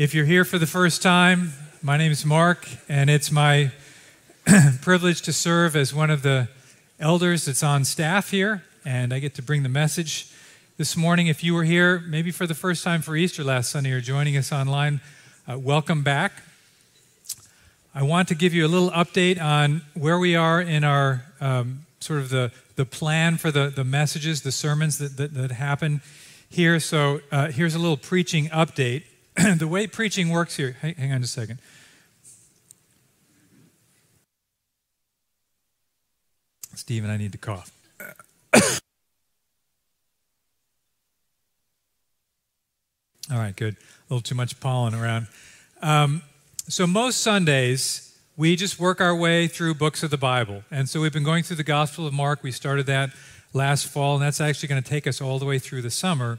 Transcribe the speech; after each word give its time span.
If 0.00 0.14
you're 0.14 0.24
here 0.24 0.46
for 0.46 0.56
the 0.56 0.66
first 0.66 1.02
time, 1.02 1.52
my 1.82 1.98
name 1.98 2.10
is 2.10 2.24
Mark, 2.24 2.66
and 2.88 3.10
it's 3.10 3.30
my 3.30 3.70
privilege 4.80 5.20
to 5.20 5.32
serve 5.34 5.76
as 5.76 5.92
one 5.92 6.08
of 6.08 6.22
the 6.22 6.48
elders 6.98 7.44
that's 7.44 7.62
on 7.62 7.84
staff 7.84 8.30
here, 8.30 8.64
and 8.82 9.12
I 9.12 9.18
get 9.18 9.34
to 9.34 9.42
bring 9.42 9.62
the 9.62 9.68
message 9.68 10.32
this 10.78 10.96
morning. 10.96 11.26
If 11.26 11.44
you 11.44 11.52
were 11.52 11.64
here 11.64 11.98
maybe 11.98 12.30
for 12.30 12.46
the 12.46 12.54
first 12.54 12.82
time 12.82 13.02
for 13.02 13.14
Easter 13.14 13.44
last 13.44 13.70
Sunday 13.70 13.92
or 13.92 14.00
joining 14.00 14.38
us 14.38 14.50
online, 14.52 15.02
uh, 15.46 15.58
welcome 15.58 16.02
back. 16.02 16.32
I 17.94 18.02
want 18.02 18.26
to 18.28 18.34
give 18.34 18.54
you 18.54 18.64
a 18.64 18.68
little 18.68 18.92
update 18.92 19.38
on 19.38 19.82
where 19.92 20.18
we 20.18 20.34
are 20.34 20.62
in 20.62 20.82
our 20.82 21.26
um, 21.42 21.84
sort 22.00 22.20
of 22.20 22.30
the, 22.30 22.52
the 22.76 22.86
plan 22.86 23.36
for 23.36 23.50
the, 23.50 23.68
the 23.68 23.84
messages, 23.84 24.40
the 24.40 24.52
sermons 24.52 24.96
that, 24.96 25.18
that, 25.18 25.34
that 25.34 25.50
happen 25.50 26.00
here. 26.48 26.80
So 26.80 27.20
uh, 27.30 27.48
here's 27.48 27.74
a 27.74 27.78
little 27.78 27.98
preaching 27.98 28.48
update. 28.48 29.02
the 29.56 29.68
way 29.68 29.86
preaching 29.86 30.28
works 30.30 30.56
here, 30.56 30.76
hang, 30.80 31.12
on 31.12 31.22
a 31.22 31.26
second. 31.26 31.58
Stephen, 36.74 37.10
I 37.10 37.16
need 37.16 37.32
to 37.32 37.38
cough. 37.38 37.70
All 43.30 43.38
right, 43.38 43.54
good. 43.54 43.74
A 43.74 43.78
little 44.14 44.22
too 44.22 44.34
much 44.34 44.58
pollen 44.60 44.94
around. 44.94 45.26
Um, 45.82 46.22
so, 46.68 46.86
most 46.86 47.20
Sundays, 47.20 48.18
we 48.36 48.56
just 48.56 48.78
work 48.80 49.00
our 49.00 49.14
way 49.14 49.46
through 49.46 49.74
books 49.74 50.02
of 50.02 50.10
the 50.10 50.18
Bible. 50.18 50.64
And 50.70 50.88
so, 50.88 51.00
we've 51.00 51.12
been 51.12 51.24
going 51.24 51.44
through 51.44 51.56
the 51.56 51.64
Gospel 51.64 52.06
of 52.06 52.12
Mark. 52.12 52.42
We 52.42 52.52
started 52.52 52.86
that 52.86 53.10
last 53.52 53.86
fall, 53.86 54.14
and 54.16 54.22
that's 54.22 54.40
actually 54.40 54.68
going 54.68 54.82
to 54.82 54.88
take 54.88 55.06
us 55.06 55.20
all 55.20 55.38
the 55.38 55.46
way 55.46 55.58
through 55.58 55.82
the 55.82 55.90
summer. 55.90 56.38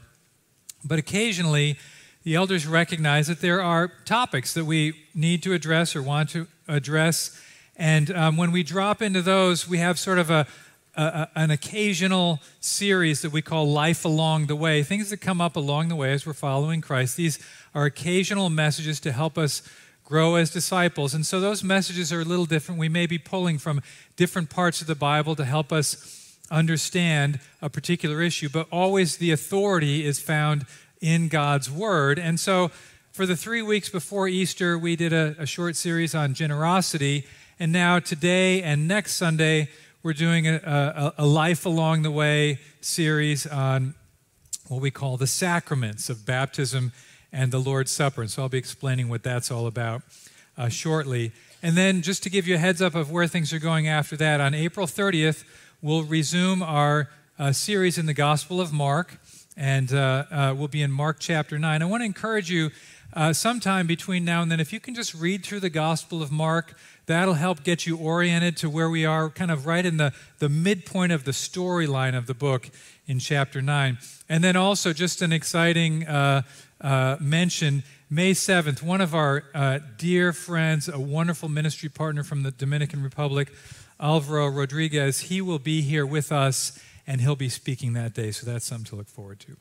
But 0.84 0.98
occasionally, 0.98 1.78
the 2.24 2.34
elders 2.34 2.66
recognize 2.66 3.26
that 3.26 3.40
there 3.40 3.60
are 3.60 3.88
topics 4.04 4.54
that 4.54 4.64
we 4.64 4.94
need 5.14 5.42
to 5.42 5.52
address 5.52 5.96
or 5.96 6.02
want 6.02 6.30
to 6.30 6.46
address. 6.68 7.40
And 7.76 8.10
um, 8.10 8.36
when 8.36 8.52
we 8.52 8.62
drop 8.62 9.02
into 9.02 9.22
those, 9.22 9.68
we 9.68 9.78
have 9.78 9.98
sort 9.98 10.18
of 10.18 10.30
a, 10.30 10.46
a, 10.94 11.28
an 11.34 11.50
occasional 11.50 12.40
series 12.60 13.22
that 13.22 13.32
we 13.32 13.42
call 13.42 13.70
Life 13.70 14.04
Along 14.04 14.46
the 14.46 14.56
Way, 14.56 14.82
things 14.82 15.10
that 15.10 15.18
come 15.18 15.40
up 15.40 15.56
along 15.56 15.88
the 15.88 15.96
way 15.96 16.12
as 16.12 16.26
we're 16.26 16.32
following 16.32 16.80
Christ. 16.80 17.16
These 17.16 17.38
are 17.74 17.84
occasional 17.84 18.50
messages 18.50 19.00
to 19.00 19.12
help 19.12 19.36
us 19.36 19.62
grow 20.04 20.34
as 20.34 20.50
disciples. 20.50 21.14
And 21.14 21.24
so 21.24 21.40
those 21.40 21.64
messages 21.64 22.12
are 22.12 22.20
a 22.20 22.24
little 22.24 22.44
different. 22.44 22.78
We 22.78 22.88
may 22.88 23.06
be 23.06 23.18
pulling 23.18 23.58
from 23.58 23.80
different 24.16 24.50
parts 24.50 24.80
of 24.80 24.86
the 24.86 24.94
Bible 24.94 25.34
to 25.36 25.44
help 25.44 25.72
us 25.72 26.36
understand 26.50 27.40
a 27.62 27.70
particular 27.70 28.20
issue, 28.20 28.48
but 28.48 28.68
always 28.70 29.16
the 29.16 29.30
authority 29.32 30.04
is 30.04 30.20
found 30.20 30.66
in 31.02 31.28
God's 31.28 31.70
Word. 31.70 32.18
And 32.18 32.40
so, 32.40 32.70
for 33.10 33.26
the 33.26 33.36
three 33.36 33.60
weeks 33.60 33.90
before 33.90 34.26
Easter, 34.26 34.78
we 34.78 34.96
did 34.96 35.12
a, 35.12 35.36
a 35.38 35.44
short 35.44 35.76
series 35.76 36.14
on 36.14 36.32
generosity. 36.32 37.26
And 37.60 37.70
now, 37.70 37.98
today 37.98 38.62
and 38.62 38.88
next 38.88 39.16
Sunday, 39.16 39.68
we're 40.02 40.14
doing 40.14 40.48
a, 40.48 40.54
a, 40.54 41.14
a, 41.18 41.26
Life 41.26 41.66
Along 41.66 42.02
the 42.02 42.10
Way 42.10 42.58
series 42.80 43.46
on 43.46 43.94
what 44.68 44.80
we 44.80 44.90
call 44.90 45.18
the 45.18 45.26
sacraments 45.26 46.08
of 46.08 46.24
baptism 46.24 46.92
and 47.32 47.52
the 47.52 47.58
Lord's 47.58 47.90
Supper. 47.90 48.22
And 48.22 48.30
so 48.30 48.42
I'll 48.42 48.48
be 48.48 48.58
explaining 48.58 49.08
what 49.08 49.22
that's 49.22 49.50
all 49.50 49.66
about 49.66 50.02
uh, 50.56 50.68
shortly. 50.68 51.32
And 51.62 51.76
then, 51.76 52.00
just 52.00 52.22
to 52.22 52.30
give 52.30 52.48
you 52.48 52.54
a 52.54 52.58
heads 52.58 52.80
up 52.80 52.94
of 52.94 53.10
where 53.10 53.26
things 53.26 53.52
are 53.52 53.58
going 53.58 53.88
after 53.88 54.16
that, 54.16 54.40
on 54.40 54.54
April 54.54 54.86
30th, 54.86 55.44
we'll 55.82 56.04
resume 56.04 56.62
our 56.62 57.10
uh, 57.38 57.52
series 57.52 57.98
in 57.98 58.06
the 58.06 58.14
Gospel 58.14 58.60
of 58.60 58.72
Mark 58.72 59.18
and 59.56 59.92
uh, 59.92 60.24
uh, 60.30 60.54
we'll 60.56 60.68
be 60.68 60.82
in 60.82 60.90
Mark 60.90 61.18
chapter 61.18 61.58
9. 61.58 61.82
I 61.82 61.84
want 61.84 62.00
to 62.00 62.06
encourage 62.06 62.50
you 62.50 62.70
uh, 63.14 63.32
sometime 63.32 63.86
between 63.86 64.24
now 64.24 64.40
and 64.40 64.50
then, 64.50 64.60
if 64.60 64.72
you 64.72 64.80
can 64.80 64.94
just 64.94 65.14
read 65.14 65.44
through 65.44 65.60
the 65.60 65.70
Gospel 65.70 66.22
of 66.22 66.32
Mark, 66.32 66.74
that'll 67.04 67.34
help 67.34 67.62
get 67.62 67.86
you 67.86 67.98
oriented 67.98 68.56
to 68.58 68.70
where 68.70 68.88
we 68.88 69.04
are, 69.04 69.28
kind 69.28 69.50
of 69.50 69.66
right 69.66 69.84
in 69.84 69.98
the, 69.98 70.14
the 70.38 70.48
midpoint 70.48 71.12
of 71.12 71.24
the 71.24 71.32
storyline 71.32 72.16
of 72.16 72.26
the 72.26 72.34
book 72.34 72.70
in 73.06 73.18
chapter 73.18 73.60
9. 73.60 73.98
And 74.30 74.42
then 74.42 74.56
also, 74.56 74.94
just 74.94 75.20
an 75.20 75.32
exciting 75.32 76.06
uh, 76.06 76.42
uh, 76.80 77.16
mention 77.20 77.82
May 78.08 78.32
7th, 78.32 78.82
one 78.82 79.02
of 79.02 79.14
our 79.14 79.44
uh, 79.54 79.80
dear 79.98 80.32
friends, 80.32 80.88
a 80.88 80.98
wonderful 80.98 81.50
ministry 81.50 81.90
partner 81.90 82.22
from 82.22 82.42
the 82.42 82.50
Dominican 82.50 83.02
Republic, 83.02 83.52
Alvaro 84.00 84.48
Rodriguez, 84.48 85.20
he 85.20 85.42
will 85.42 85.58
be 85.58 85.82
here 85.82 86.06
with 86.06 86.32
us 86.32 86.78
and 87.06 87.20
he'll 87.20 87.36
be 87.36 87.48
speaking 87.48 87.92
that 87.94 88.14
day. 88.14 88.30
So 88.30 88.46
that's 88.46 88.64
something 88.64 88.84
to 88.86 88.96
look 88.96 89.08
forward 89.08 89.40
to. 89.40 89.56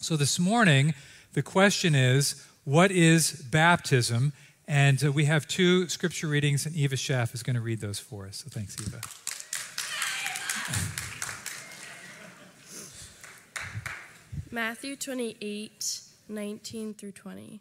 So 0.00 0.16
this 0.16 0.38
morning, 0.38 0.94
the 1.32 1.42
question 1.42 1.94
is 1.94 2.46
what 2.64 2.90
is 2.90 3.32
baptism? 3.32 4.32
And 4.68 5.04
uh, 5.04 5.10
we 5.10 5.24
have 5.24 5.48
two 5.48 5.88
scripture 5.88 6.28
readings, 6.28 6.64
and 6.64 6.76
Eva 6.76 6.96
Schaff 6.96 7.34
is 7.34 7.42
going 7.42 7.56
to 7.56 7.60
read 7.60 7.80
those 7.80 7.98
for 7.98 8.26
us. 8.26 8.36
So 8.36 8.48
thanks, 8.50 8.76
Eva. 8.80 9.00
Matthew 14.52 14.96
28, 14.96 16.00
19 16.28 16.94
through 16.94 17.12
20. 17.12 17.60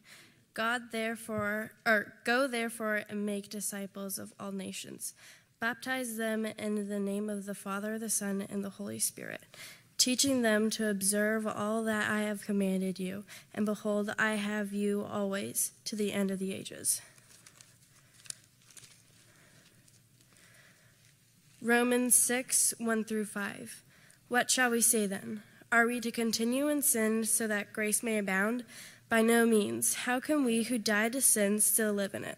God 0.54 0.92
therefore, 0.92 1.72
or 1.86 2.14
go 2.26 2.48
therefore 2.48 3.04
and 3.10 3.26
make 3.26 3.50
disciples 3.50 4.20
of 4.20 4.34
all 4.40 4.52
nations 4.52 5.14
Baptize 5.60 6.16
them 6.16 6.46
in 6.46 6.88
the 6.88 7.02
name 7.02 7.30
of 7.30 7.46
the 7.46 7.54
Father, 7.54 8.00
the 8.00 8.10
Son, 8.10 8.48
and 8.50 8.64
the 8.64 8.70
Holy 8.70 8.98
Spirit, 8.98 9.42
teaching 9.98 10.42
them 10.42 10.70
to 10.70 10.90
observe 10.90 11.46
all 11.46 11.84
that 11.84 12.10
I 12.10 12.22
have 12.22 12.46
commanded 12.46 12.98
you. 12.98 13.26
And 13.54 13.66
behold, 13.66 14.14
I 14.18 14.36
have 14.36 14.72
you 14.72 15.04
always 15.04 15.74
to 15.84 15.98
the 15.98 16.14
end 16.14 16.32
of 16.32 16.40
the 16.40 16.54
ages. 16.54 17.02
Romans 21.62 22.16
6, 22.16 22.76
1 22.78 23.04
through 23.04 23.26
5. 23.26 23.84
What 24.30 24.50
shall 24.50 24.70
we 24.70 24.80
say 24.80 25.08
then? 25.08 25.44
Are 25.74 25.86
we 25.86 26.00
to 26.00 26.10
continue 26.10 26.70
in 26.70 26.82
sin 26.82 27.26
so 27.26 27.48
that 27.48 27.74
grace 27.74 28.02
may 28.02 28.18
abound? 28.18 28.64
By 29.10 29.24
no 29.24 29.46
means. 29.46 29.96
How 29.96 30.22
can 30.22 30.46
we 30.46 30.64
who 30.64 30.78
died 30.78 31.12
to 31.14 31.22
sin 31.22 31.60
still 31.60 31.92
live 31.92 32.14
in 32.14 32.24
it? 32.24 32.38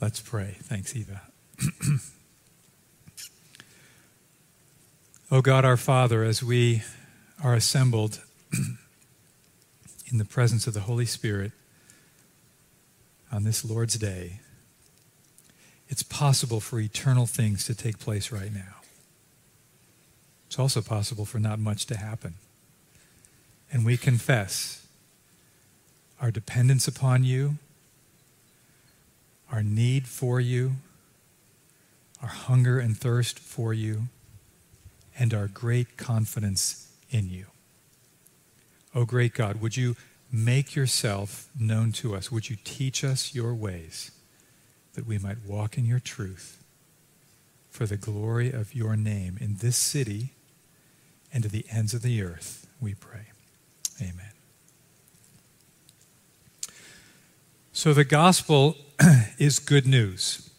Let's 0.00 0.20
pray. 0.20 0.56
Thanks, 0.60 0.94
Eva. 0.96 1.22
oh 5.30 5.40
God, 5.40 5.64
our 5.64 5.76
Father, 5.76 6.24
as 6.24 6.42
we 6.42 6.82
are 7.42 7.54
assembled 7.54 8.20
in 10.10 10.18
the 10.18 10.24
presence 10.24 10.66
of 10.66 10.74
the 10.74 10.80
Holy 10.80 11.06
Spirit 11.06 11.52
on 13.30 13.44
this 13.44 13.64
Lord's 13.64 13.96
Day, 13.96 14.40
it's 15.88 16.02
possible 16.02 16.60
for 16.60 16.80
eternal 16.80 17.26
things 17.26 17.64
to 17.66 17.74
take 17.74 17.98
place 17.98 18.32
right 18.32 18.52
now. 18.52 18.80
It's 20.48 20.58
also 20.58 20.82
possible 20.82 21.24
for 21.24 21.38
not 21.38 21.58
much 21.58 21.86
to 21.86 21.96
happen. 21.96 22.34
And 23.72 23.84
we 23.84 23.96
confess 23.96 24.86
our 26.20 26.30
dependence 26.30 26.88
upon 26.88 27.24
you 27.24 27.58
our 29.50 29.62
need 29.62 30.06
for 30.06 30.40
you, 30.40 30.72
our 32.22 32.28
hunger 32.28 32.78
and 32.78 32.96
thirst 32.96 33.38
for 33.38 33.72
you, 33.72 34.04
and 35.18 35.32
our 35.32 35.46
great 35.46 35.96
confidence 35.96 36.92
in 37.10 37.30
you. 37.30 37.46
Oh, 38.94 39.04
great 39.04 39.34
God, 39.34 39.60
would 39.60 39.76
you 39.76 39.96
make 40.32 40.74
yourself 40.74 41.48
known 41.58 41.92
to 41.92 42.14
us? 42.14 42.30
Would 42.30 42.50
you 42.50 42.56
teach 42.64 43.04
us 43.04 43.34
your 43.34 43.54
ways 43.54 44.10
that 44.94 45.06
we 45.06 45.18
might 45.18 45.44
walk 45.46 45.76
in 45.76 45.84
your 45.84 46.00
truth 46.00 46.62
for 47.70 47.86
the 47.86 47.96
glory 47.96 48.52
of 48.52 48.74
your 48.74 48.96
name 48.96 49.36
in 49.40 49.56
this 49.56 49.76
city 49.76 50.30
and 51.32 51.42
to 51.42 51.48
the 51.48 51.66
ends 51.70 51.92
of 51.92 52.02
the 52.02 52.22
earth, 52.22 52.68
we 52.80 52.94
pray. 52.94 53.26
Amen. 54.00 54.30
So 57.72 57.92
the 57.92 58.04
gospel 58.04 58.76
is 59.38 59.58
good 59.58 59.86
news. 59.86 60.50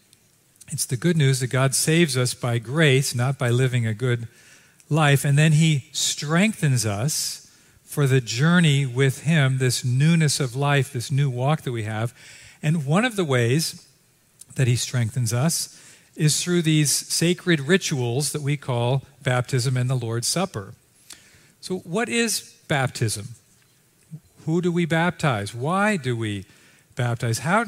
It's 0.70 0.86
the 0.86 0.98
good 0.98 1.18
news 1.18 1.40
that 1.40 1.48
God 1.48 1.76
saves 1.76 2.18
us 2.18 2.34
by 2.34 2.58
grace, 2.58 3.14
not 3.14 3.38
by 3.38 3.50
living 3.50 3.86
a 3.86 3.94
good 3.94 4.28
life, 4.90 5.24
and 5.24 5.38
then 5.38 5.54
he 5.54 5.90
strengthens 5.92 6.86
us 6.86 7.46
for 7.96 8.08
the 8.08 8.20
journey 8.20 8.86
with 8.86 9.24
Him, 9.24 9.58
this 9.58 9.86
newness 9.86 10.42
of 10.42 10.54
life, 10.54 10.92
this 10.92 11.10
new 11.10 11.30
walk 11.30 11.62
that 11.62 11.72
we 11.72 11.84
have. 11.84 12.14
And 12.62 12.86
one 12.86 13.06
of 13.06 13.16
the 13.16 13.24
ways 13.24 13.88
that 14.56 14.68
He 14.68 14.76
strengthens 14.76 15.32
us 15.32 15.82
is 16.14 16.44
through 16.44 16.64
these 16.64 16.92
sacred 16.92 17.62
rituals 17.62 18.34
that 18.34 18.42
we 18.42 18.58
call 18.58 19.04
baptism 19.24 19.78
and 19.78 19.90
the 19.90 19.96
Lord's 19.96 20.28
Supper. 20.28 20.74
So, 21.62 21.78
what 21.78 22.10
is 22.10 22.58
baptism? 22.68 23.30
Who 24.46 24.62
do 24.62 24.74
we 24.74 24.86
baptize? 24.86 25.56
Why 25.56 25.96
do 25.96 26.18
we 26.18 26.46
baptize? 26.98 27.40
How, 27.40 27.64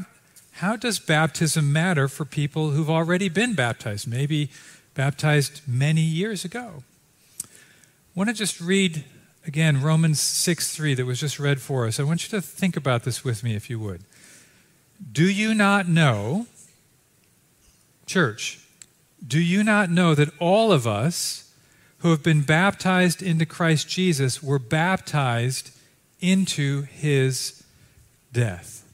how 0.57 0.75
does 0.75 0.99
baptism 0.99 1.71
matter 1.71 2.07
for 2.07 2.25
people 2.25 2.71
who've 2.71 2.89
already 2.89 3.29
been 3.29 3.53
baptized, 3.53 4.07
maybe 4.07 4.49
baptized 4.93 5.61
many 5.67 6.01
years 6.01 6.43
ago? 6.45 6.83
I 7.43 7.47
want 8.15 8.29
to 8.29 8.35
just 8.35 8.59
read 8.59 9.03
again 9.45 9.81
Romans 9.81 10.19
6 10.19 10.75
3 10.75 10.95
that 10.95 11.05
was 11.05 11.19
just 11.19 11.39
read 11.39 11.61
for 11.61 11.85
us. 11.87 11.99
I 11.99 12.03
want 12.03 12.23
you 12.23 12.29
to 12.39 12.41
think 12.41 12.75
about 12.75 13.03
this 13.03 13.23
with 13.23 13.43
me, 13.43 13.55
if 13.55 13.69
you 13.69 13.79
would. 13.79 14.01
Do 15.11 15.29
you 15.29 15.53
not 15.53 15.87
know 15.87 16.47
Church, 18.07 18.65
do 19.25 19.39
you 19.39 19.63
not 19.63 19.91
know 19.91 20.15
that 20.15 20.29
all 20.39 20.71
of 20.71 20.87
us 20.87 21.53
who 21.99 22.09
have 22.11 22.23
been 22.23 22.41
baptized 22.41 23.21
into 23.21 23.45
Christ 23.45 23.89
Jesus 23.89 24.41
were 24.41 24.59
baptized 24.59 25.71
into 26.21 26.83
his 26.83 27.63
death? 28.31 28.86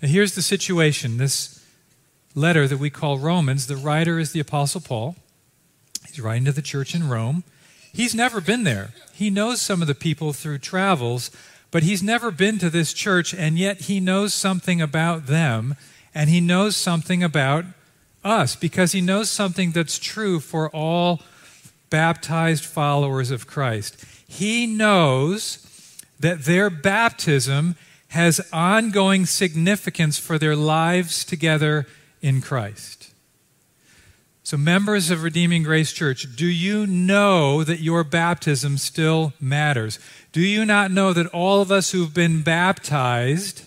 Now, 0.00 0.08
here's 0.08 0.34
the 0.34 0.42
situation. 0.42 1.18
This 1.18 1.64
letter 2.34 2.66
that 2.66 2.78
we 2.78 2.90
call 2.90 3.18
Romans, 3.18 3.66
the 3.66 3.76
writer 3.76 4.18
is 4.18 4.32
the 4.32 4.40
Apostle 4.40 4.80
Paul. 4.80 5.16
He's 6.06 6.20
writing 6.20 6.46
to 6.46 6.52
the 6.52 6.62
church 6.62 6.94
in 6.94 7.08
Rome. 7.08 7.44
He's 7.92 8.14
never 8.14 8.40
been 8.40 8.64
there. 8.64 8.90
He 9.12 9.30
knows 9.30 9.60
some 9.60 9.82
of 9.82 9.88
the 9.88 9.94
people 9.94 10.32
through 10.32 10.58
travels, 10.58 11.30
but 11.70 11.82
he's 11.82 12.02
never 12.02 12.30
been 12.30 12.58
to 12.58 12.70
this 12.70 12.92
church, 12.92 13.34
and 13.34 13.58
yet 13.58 13.82
he 13.82 14.00
knows 14.00 14.32
something 14.32 14.80
about 14.80 15.26
them, 15.26 15.76
and 16.14 16.30
he 16.30 16.40
knows 16.40 16.76
something 16.76 17.22
about 17.22 17.64
us 18.24 18.56
because 18.56 18.92
he 18.92 19.00
knows 19.00 19.30
something 19.30 19.72
that's 19.72 19.98
true 19.98 20.40
for 20.40 20.70
all 20.70 21.20
baptized 21.90 22.64
followers 22.64 23.30
of 23.30 23.46
Christ. 23.46 24.04
He 24.26 24.66
knows 24.66 25.98
that 26.20 26.44
their 26.44 26.70
baptism 26.70 27.76
has 28.10 28.40
ongoing 28.52 29.26
significance 29.26 30.18
for 30.18 30.38
their 30.38 30.56
lives 30.56 31.24
together 31.24 31.86
in 32.22 32.40
Christ. 32.40 33.12
So, 34.42 34.56
members 34.56 35.10
of 35.10 35.22
Redeeming 35.22 35.62
Grace 35.62 35.92
Church, 35.92 36.26
do 36.34 36.46
you 36.46 36.86
know 36.86 37.62
that 37.62 37.80
your 37.80 38.04
baptism 38.04 38.78
still 38.78 39.32
matters? 39.40 39.98
Do 40.32 40.40
you 40.40 40.64
not 40.64 40.90
know 40.90 41.12
that 41.12 41.26
all 41.28 41.60
of 41.60 41.70
us 41.70 41.92
who've 41.92 42.12
been 42.12 42.42
baptized 42.42 43.66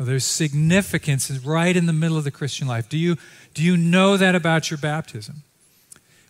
well, 0.00 0.06
there's 0.06 0.24
significance 0.24 1.30
right 1.44 1.76
in 1.76 1.84
the 1.84 1.92
middle 1.92 2.16
of 2.16 2.24
the 2.24 2.30
Christian 2.30 2.66
life. 2.66 2.88
Do 2.88 2.96
you, 2.96 3.18
do 3.52 3.62
you 3.62 3.76
know 3.76 4.16
that 4.16 4.34
about 4.34 4.70
your 4.70 4.78
baptism? 4.78 5.42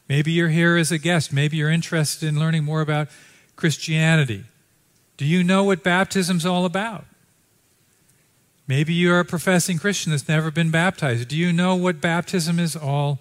Maybe 0.09 0.33
you're 0.33 0.49
here 0.49 0.77
as 0.77 0.91
a 0.91 0.99
guest. 0.99 1.33
Maybe 1.33 1.59
you're 1.59 1.71
interested 1.71 2.29
in 2.29 2.37
learning 2.37 2.65
more 2.65 2.81
about 2.81 3.07
Christianity. 3.55 4.43
Do 5.21 5.27
you 5.27 5.45
know 5.45 5.65
what 5.65 5.83
baptism's 5.83 6.47
all 6.47 6.65
about? 6.65 7.05
Maybe 8.67 8.95
you're 8.95 9.21
a 9.21 9.25
professing 9.27 9.79
Christian 9.79 10.13
that's 10.13 10.27
never 10.27 10.51
been 10.51 10.71
baptized. 10.71 11.29
Do 11.29 11.37
you 11.37 11.53
know 11.53 11.77
what 11.77 12.01
baptism 12.01 12.59
is 12.59 12.75
all 12.75 13.19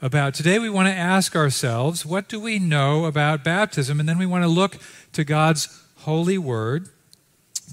about? 0.00 0.32
Today 0.32 0.58
we 0.58 0.70
want 0.70 0.88
to 0.88 0.94
ask 0.94 1.36
ourselves, 1.36 2.06
what 2.06 2.30
do 2.30 2.40
we 2.40 2.58
know 2.58 3.04
about 3.04 3.44
baptism? 3.44 4.00
And 4.00 4.08
then 4.08 4.16
we 4.16 4.24
want 4.24 4.42
to 4.42 4.48
look 4.48 4.78
to 5.12 5.22
God's 5.22 5.84
holy 5.96 6.38
word 6.38 6.88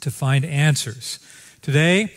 to 0.01 0.11
find 0.11 0.43
answers. 0.43 1.19
Today 1.61 2.11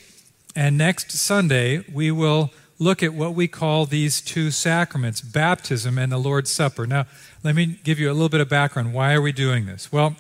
and 0.57 0.77
next 0.77 1.12
Sunday, 1.12 1.85
we 1.89 2.11
will 2.11 2.50
look 2.81 3.00
at 3.00 3.15
what 3.15 3.37
we 3.37 3.47
call 3.47 3.87
these 3.87 4.21
two 4.21 4.50
sacraments 4.50 5.21
baptism 5.21 5.99
and 5.99 6.11
the 6.11 6.19
Lord's 6.19 6.50
Supper. 6.50 6.85
Now, 6.85 7.07
let 7.45 7.55
me 7.55 7.79
give 7.85 8.00
you 8.00 8.11
a 8.11 8.12
little 8.12 8.29
bit 8.29 8.41
of 8.41 8.49
background. 8.49 8.93
Why 8.93 9.15
are 9.15 9.23
we 9.23 9.31
doing 9.31 9.67
this? 9.67 9.93
Well, 9.93 10.17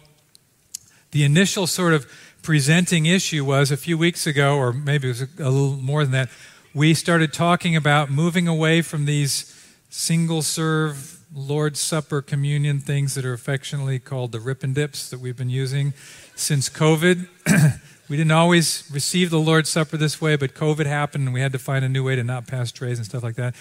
the 1.14 1.22
initial 1.22 1.68
sort 1.68 1.94
of 1.94 2.10
presenting 2.42 3.06
issue 3.06 3.44
was 3.44 3.70
a 3.70 3.76
few 3.76 3.96
weeks 3.96 4.26
ago, 4.26 4.56
or 4.56 4.72
maybe 4.72 5.06
it 5.06 5.12
was 5.12 5.22
a 5.22 5.48
little 5.48 5.76
more 5.76 6.02
than 6.02 6.10
that, 6.10 6.28
we 6.74 6.92
started 6.92 7.32
talking 7.32 7.76
about 7.76 8.10
moving 8.10 8.48
away 8.48 8.82
from 8.82 9.04
these 9.04 9.54
single 9.90 10.42
serve 10.42 11.20
Lord's 11.32 11.78
Supper 11.78 12.20
communion 12.20 12.80
things 12.80 13.14
that 13.14 13.24
are 13.24 13.32
affectionately 13.32 14.00
called 14.00 14.32
the 14.32 14.40
rip 14.40 14.64
and 14.64 14.74
dips 14.74 15.08
that 15.10 15.20
we've 15.20 15.36
been 15.36 15.48
using 15.48 15.94
since 16.34 16.68
COVID. 16.68 17.28
We 18.06 18.18
didn't 18.18 18.32
always 18.32 18.86
receive 18.92 19.30
the 19.30 19.40
Lord's 19.40 19.70
Supper 19.70 19.96
this 19.96 20.20
way, 20.20 20.36
but 20.36 20.52
COVID 20.52 20.84
happened 20.84 21.24
and 21.24 21.32
we 21.32 21.40
had 21.40 21.52
to 21.52 21.58
find 21.58 21.86
a 21.86 21.88
new 21.88 22.04
way 22.04 22.16
to 22.16 22.22
not 22.22 22.46
pass 22.46 22.70
trays 22.70 22.98
and 22.98 23.06
stuff 23.06 23.22
like 23.22 23.36
that. 23.36 23.54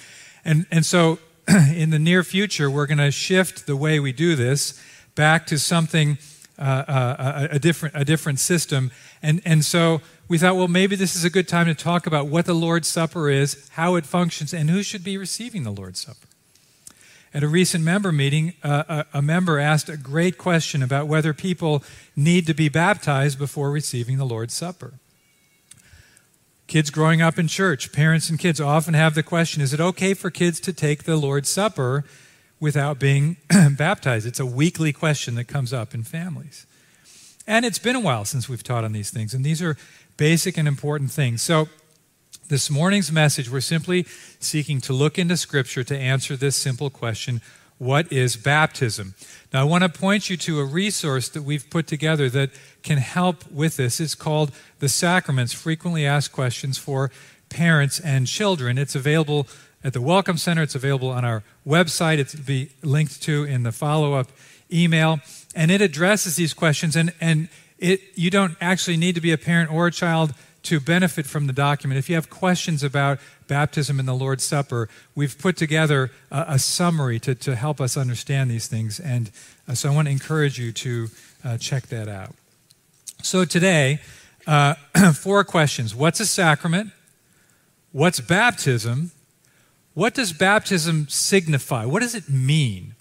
And, 0.43 0.65
and 0.69 0.85
so 0.85 1.19
in 1.47 1.91
the 1.91 1.99
near 1.99 2.23
future, 2.23 2.69
we're 2.69 2.85
going 2.85 2.97
to 2.97 3.09
shift 3.09 3.67
the 3.67 3.77
way 3.77 4.01
we 4.01 4.11
do 4.11 4.35
this 4.35 4.83
back 5.15 5.45
to 5.47 5.57
something, 5.57 6.17
uh, 6.59 6.61
uh, 6.61 7.47
a, 7.51 7.55
a, 7.55 7.59
different, 7.59 7.95
a 7.95 8.05
different 8.05 8.39
system. 8.39 8.91
And, 9.21 9.41
and 9.43 9.65
so 9.65 10.01
we 10.27 10.37
thought, 10.37 10.55
well, 10.55 10.67
maybe 10.67 10.95
this 10.95 11.15
is 11.15 11.23
a 11.23 11.29
good 11.29 11.47
time 11.47 11.65
to 11.65 11.73
talk 11.73 12.05
about 12.05 12.27
what 12.27 12.45
the 12.45 12.53
Lord's 12.53 12.87
Supper 12.87 13.29
is, 13.29 13.69
how 13.73 13.95
it 13.95 14.05
functions, 14.05 14.53
and 14.53 14.69
who 14.69 14.83
should 14.83 15.03
be 15.03 15.17
receiving 15.17 15.63
the 15.63 15.71
Lord's 15.71 16.01
Supper. 16.01 16.27
At 17.33 17.41
a 17.41 17.47
recent 17.47 17.83
member 17.83 18.11
meeting, 18.11 18.53
uh, 18.63 19.03
a, 19.13 19.17
a, 19.17 19.21
member 19.23 19.57
asked 19.57 19.89
a 19.89 19.97
great 19.97 20.37
question 20.37 20.83
about 20.83 21.07
whether 21.07 21.33
people 21.33 21.83
need 22.15 22.45
to 22.45 22.53
be 22.53 22.69
baptized 22.69 23.39
before 23.39 23.71
receiving 23.71 24.17
the 24.17 24.25
Lord's 24.25 24.53
Supper. 24.53 24.93
Kids 26.67 26.91
growing 26.91 27.23
up 27.23 27.39
in 27.39 27.47
church, 27.47 27.91
parents 27.91 28.29
and 28.29 28.37
kids 28.37 28.61
often 28.61 28.93
have 28.93 29.15
the 29.15 29.23
question 29.23 29.61
is 29.63 29.73
it 29.73 29.81
okay 29.81 30.13
for 30.13 30.29
kids 30.29 30.59
to 30.59 30.71
take 30.71 31.03
the 31.03 31.15
Lord's 31.15 31.49
Supper 31.49 32.05
without 32.63 32.97
being 32.97 33.35
baptized? 33.71 34.25
It's 34.25 34.39
a 34.39 34.45
weekly 34.45 34.93
question 34.93 35.35
that 35.35 35.49
comes 35.49 35.73
up 35.73 35.93
in 35.93 36.03
families. 36.03 36.65
And 37.45 37.65
it's 37.65 37.77
been 37.77 37.97
a 37.97 37.99
while 37.99 38.23
since 38.23 38.47
we've 38.47 38.63
taught 38.63 38.85
on 38.85 38.93
these 38.93 39.09
things, 39.09 39.33
and 39.33 39.43
these 39.43 39.61
are 39.61 39.75
basic 40.15 40.57
and 40.57 40.65
important 40.65 41.11
things. 41.11 41.41
So, 41.41 41.67
this 42.47 42.69
morning's 42.69 43.11
message, 43.11 43.49
we're 43.49 43.61
simply 43.61 44.05
seeking 44.39 44.79
to 44.81 44.93
look 44.93 45.19
into 45.19 45.35
Scripture 45.35 45.83
to 45.83 45.97
answer 45.97 46.37
this 46.37 46.55
simple 46.55 46.89
question 46.89 47.41
What 47.79 48.09
is 48.13 48.37
baptism? 48.37 49.15
Now, 49.51 49.61
I 49.61 49.63
want 49.65 49.83
to 49.83 49.89
point 49.89 50.29
you 50.29 50.37
to 50.37 50.61
a 50.61 50.65
resource 50.65 51.27
that 51.29 51.43
we've 51.43 51.69
put 51.69 51.85
together 51.85 52.29
that 52.29 52.51
can 52.81 52.99
help 52.99 53.51
with 53.51 53.75
this. 53.75 53.99
It's 53.99 54.15
called 54.15 54.53
The 54.79 54.87
Sacraments 54.87 55.51
Frequently 55.51 56.05
Asked 56.05 56.31
Questions 56.31 56.77
for 56.77 57.11
Parents 57.49 57.99
and 57.99 58.25
Children. 58.25 58.77
It's 58.77 58.95
available 58.95 59.47
at 59.83 59.93
the 59.93 60.01
Welcome 60.01 60.37
Center, 60.37 60.61
it's 60.61 60.75
available 60.75 61.09
on 61.09 61.25
our 61.25 61.43
website, 61.67 62.17
it's 62.17 62.33
be 62.33 62.69
linked 62.81 63.21
to 63.23 63.43
in 63.43 63.63
the 63.63 63.71
follow 63.71 64.13
up 64.13 64.29
email. 64.71 65.19
And 65.55 65.69
it 65.69 65.81
addresses 65.81 66.35
these 66.35 66.53
questions, 66.53 66.95
and, 66.95 67.13
and 67.19 67.49
it, 67.77 68.01
you 68.15 68.29
don't 68.29 68.55
actually 68.61 68.97
need 68.97 69.15
to 69.15 69.21
be 69.21 69.31
a 69.31 69.37
parent 69.37 69.71
or 69.71 69.87
a 69.87 69.91
child 69.91 70.33
to 70.63 70.79
benefit 70.79 71.25
from 71.25 71.47
the 71.47 71.53
document. 71.53 71.99
If 71.99 72.09
you 72.09 72.15
have 72.15 72.29
questions 72.29 72.81
about 72.81 73.19
baptism 73.47 73.99
and 73.99 74.07
the 74.07 74.13
Lord's 74.13 74.45
Supper, 74.45 74.87
we've 75.13 75.37
put 75.37 75.57
together 75.57 76.09
a, 76.31 76.45
a 76.49 76.59
summary 76.59 77.19
to, 77.19 77.35
to 77.35 77.55
help 77.55 77.81
us 77.81 77.97
understand 77.97 78.49
these 78.49 78.67
things. 78.67 78.99
And 78.99 79.29
uh, 79.67 79.73
so 79.73 79.91
I 79.91 79.95
want 79.95 80.07
to 80.07 80.11
encourage 80.13 80.57
you 80.57 80.71
to 80.71 81.07
uh, 81.43 81.57
check 81.57 81.87
that 81.87 82.07
out. 82.07 82.33
So 83.21 83.43
today, 83.43 83.99
uh, 84.47 84.75
four 85.13 85.43
questions 85.43 85.93
What's 85.93 86.21
a 86.21 86.25
sacrament? 86.25 86.91
What's 87.91 88.21
baptism? 88.21 89.11
What 89.93 90.13
does 90.13 90.33
baptism 90.33 91.07
signify? 91.07 91.85
What 91.85 92.01
does 92.01 92.15
it 92.15 92.29
mean? 92.29 92.95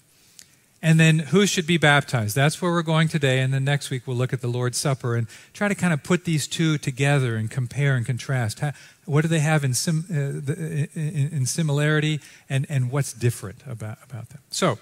And 0.83 0.99
then 0.99 1.19
who 1.19 1.45
should 1.45 1.65
be 1.65 1.77
baptized? 1.77 2.35
That's 2.35 2.61
where 2.61 2.69
we're 2.69 2.83
going 2.83 3.07
today. 3.07 3.39
And 3.39 3.53
then 3.53 3.63
next 3.63 3.89
week 3.89 4.05
we'll 4.05 4.17
look 4.17 4.33
at 4.33 4.41
the 4.41 4.49
Lord's 4.49 4.77
Supper 4.77 5.15
and 5.15 5.27
try 5.53 5.69
to 5.69 5.75
kind 5.75 5.93
of 5.93 6.03
put 6.03 6.25
these 6.25 6.45
two 6.45 6.77
together 6.77 7.37
and 7.37 7.49
compare 7.49 7.95
and 7.95 8.05
contrast. 8.05 8.59
How, 8.59 8.73
what 9.05 9.21
do 9.21 9.29
they 9.29 9.39
have 9.39 9.63
in, 9.63 9.73
sim, 9.73 10.05
uh, 10.09 10.13
the, 10.13 10.89
in, 10.93 11.29
in, 11.31 11.45
similarity 11.45 12.19
and, 12.49 12.65
and 12.69 12.91
what's 12.91 13.13
different 13.13 13.63
about, 13.65 13.97
about 14.03 14.29
them? 14.29 14.41
So, 14.49 14.77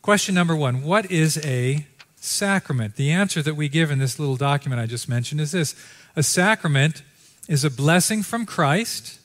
question 0.00 0.34
number 0.34 0.56
one 0.56 0.82
What 0.82 1.10
is 1.10 1.38
a 1.44 1.86
sacrament? 2.16 2.96
The 2.96 3.10
answer 3.10 3.42
that 3.42 3.56
we 3.56 3.68
give 3.68 3.90
in 3.90 3.98
this 3.98 4.18
little 4.18 4.36
document 4.36 4.80
I 4.80 4.86
just 4.86 5.06
mentioned 5.06 5.42
is 5.42 5.52
this 5.52 5.74
A 6.16 6.22
sacrament 6.22 7.02
is 7.46 7.62
a 7.62 7.70
blessing 7.70 8.22
from 8.22 8.46
Christ, 8.46 9.19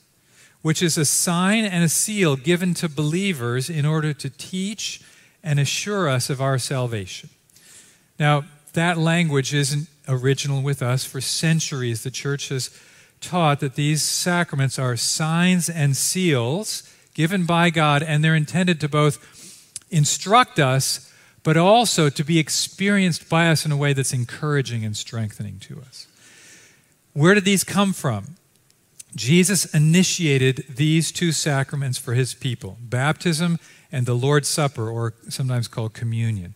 which 0.62 0.82
is 0.82 0.98
a 0.98 1.04
sign 1.04 1.64
and 1.64 1.84
a 1.84 1.88
seal 1.88 2.36
given 2.36 2.74
to 2.74 2.88
believers 2.88 3.70
in 3.70 3.86
order 3.86 4.12
to 4.12 4.30
teach 4.30 5.00
and 5.42 5.60
assure 5.60 6.08
us 6.08 6.28
of 6.28 6.40
our 6.40 6.58
salvation. 6.58 7.30
Now, 8.18 8.44
that 8.72 8.98
language 8.98 9.54
isn't 9.54 9.88
original 10.08 10.62
with 10.62 10.82
us. 10.82 11.04
For 11.04 11.20
centuries, 11.20 12.02
the 12.02 12.10
church 12.10 12.48
has 12.48 12.70
taught 13.20 13.60
that 13.60 13.74
these 13.74 14.02
sacraments 14.02 14.78
are 14.78 14.96
signs 14.96 15.68
and 15.68 15.96
seals 15.96 16.92
given 17.14 17.46
by 17.46 17.70
God, 17.70 18.02
and 18.02 18.22
they're 18.22 18.34
intended 18.34 18.80
to 18.80 18.88
both 18.88 19.72
instruct 19.90 20.58
us, 20.58 21.12
but 21.42 21.56
also 21.56 22.10
to 22.10 22.24
be 22.24 22.38
experienced 22.38 23.28
by 23.28 23.48
us 23.48 23.64
in 23.64 23.72
a 23.72 23.76
way 23.76 23.92
that's 23.92 24.12
encouraging 24.12 24.84
and 24.84 24.96
strengthening 24.96 25.58
to 25.60 25.80
us. 25.80 26.06
Where 27.14 27.34
did 27.34 27.44
these 27.44 27.64
come 27.64 27.92
from? 27.92 28.36
Jesus 29.16 29.64
initiated 29.74 30.66
these 30.68 31.10
two 31.10 31.32
sacraments 31.32 31.98
for 31.98 32.14
his 32.14 32.34
people 32.34 32.78
baptism 32.80 33.58
and 33.90 34.04
the 34.04 34.14
Lord's 34.14 34.48
Supper, 34.48 34.90
or 34.90 35.14
sometimes 35.28 35.68
called 35.68 35.94
communion. 35.94 36.54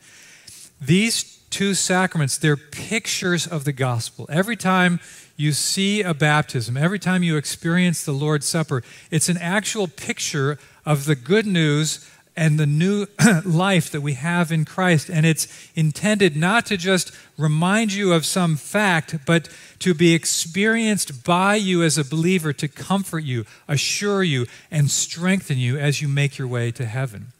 These 0.80 1.40
two 1.50 1.74
sacraments, 1.74 2.38
they're 2.38 2.56
pictures 2.56 3.46
of 3.46 3.64
the 3.64 3.72
gospel. 3.72 4.26
Every 4.30 4.56
time 4.56 5.00
you 5.36 5.52
see 5.52 6.02
a 6.02 6.12
baptism, 6.12 6.76
every 6.76 6.98
time 6.98 7.22
you 7.22 7.36
experience 7.36 8.04
the 8.04 8.12
Lord's 8.12 8.48
Supper, 8.48 8.82
it's 9.10 9.28
an 9.28 9.38
actual 9.38 9.88
picture 9.88 10.58
of 10.84 11.06
the 11.06 11.14
good 11.14 11.46
news 11.46 12.08
and 12.36 12.58
the 12.58 12.66
new 12.66 13.06
life 13.44 13.90
that 13.90 14.00
we 14.00 14.14
have 14.14 14.52
in 14.52 14.64
Christ. 14.64 15.08
And 15.10 15.26
it's 15.26 15.46
intended 15.74 16.36
not 16.36 16.66
to 16.66 16.76
just 16.76 17.12
remind 17.36 17.92
you 17.92 18.12
of 18.12 18.24
some 18.24 18.56
fact, 18.56 19.16
but 19.26 19.48
to 19.80 19.94
be 19.94 20.14
experienced 20.14 21.24
by 21.24 21.56
you 21.56 21.82
as 21.82 21.98
a 21.98 22.04
believer 22.04 22.52
to 22.52 22.68
comfort 22.68 23.24
you, 23.24 23.44
assure 23.68 24.22
you, 24.22 24.46
and 24.70 24.90
strengthen 24.90 25.58
you 25.58 25.78
as 25.78 26.00
you 26.00 26.08
make 26.08 26.38
your 26.38 26.48
way 26.48 26.70
to 26.72 26.84
heaven. 26.84 27.32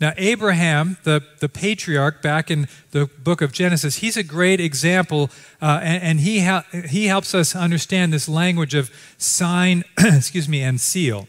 Now, 0.00 0.12
Abraham, 0.16 0.98
the, 1.04 1.22
the 1.38 1.48
patriarch 1.48 2.20
back 2.20 2.50
in 2.50 2.68
the 2.90 3.06
book 3.06 3.40
of 3.40 3.52
Genesis, 3.52 3.96
he's 3.96 4.16
a 4.16 4.24
great 4.24 4.60
example, 4.60 5.30
uh, 5.62 5.80
and, 5.82 6.02
and, 6.02 6.20
he, 6.20 6.40
ha- 6.40 6.64
he 6.88 7.06
helps 7.06 7.34
us 7.34 7.54
understand 7.54 8.12
this 8.12 8.28
language 8.28 8.74
of 8.74 8.90
sign, 9.18 9.84
excuse 9.98 10.48
me, 10.48 10.62
and 10.62 10.80
seal. 10.80 11.28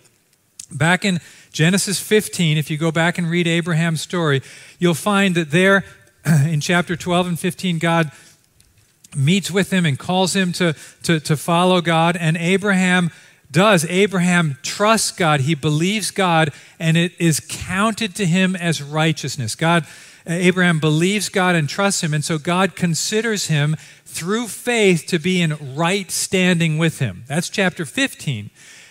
Back 0.71 1.05
in 1.05 1.19
Genesis 1.55 2.01
15, 2.01 2.57
if 2.57 2.69
you 2.69 2.75
go 2.75 2.91
back 2.91 3.17
and 3.17 3.29
read 3.29 3.47
Abraham's 3.47 4.01
story, 4.01 4.41
you'll 4.77 4.93
find 4.93 5.35
that 5.35 5.51
there 5.51 5.85
in 6.25 6.59
chapter 6.59 6.97
12 6.97 7.27
and 7.27 7.39
15, 7.39 7.79
God 7.79 8.11
meets 9.15 9.49
with 9.49 9.71
him 9.71 9.85
and 9.85 9.97
calls 9.97 10.35
him 10.35 10.51
to, 10.51 10.75
to, 11.03 11.21
to 11.21 11.37
follow 11.37 11.79
God. 11.79 12.17
And 12.17 12.35
Abraham 12.35 13.09
does. 13.49 13.85
Abraham 13.85 14.57
trusts 14.63 15.11
God, 15.11 15.39
he 15.39 15.55
believes 15.55 16.11
God, 16.11 16.51
and 16.77 16.97
it 16.97 17.13
is 17.19 17.39
counted 17.39 18.15
to 18.15 18.25
him 18.25 18.57
as 18.57 18.81
righteousness. 18.83 19.55
God, 19.55 19.87
Abraham 20.27 20.81
believes 20.81 21.29
God 21.29 21.55
and 21.55 21.69
trusts 21.69 22.03
him, 22.03 22.13
and 22.13 22.25
so 22.25 22.37
God 22.37 22.75
considers 22.75 23.47
him 23.47 23.77
through 24.03 24.49
faith 24.49 25.05
to 25.07 25.19
be 25.19 25.41
in 25.41 25.55
right 25.73 26.11
standing 26.11 26.77
with 26.77 26.99
him. 26.99 27.23
That's 27.27 27.47
chapter 27.47 27.85
15. 27.85 28.49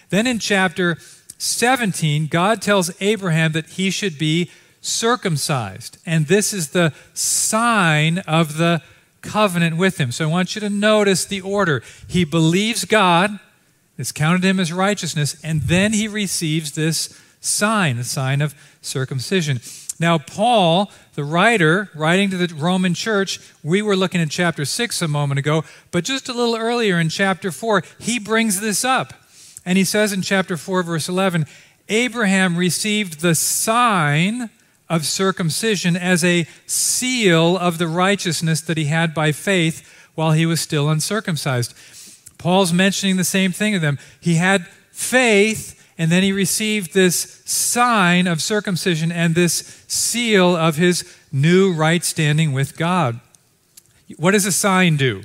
Then 0.09 0.27
in 0.27 0.39
chapter 0.39 0.97
17, 1.39 2.27
God 2.27 2.63
tells 2.63 2.91
Abraham 3.01 3.53
that 3.53 3.71
he 3.71 3.91
should 3.91 4.19
be 4.19 4.51
circumcised. 4.81 5.99
And 6.05 6.27
this 6.27 6.53
is 6.53 6.71
the 6.71 6.93
sign 7.15 8.19
of 8.19 8.59
the 8.59 8.83
covenant 9.23 9.77
with 9.77 9.99
him. 9.99 10.13
So 10.13 10.29
I 10.29 10.31
want 10.31 10.55
you 10.55 10.61
to 10.61 10.71
notice 10.71 11.25
the 11.25 11.41
order. 11.41 11.83
He 12.07 12.25
believes 12.25 12.85
God, 12.85 13.39
it's 13.97 14.13
counted 14.13 14.45
him 14.45 14.61
as 14.61 14.73
righteousness, 14.73 15.37
and 15.43 15.63
then 15.63 15.93
he 15.93 16.09
receives 16.09 16.73
this 16.73 17.19
sign, 17.41 17.97
the 17.97 18.05
sign 18.05 18.43
of 18.43 18.55
circumcision. 18.83 19.61
Now, 20.01 20.19
Paul, 20.19 20.91
the 21.15 21.25
writer, 21.25 21.91
writing 21.95 22.31
to 22.31 22.37
the 22.37 22.53
Roman 22.55 22.95
church, 22.95 23.39
we 23.63 23.81
were 23.81 23.97
looking 23.97 24.21
at 24.21 24.31
chapter 24.31 24.65
6 24.65 25.03
a 25.03 25.09
moment 25.09 25.39
ago, 25.39 25.65
but 25.93 26.05
just 26.05 26.29
a 26.29 26.33
little 26.33 26.57
earlier 26.57 26.99
in 26.99 27.09
chapter 27.09 27.53
4, 27.53 27.83
he 27.99 28.19
brings 28.19 28.61
this 28.61 28.85
up. 28.85 29.15
And 29.65 29.79
he 29.79 29.85
says 29.85 30.13
in 30.13 30.23
chapter 30.23 30.57
4, 30.57 30.83
verse 30.83 31.09
11, 31.09 31.47
Abraham 31.89 32.57
received 32.57 33.21
the 33.21 33.35
sign 33.35 34.51
of 34.89 35.07
circumcision 35.07 35.97
as 35.97 36.23
a 36.23 36.47
seal 36.67 37.57
of 37.57 37.79
the 37.79 37.89
righteousness 37.89 38.61
that 38.63 38.77
he 38.77 38.85
had 38.85 39.15
by 39.15 39.33
faith 39.33 39.91
while 40.15 40.33
he 40.33 40.47
was 40.47 40.61
still 40.61 40.89
uncircumcised. 40.89 41.75
Paul's 42.39 42.73
mentioning 42.73 43.17
the 43.17 43.25
same 43.25 43.53
thing 43.53 43.73
to 43.73 43.79
them. 43.79 43.99
He 44.21 44.35
had 44.35 44.67
faith, 44.91 45.83
and 45.97 46.13
then 46.13 46.23
he 46.23 46.33
received 46.33 46.93
this 46.93 47.43
sign 47.45 48.27
of 48.27 48.43
circumcision 48.43 49.11
and 49.11 49.35
this 49.35 49.85
seal 49.89 50.55
of 50.55 50.77
his 50.77 51.05
new 51.33 51.73
right 51.73 52.05
standing 52.05 52.53
with 52.53 52.77
God. 52.77 53.21
What 54.19 54.33
does 54.33 54.47
a 54.47 54.53
sign 54.53 54.97
do? 54.97 55.25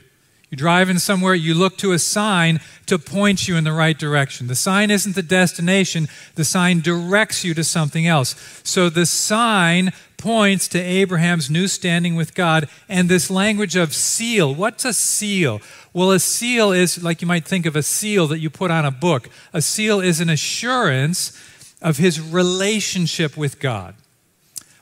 You 0.50 0.58
drive 0.58 0.90
in 0.90 0.98
somewhere, 0.98 1.36
you 1.36 1.54
look 1.54 1.78
to 1.78 1.92
a 1.92 2.00
sign 2.00 2.60
to 2.88 2.98
point 2.98 3.48
you 3.48 3.56
in 3.56 3.64
the 3.64 3.72
right 3.72 3.98
direction. 3.98 4.48
The 4.48 4.56
sign 4.56 4.90
isn't 4.90 5.16
the 5.16 5.22
destination, 5.22 6.08
the 6.36 6.44
sign 6.44 6.82
directs 6.82 7.44
you 7.44 7.54
to 7.54 7.64
something 7.64 8.08
else. 8.08 8.62
So 8.64 8.90
the 8.90 9.06
sign 9.06 9.92
points 10.18 10.68
to 10.70 10.80
Abraham's 10.80 11.50
new 11.50 11.68
standing 11.68 12.16
with 12.16 12.34
God 12.34 12.68
and 12.90 13.08
this 13.08 13.30
language 13.30 13.76
of 13.76 13.94
seal. 13.94 14.54
What's 14.54 14.86
a 14.86 14.94
seal? 14.94 15.62
Well, 15.94 16.12
a 16.12 16.20
seal 16.20 16.72
is 16.72 17.02
like 17.02 17.22
you 17.22 17.28
might 17.28 17.46
think 17.46 17.66
of 17.66 17.76
a 17.76 17.84
seal 17.84 18.28
that 18.28 18.40
you 18.40 18.50
put 18.50 18.72
on 18.72 18.86
a 18.86 18.92
book. 18.92 19.30
A 19.54 19.62
seal 19.62 20.02
is 20.02 20.20
an 20.20 20.30
assurance 20.30 21.38
of 21.82 21.98
his 21.98 22.20
relationship 22.20 23.38
with 23.38 23.60
God. 23.60 23.96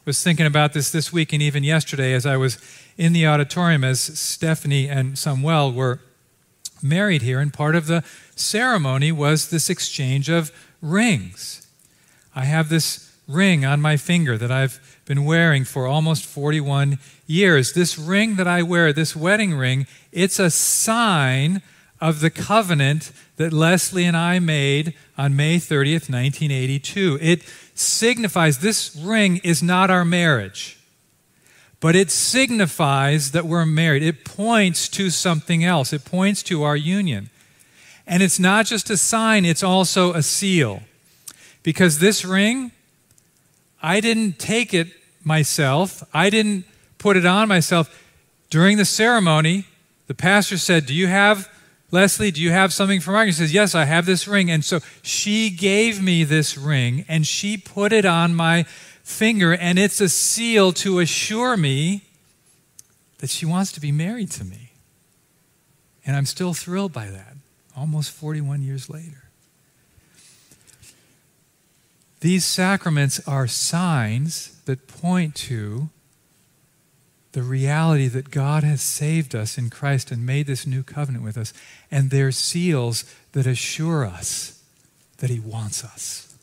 Was 0.07 0.23
thinking 0.23 0.45
about 0.45 0.71
this 0.71 0.89
this 0.89 1.11
week 1.11 1.33
and 1.33 1.41
even 1.41 1.65
yesterday 1.65 2.13
as 2.13 2.25
I 2.25 2.37
was 2.37 2.57
in 2.97 3.11
the 3.11 3.27
auditorium 3.27 3.83
as 3.83 3.99
Stephanie 3.99 4.87
and 4.87 5.19
Samuel 5.19 5.73
were 5.73 5.99
married 6.81 7.23
here, 7.23 7.41
and 7.41 7.53
part 7.53 7.75
of 7.75 7.87
the 7.87 8.05
ceremony 8.33 9.11
was 9.11 9.49
this 9.49 9.69
exchange 9.69 10.29
of 10.29 10.49
rings. 10.81 11.67
I 12.33 12.45
have 12.45 12.69
this 12.69 13.17
ring 13.27 13.65
on 13.65 13.81
my 13.81 13.97
finger 13.97 14.37
that 14.37 14.49
I've 14.49 14.79
been 15.03 15.25
wearing 15.25 15.65
for 15.65 15.87
almost 15.87 16.23
41 16.23 16.99
years. 17.25 17.73
This 17.73 17.99
ring 17.99 18.37
that 18.37 18.47
I 18.47 18.63
wear, 18.63 18.93
this 18.93 19.13
wedding 19.13 19.55
ring, 19.55 19.87
it's 20.13 20.39
a 20.39 20.49
sign 20.49 21.61
of 21.99 22.19
the 22.19 22.29
covenant 22.29 23.11
that 23.37 23.53
Leslie 23.53 24.05
and 24.05 24.15
I 24.15 24.39
made 24.39 24.93
on 25.17 25.35
May 25.35 25.57
30th, 25.57 26.09
1982. 26.09 27.17
It 27.21 27.43
signifies 27.73 28.59
this 28.59 28.95
ring 28.95 29.37
is 29.37 29.63
not 29.63 29.89
our 29.89 30.05
marriage 30.05 30.77
but 31.79 31.95
it 31.95 32.09
signifies 32.09 33.31
that 33.31 33.45
we're 33.45 33.65
married. 33.65 34.01
It 34.01 34.25
points 34.25 34.89
to 34.89 35.09
something 35.09 35.63
else, 35.63 35.93
it 35.93 36.05
points 36.05 36.41
to 36.43 36.63
our 36.63 36.75
union. 36.75 37.29
And 38.05 38.23
it's 38.23 38.39
not 38.39 38.65
just 38.65 38.89
a 38.89 38.97
sign, 38.97 39.45
it's 39.45 39.63
also 39.63 40.13
a 40.13 40.23
seal. 40.23 40.81
Because 41.61 41.99
this 41.99 42.23
ring, 42.23 42.71
I 43.81 43.99
didn't 43.99 44.39
take 44.39 44.73
it 44.73 44.87
myself, 45.23 46.03
I 46.13 46.29
didn't 46.29 46.65
put 46.97 47.17
it 47.17 47.25
on 47.25 47.47
myself. 47.47 48.03
During 48.49 48.77
the 48.77 48.85
ceremony, 48.85 49.65
the 50.07 50.13
pastor 50.13 50.57
said, 50.57 50.85
Do 50.85 50.93
you 50.93 51.07
have, 51.07 51.49
Leslie, 51.89 52.31
do 52.31 52.41
you 52.41 52.51
have 52.51 52.73
something 52.73 52.99
for 52.99 53.11
Margaret? 53.11 53.27
He 53.27 53.31
says, 53.33 53.53
Yes, 53.53 53.73
I 53.73 53.85
have 53.85 54.05
this 54.05 54.27
ring. 54.27 54.51
And 54.51 54.63
so 54.63 54.79
she 55.01 55.49
gave 55.49 56.01
me 56.01 56.23
this 56.23 56.57
ring 56.57 57.05
and 57.07 57.25
she 57.25 57.57
put 57.57 57.93
it 57.93 58.05
on 58.05 58.35
my 58.35 58.65
finger, 59.07 59.53
and 59.53 59.79
it's 59.79 60.01
a 60.01 60.09
seal 60.09 60.73
to 60.73 60.99
assure 60.99 61.55
me 61.55 62.03
that 63.19 63.29
she 63.29 63.45
wants 63.45 63.71
to 63.71 63.79
be 63.79 63.91
married 63.91 64.29
to 64.31 64.43
me. 64.43 64.73
And 66.05 66.15
I'm 66.15 66.25
still 66.25 66.53
thrilled 66.53 66.91
by 66.91 67.07
that, 67.07 67.35
almost 67.75 68.11
41 68.11 68.61
years 68.61 68.89
later. 68.89 69.29
These 72.19 72.43
sacraments 72.43 73.25
are 73.27 73.47
signs 73.47 74.59
that 74.65 74.87
point 74.87 75.35
to 75.35 75.89
the 77.37 77.43
reality 77.43 78.07
that 78.07 78.31
God 78.31 78.63
has 78.63 78.81
saved 78.81 79.35
us 79.35 79.59
in 79.59 79.69
Christ 79.69 80.09
and 80.09 80.25
made 80.25 80.47
this 80.47 80.65
new 80.65 80.81
covenant 80.81 81.23
with 81.23 81.37
us. 81.37 81.53
And 81.91 82.09
they're 82.09 82.31
seals 82.31 83.03
that 83.33 83.45
assure 83.45 84.07
us 84.07 84.59
that 85.19 85.29
He 85.29 85.39
wants 85.39 85.83
us. 85.83 86.35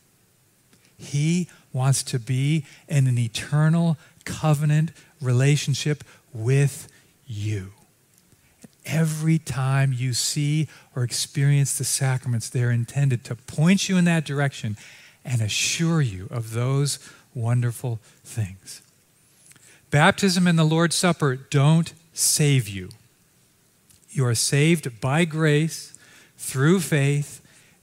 He 0.97 1.49
wants 1.73 2.05
to 2.05 2.21
be 2.21 2.65
in 2.87 3.09
an 3.09 3.19
eternal 3.19 3.97
covenant 4.25 4.93
relationship 5.21 6.05
with 6.33 6.87
you. 7.27 7.73
Every 8.87 9.41
time 9.41 9.93
you 9.93 10.13
see 10.13 10.69
or 10.95 11.03
experience 11.03 11.77
the 11.77 11.83
sacraments, 11.83 12.49
they're 12.49 12.71
intended 12.71 13.25
to 13.25 13.35
point 13.35 13.89
you 13.89 13.97
in 13.97 14.05
that 14.05 14.25
direction 14.25 14.77
and 15.25 15.43
assure 15.43 16.01
you 16.01 16.29
of 16.31 16.53
those 16.53 17.01
wonderful 17.35 17.99
things. 18.23 18.84
Baptism 19.95 20.49
and 20.49 20.59
the 20.59 20.65
Lord's 20.65 20.97
Supper 20.97 21.37
don't 21.37 21.95
save 22.13 22.69
you. 22.69 22.89
You 24.11 24.27
are 24.27 24.35
saved 24.35 25.01
by 25.01 25.25
grace 25.25 25.97
through 26.37 26.81
faith 26.81 27.41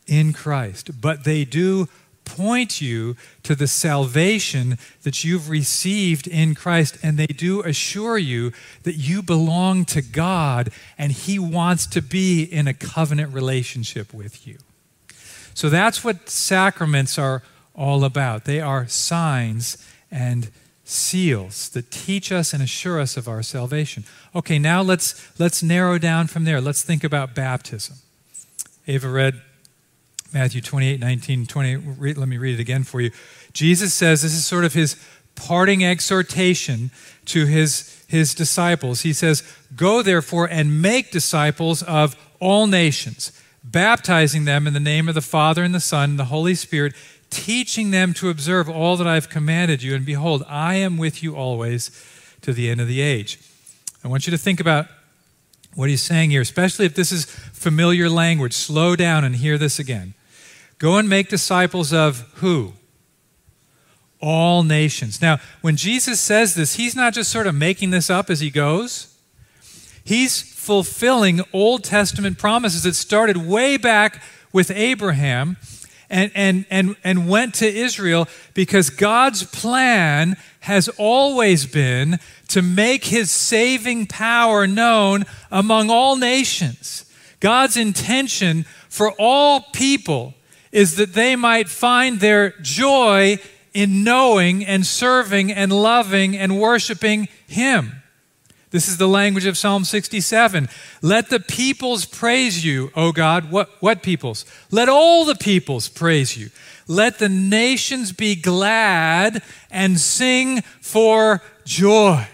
in 0.08 0.34
Christ, 0.34 1.00
but 1.00 1.24
they 1.24 1.46
do 1.46 1.88
point 2.26 2.82
you 2.82 3.16
to 3.44 3.56
the 3.56 3.66
salvation 3.66 4.78
that 5.04 5.24
you've 5.24 5.50
received 5.50 6.28
in 6.28 6.54
Christ, 6.54 6.98
and 7.02 7.18
they 7.18 7.28
do 7.28 7.62
assure 7.62 8.18
you 8.18 8.52
that 8.84 8.96
you 8.96 9.24
belong 9.24 9.86
to 9.86 10.02
God 10.02 10.70
and 10.98 11.14
He 11.14 11.40
wants 11.40 11.88
to 11.88 12.02
be 12.02 12.44
in 12.44 12.68
a 12.68 12.74
covenant 12.74 13.34
relationship 13.34 14.14
with 14.14 14.46
you. 14.46 14.58
So 15.54 15.70
that's 15.70 16.04
what 16.04 16.30
sacraments 16.30 17.18
are 17.18 17.42
all 17.74 18.04
about. 18.04 18.44
They 18.44 18.60
are 18.60 18.86
signs 18.90 19.78
and 20.12 20.52
seals 20.92 21.70
that 21.70 21.90
teach 21.90 22.32
us 22.32 22.54
and 22.54 22.62
assure 22.62 23.00
us 23.00 23.18
of 23.18 23.28
our 23.28 23.42
salvation. 23.42 24.04
Okay, 24.36 24.60
now 24.60 24.82
let's 24.82 25.40
let's 25.40 25.64
narrow 25.64 25.98
down 25.98 26.28
from 26.28 26.44
there. 26.44 26.60
Let's 26.60 26.84
think 26.84 27.04
about 27.04 27.34
baptism. 27.34 27.98
Ava 28.88 29.10
read 29.10 29.42
Matthew 30.34 30.62
28, 30.62 31.00
19, 31.00 31.46
20. 31.46 31.76
Read, 31.76 32.18
let 32.18 32.28
me 32.28 32.38
read 32.38 32.56
it 32.56 32.62
again 32.62 32.84
for 32.84 33.02
you. 33.02 33.12
Jesus 33.54 33.94
says 33.94 34.22
this 34.22 34.34
is 34.34 34.46
sort 34.46 34.66
of 34.66 34.74
his 34.74 34.96
parting 35.36 35.84
exhortation 35.84 36.92
to 37.26 37.46
his, 37.46 38.04
his 38.08 38.36
disciples. 38.36 39.02
He 39.02 39.14
says, 39.14 39.44
Go 39.76 40.02
therefore 40.02 40.48
and 40.48 40.82
make 40.82 41.12
disciples 41.12 41.84
of 41.84 42.16
all 42.40 42.68
nations, 42.68 43.32
baptizing 43.64 44.46
them 44.46 44.68
in 44.68 44.74
the 44.74 44.80
name 44.80 45.08
of 45.08 45.16
the 45.16 45.22
Father 45.22 45.64
and 45.64 45.74
the 45.74 45.80
Son 45.80 46.12
and 46.12 46.20
the 46.20 46.26
Holy 46.26 46.56
Spirit, 46.56 46.94
teaching 47.32 47.90
them 47.90 48.14
to 48.14 48.30
observe 48.30 48.70
all 48.70 48.98
that 48.98 49.08
I've 49.08 49.30
commanded 49.30 49.82
you. 49.82 49.96
And 49.96 50.06
behold, 50.06 50.44
I 50.48 50.76
am 50.76 50.98
with 50.98 51.24
you 51.24 51.36
always 51.36 51.90
to 52.42 52.54
the 52.54 52.70
end 52.70 52.80
of 52.80 52.88
the 52.88 53.02
age. 53.02 53.40
I 54.04 54.08
want 54.08 54.28
you 54.28 54.32
to 54.32 54.38
think 54.38 54.60
about 54.60 54.88
what 55.74 55.90
he's 55.90 56.02
saying 56.02 56.32
here, 56.32 56.42
especially 56.42 56.86
if 56.86 56.94
this 56.94 57.12
is 57.12 57.26
familiar 57.26 58.10
language. 58.10 58.54
Slow 58.54 58.96
down 58.96 59.24
and 59.24 59.36
hear 59.36 59.58
this 59.58 59.80
again. 59.80 60.14
Go 60.78 60.98
and 60.98 61.08
make 61.08 61.30
disciples 61.30 61.94
of 61.94 62.30
who? 62.36 62.74
All 64.20 64.64
nations. 64.64 65.22
Now, 65.22 65.40
when 65.62 65.76
Jesus 65.78 66.20
says 66.20 66.56
this, 66.56 66.76
he's 66.76 66.96
not 66.96 67.14
just 67.14 67.32
sort 67.32 67.48
of 67.48 67.56
making 67.56 67.92
this 67.92 68.10
up 68.10 68.30
as 68.30 68.40
he 68.40 68.50
goes. 68.50 69.16
He's 70.04 70.42
fulfilling 70.42 71.42
Old 71.54 71.84
Testament 71.84 72.38
promises 72.38 72.84
that 72.84 72.96
started 72.96 73.38
way 73.38 73.78
back 73.78 74.22
with 74.52 74.72
Abraham 74.72 75.58
and, 76.12 76.32
and, 76.36 76.66
and, 76.70 76.96
and 77.04 77.28
went 77.28 77.56
to 77.56 77.68
Israel 77.68 78.28
because 78.54 78.90
God's 78.90 79.44
plan 79.44 80.38
has 80.62 80.90
always 80.98 81.66
been 81.66 82.20
to 82.50 82.62
make 82.62 83.06
his 83.06 83.32
saving 83.32 84.06
power 84.06 84.68
known 84.68 85.24
among 85.52 85.90
all 85.90 86.16
nations. 86.18 87.06
God's 87.40 87.78
intention 87.78 88.66
for 88.90 89.12
all 89.18 89.62
people 89.74 90.36
is 90.72 90.96
that 90.96 91.14
they 91.14 91.36
might 91.36 91.68
find 91.68 92.20
their 92.20 92.52
joy 92.62 93.40
in 93.74 94.04
knowing 94.04 94.66
and 94.66 94.86
serving 94.86 95.52
and 95.52 95.72
loving 95.72 96.38
and 96.38 96.60
worshiping 96.60 97.28
Him. 97.48 98.01
This 98.72 98.88
is 98.88 98.96
the 98.96 99.08
language 99.08 99.46
of 99.46 99.58
Psalm 99.58 99.84
67. 99.84 100.70
Let 101.02 101.30
the 101.30 101.42
peoples 101.42 102.06
praise 102.06 102.64
you, 102.64 102.90
O 102.96 103.12
God. 103.12 103.52
What, 103.52 103.70
what 103.82 104.02
peoples? 104.02 104.46
Let 104.72 104.88
all 104.88 105.26
the 105.26 105.36
peoples 105.36 105.90
praise 105.90 106.38
you. 106.38 106.50
Let 106.88 107.20
the 107.20 107.28
nations 107.28 108.14
be 108.14 108.34
glad 108.36 109.44
and 109.70 110.00
sing 110.00 110.62
for 110.80 111.42
joy. 111.66 112.28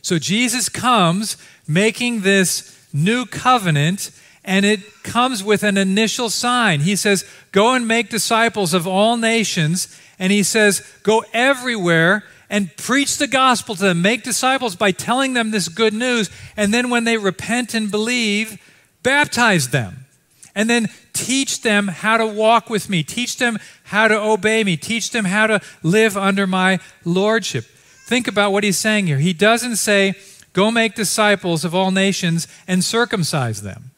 So 0.00 0.18
Jesus 0.18 0.70
comes 0.70 1.36
making 1.68 2.22
this 2.22 2.88
new 2.90 3.26
covenant 3.26 4.10
and 4.44 4.64
it 4.64 5.02
comes 5.02 5.44
with 5.44 5.62
an 5.62 5.76
initial 5.76 6.30
sign. 6.30 6.80
He 6.80 6.96
says, 6.96 7.28
Go 7.52 7.74
and 7.74 7.86
make 7.86 8.08
disciples 8.08 8.72
of 8.72 8.86
all 8.86 9.18
nations. 9.18 9.94
And 10.18 10.32
he 10.32 10.42
says, 10.42 10.80
Go 11.02 11.24
everywhere 11.34 12.24
and 12.48 12.74
preach 12.76 13.18
the 13.18 13.26
gospel 13.26 13.74
to 13.74 13.82
them. 13.82 14.02
Make 14.02 14.22
disciples 14.22 14.76
by 14.76 14.92
telling 14.92 15.34
them 15.34 15.50
this 15.50 15.68
good 15.68 15.92
news. 15.92 16.30
And 16.56 16.72
then 16.72 16.90
when 16.90 17.04
they 17.04 17.16
repent 17.16 17.74
and 17.74 17.90
believe, 17.90 18.60
baptize 19.02 19.68
them. 19.68 20.06
And 20.54 20.70
then 20.70 20.88
teach 21.12 21.62
them 21.62 21.88
how 21.88 22.16
to 22.16 22.26
walk 22.26 22.70
with 22.70 22.88
me. 22.88 23.02
Teach 23.02 23.36
them 23.36 23.58
how 23.84 24.08
to 24.08 24.18
obey 24.18 24.64
me. 24.64 24.76
Teach 24.76 25.10
them 25.10 25.26
how 25.26 25.46
to 25.46 25.60
live 25.82 26.16
under 26.16 26.46
my 26.46 26.78
lordship. 27.04 27.64
Think 28.06 28.28
about 28.28 28.52
what 28.52 28.64
he's 28.64 28.78
saying 28.78 29.06
here. 29.06 29.18
He 29.18 29.32
doesn't 29.32 29.76
say, 29.76 30.14
Go 30.52 30.70
make 30.70 30.94
disciples 30.94 31.66
of 31.66 31.74
all 31.74 31.90
nations 31.90 32.48
and 32.66 32.82
circumcise 32.82 33.60
them. 33.60 33.90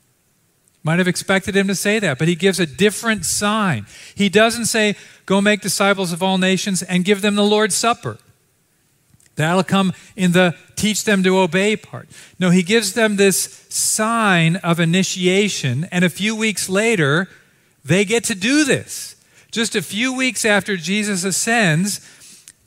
Might 0.83 0.99
have 0.99 1.07
expected 1.07 1.55
him 1.55 1.69
to 1.69 1.75
say 1.75 2.01
that, 2.01 2.19
but 2.19 2.27
he 2.27 2.35
gives 2.35 2.59
a 2.59 2.67
different 2.67 3.25
sign. 3.25 3.87
He 4.15 4.29
doesn't 4.29 4.65
say, 4.65 4.97
Go 5.27 5.41
make 5.41 5.61
disciples 5.61 6.13
of 6.13 6.23
all 6.23 6.39
nations 6.39 6.83
and 6.83 7.05
give 7.05 7.21
them 7.21 7.37
the 7.37 7.45
Lord's 7.45 7.77
Supper. 7.77 8.19
That'll 9.39 9.63
come 9.63 9.93
in 10.17 10.33
the 10.33 10.57
teach 10.75 11.05
them 11.05 11.23
to 11.23 11.39
obey 11.39 11.77
part. 11.77 12.09
No, 12.41 12.51
he 12.51 12.65
gives 12.65 12.95
them 12.95 13.15
this 13.15 13.67
sign 13.69 14.57
of 14.57 14.81
initiation, 14.81 15.87
and 15.93 16.05
a 16.05 16.11
few 16.11 16.35
weeks 16.35 16.69
later, 16.69 17.29
they 17.85 18.05
get 18.05 18.25
to 18.25 18.35
do 18.35 18.65
this. 18.65 19.15
Just 19.53 19.77
a 19.77 19.83
few 19.83 20.13
weeks 20.13 20.45
after 20.45 20.77
Jesus 20.77 21.23
ascends, 21.23 22.01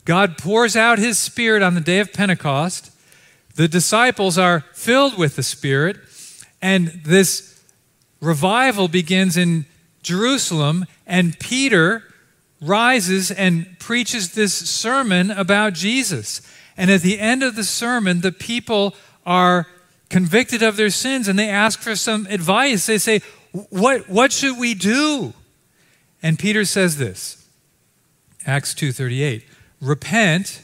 God 0.06 0.38
pours 0.38 0.78
out 0.78 0.98
his 0.98 1.20
Spirit 1.20 1.62
on 1.62 1.76
the 1.76 1.82
day 1.82 2.00
of 2.00 2.14
Pentecost. 2.14 2.92
The 3.56 3.68
disciples 3.68 4.38
are 4.38 4.62
filled 4.74 5.18
with 5.18 5.36
the 5.36 5.44
Spirit, 5.44 5.98
and 6.62 6.88
this 7.04 7.62
revival 8.22 8.88
begins 8.88 9.36
in 9.36 9.66
Jerusalem, 10.04 10.86
and 11.06 11.38
Peter 11.38 12.04
rises 12.62 13.30
and 13.30 13.78
preaches 13.78 14.36
this 14.36 14.54
sermon 14.54 15.32
about 15.32 15.74
Jesus. 15.74 16.42
And 16.78 16.90
at 16.90 17.02
the 17.02 17.20
end 17.20 17.44
of 17.44 17.56
the 17.56 17.64
sermon, 17.64 18.22
the 18.22 18.32
people 18.32 18.96
are 19.26 19.68
convicted 20.10 20.62
of 20.62 20.78
their 20.78 20.90
sins 20.90 21.28
and 21.28 21.38
they 21.38 21.50
ask 21.50 21.80
for 21.80 21.96
some 21.96 22.28
advice. 22.28 22.86
They 22.86 22.98
say, 22.98 23.22
What, 23.52 24.10
what 24.10 24.32
should 24.32 24.58
we 24.58 24.74
do? 24.74 25.34
And 26.24 26.38
Peter 26.38 26.66
says 26.66 26.98
this 26.98 27.48
Acts 28.46 28.74
2:38 28.74 29.44
Repent 29.80 30.62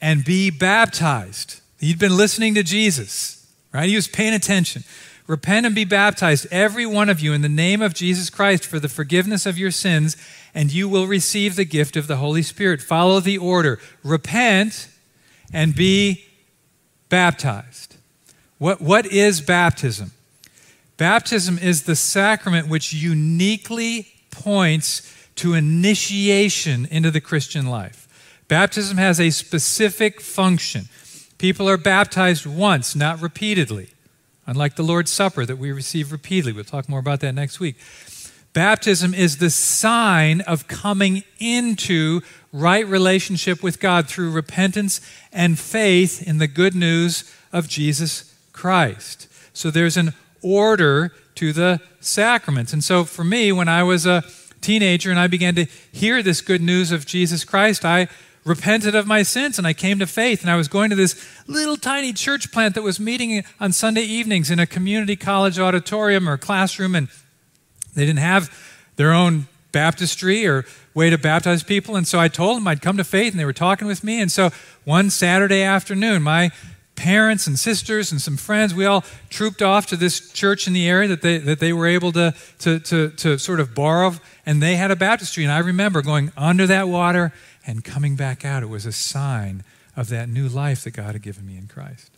and 0.00 0.24
be 0.24 0.50
baptized. 0.50 1.60
He'd 1.78 1.98
been 1.98 2.16
listening 2.16 2.54
to 2.54 2.62
Jesus, 2.62 3.52
right? 3.72 3.88
He 3.88 3.96
was 3.96 4.08
paying 4.08 4.34
attention. 4.34 4.84
Repent 5.28 5.64
and 5.64 5.74
be 5.74 5.84
baptized, 5.84 6.48
every 6.50 6.84
one 6.84 7.08
of 7.08 7.20
you, 7.20 7.32
in 7.32 7.42
the 7.42 7.48
name 7.48 7.80
of 7.80 7.94
Jesus 7.94 8.28
Christ 8.28 8.66
for 8.66 8.80
the 8.80 8.88
forgiveness 8.88 9.46
of 9.46 9.56
your 9.56 9.70
sins, 9.70 10.16
and 10.52 10.72
you 10.72 10.88
will 10.88 11.06
receive 11.06 11.54
the 11.54 11.64
gift 11.64 11.96
of 11.96 12.08
the 12.08 12.16
Holy 12.16 12.42
Spirit. 12.42 12.82
Follow 12.82 13.20
the 13.20 13.38
order 13.38 13.78
repent 14.02 14.88
and 15.52 15.74
be 15.74 16.24
baptized. 17.08 17.96
What, 18.58 18.80
what 18.80 19.06
is 19.06 19.40
baptism? 19.40 20.12
Baptism 20.96 21.58
is 21.58 21.84
the 21.84 21.96
sacrament 21.96 22.68
which 22.68 22.92
uniquely 22.92 24.08
points 24.30 25.10
to 25.36 25.54
initiation 25.54 26.86
into 26.90 27.10
the 27.10 27.20
Christian 27.20 27.66
life. 27.66 28.08
Baptism 28.48 28.98
has 28.98 29.18
a 29.18 29.30
specific 29.30 30.20
function. 30.20 30.88
People 31.38 31.68
are 31.68 31.78
baptized 31.78 32.46
once, 32.46 32.94
not 32.94 33.20
repeatedly 33.20 33.92
unlike 34.46 34.76
the 34.76 34.82
Lord's 34.82 35.10
Supper 35.10 35.46
that 35.46 35.56
we 35.56 35.72
receive 35.72 36.12
repeatedly. 36.12 36.52
We'll 36.52 36.64
talk 36.64 36.88
more 36.88 37.00
about 37.00 37.20
that 37.20 37.34
next 37.34 37.60
week. 37.60 37.76
Baptism 38.52 39.14
is 39.14 39.38
the 39.38 39.48
sign 39.48 40.42
of 40.42 40.68
coming 40.68 41.24
into 41.38 42.20
right 42.52 42.86
relationship 42.86 43.62
with 43.62 43.80
God 43.80 44.08
through 44.08 44.30
repentance 44.30 45.00
and 45.32 45.58
faith 45.58 46.26
in 46.26 46.36
the 46.38 46.46
good 46.46 46.74
news 46.74 47.32
of 47.50 47.66
Jesus 47.66 48.34
Christ. 48.52 49.28
So 49.54 49.70
there's 49.70 49.96
an 49.96 50.12
order 50.42 51.12
to 51.36 51.52
the 51.52 51.80
sacraments. 52.00 52.74
And 52.74 52.84
so 52.84 53.04
for 53.04 53.24
me, 53.24 53.52
when 53.52 53.68
I 53.68 53.82
was 53.82 54.04
a 54.04 54.22
teenager 54.60 55.10
and 55.10 55.18
I 55.18 55.28
began 55.28 55.54
to 55.54 55.64
hear 55.90 56.22
this 56.22 56.42
good 56.42 56.60
news 56.60 56.92
of 56.92 57.06
Jesus 57.06 57.44
Christ, 57.44 57.86
I 57.86 58.08
repented 58.44 58.94
of 58.94 59.06
my 59.06 59.22
sins 59.22 59.56
and 59.56 59.66
I 59.66 59.72
came 59.72 59.98
to 59.98 60.06
faith. 60.06 60.42
And 60.42 60.50
I 60.50 60.56
was 60.56 60.68
going 60.68 60.90
to 60.90 60.96
this 60.96 61.26
little 61.46 61.76
tiny 61.76 62.12
church 62.12 62.52
plant 62.52 62.74
that 62.74 62.82
was 62.82 63.00
meeting 63.00 63.44
on 63.60 63.72
Sunday 63.72 64.02
evenings 64.02 64.50
in 64.50 64.58
a 64.58 64.66
community 64.66 65.16
college 65.16 65.58
auditorium 65.58 66.28
or 66.28 66.36
classroom. 66.36 66.94
And 66.94 67.08
they 67.94 68.06
didn't 68.06 68.20
have 68.20 68.50
their 68.96 69.12
own 69.12 69.46
baptistry 69.72 70.46
or 70.46 70.64
way 70.94 71.10
to 71.10 71.18
baptize 71.18 71.62
people. 71.62 71.96
And 71.96 72.06
so 72.06 72.20
I 72.20 72.28
told 72.28 72.56
them 72.56 72.68
I'd 72.68 72.82
come 72.82 72.96
to 72.98 73.04
faith 73.04 73.32
and 73.32 73.40
they 73.40 73.44
were 73.44 73.52
talking 73.52 73.88
with 73.88 74.04
me. 74.04 74.20
And 74.20 74.30
so 74.30 74.50
one 74.84 75.10
Saturday 75.10 75.62
afternoon, 75.62 76.22
my 76.22 76.50
parents 76.94 77.46
and 77.46 77.58
sisters 77.58 78.12
and 78.12 78.20
some 78.20 78.36
friends, 78.36 78.74
we 78.74 78.84
all 78.84 79.02
trooped 79.30 79.62
off 79.62 79.86
to 79.86 79.96
this 79.96 80.30
church 80.30 80.66
in 80.66 80.72
the 80.72 80.86
area 80.88 81.08
that 81.08 81.22
they, 81.22 81.38
that 81.38 81.58
they 81.58 81.72
were 81.72 81.86
able 81.86 82.12
to, 82.12 82.34
to, 82.58 82.78
to, 82.80 83.10
to 83.10 83.38
sort 83.38 83.60
of 83.60 83.74
borrow. 83.74 84.12
And 84.44 84.62
they 84.62 84.76
had 84.76 84.90
a 84.90 84.96
baptistry. 84.96 85.42
And 85.42 85.52
I 85.52 85.58
remember 85.58 86.02
going 86.02 86.32
under 86.36 86.66
that 86.66 86.88
water 86.88 87.32
and 87.66 87.82
coming 87.82 88.14
back 88.14 88.44
out. 88.44 88.62
It 88.62 88.68
was 88.68 88.86
a 88.86 88.92
sign 88.92 89.64
of 89.96 90.08
that 90.10 90.28
new 90.28 90.48
life 90.48 90.84
that 90.84 90.92
God 90.92 91.12
had 91.12 91.22
given 91.22 91.46
me 91.46 91.56
in 91.56 91.66
Christ. 91.66 92.10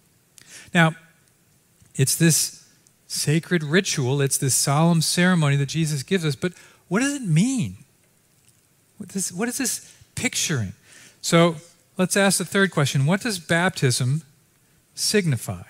Now, 0.72 0.94
it's 1.94 2.16
this 2.16 2.63
sacred 3.14 3.62
ritual, 3.62 4.20
it's 4.20 4.37
this 4.37 4.55
solemn 4.55 5.00
ceremony 5.00 5.57
that 5.57 5.66
Jesus 5.66 6.03
gives 6.03 6.24
us, 6.24 6.35
but 6.35 6.53
what 6.88 7.00
does 7.00 7.14
it 7.14 7.22
mean? 7.22 7.77
What, 8.98 9.11
does, 9.11 9.33
what 9.33 9.48
is 9.48 9.59
this 9.59 9.96
picturing? 10.14 10.72
So 11.20 11.57
let's 11.96 12.16
ask 12.16 12.38
the 12.38 12.44
third 12.44 12.70
question 12.70 13.07
What 13.07 13.22
does 13.22 13.38
baptism 13.38 14.22
signify? 14.94 15.62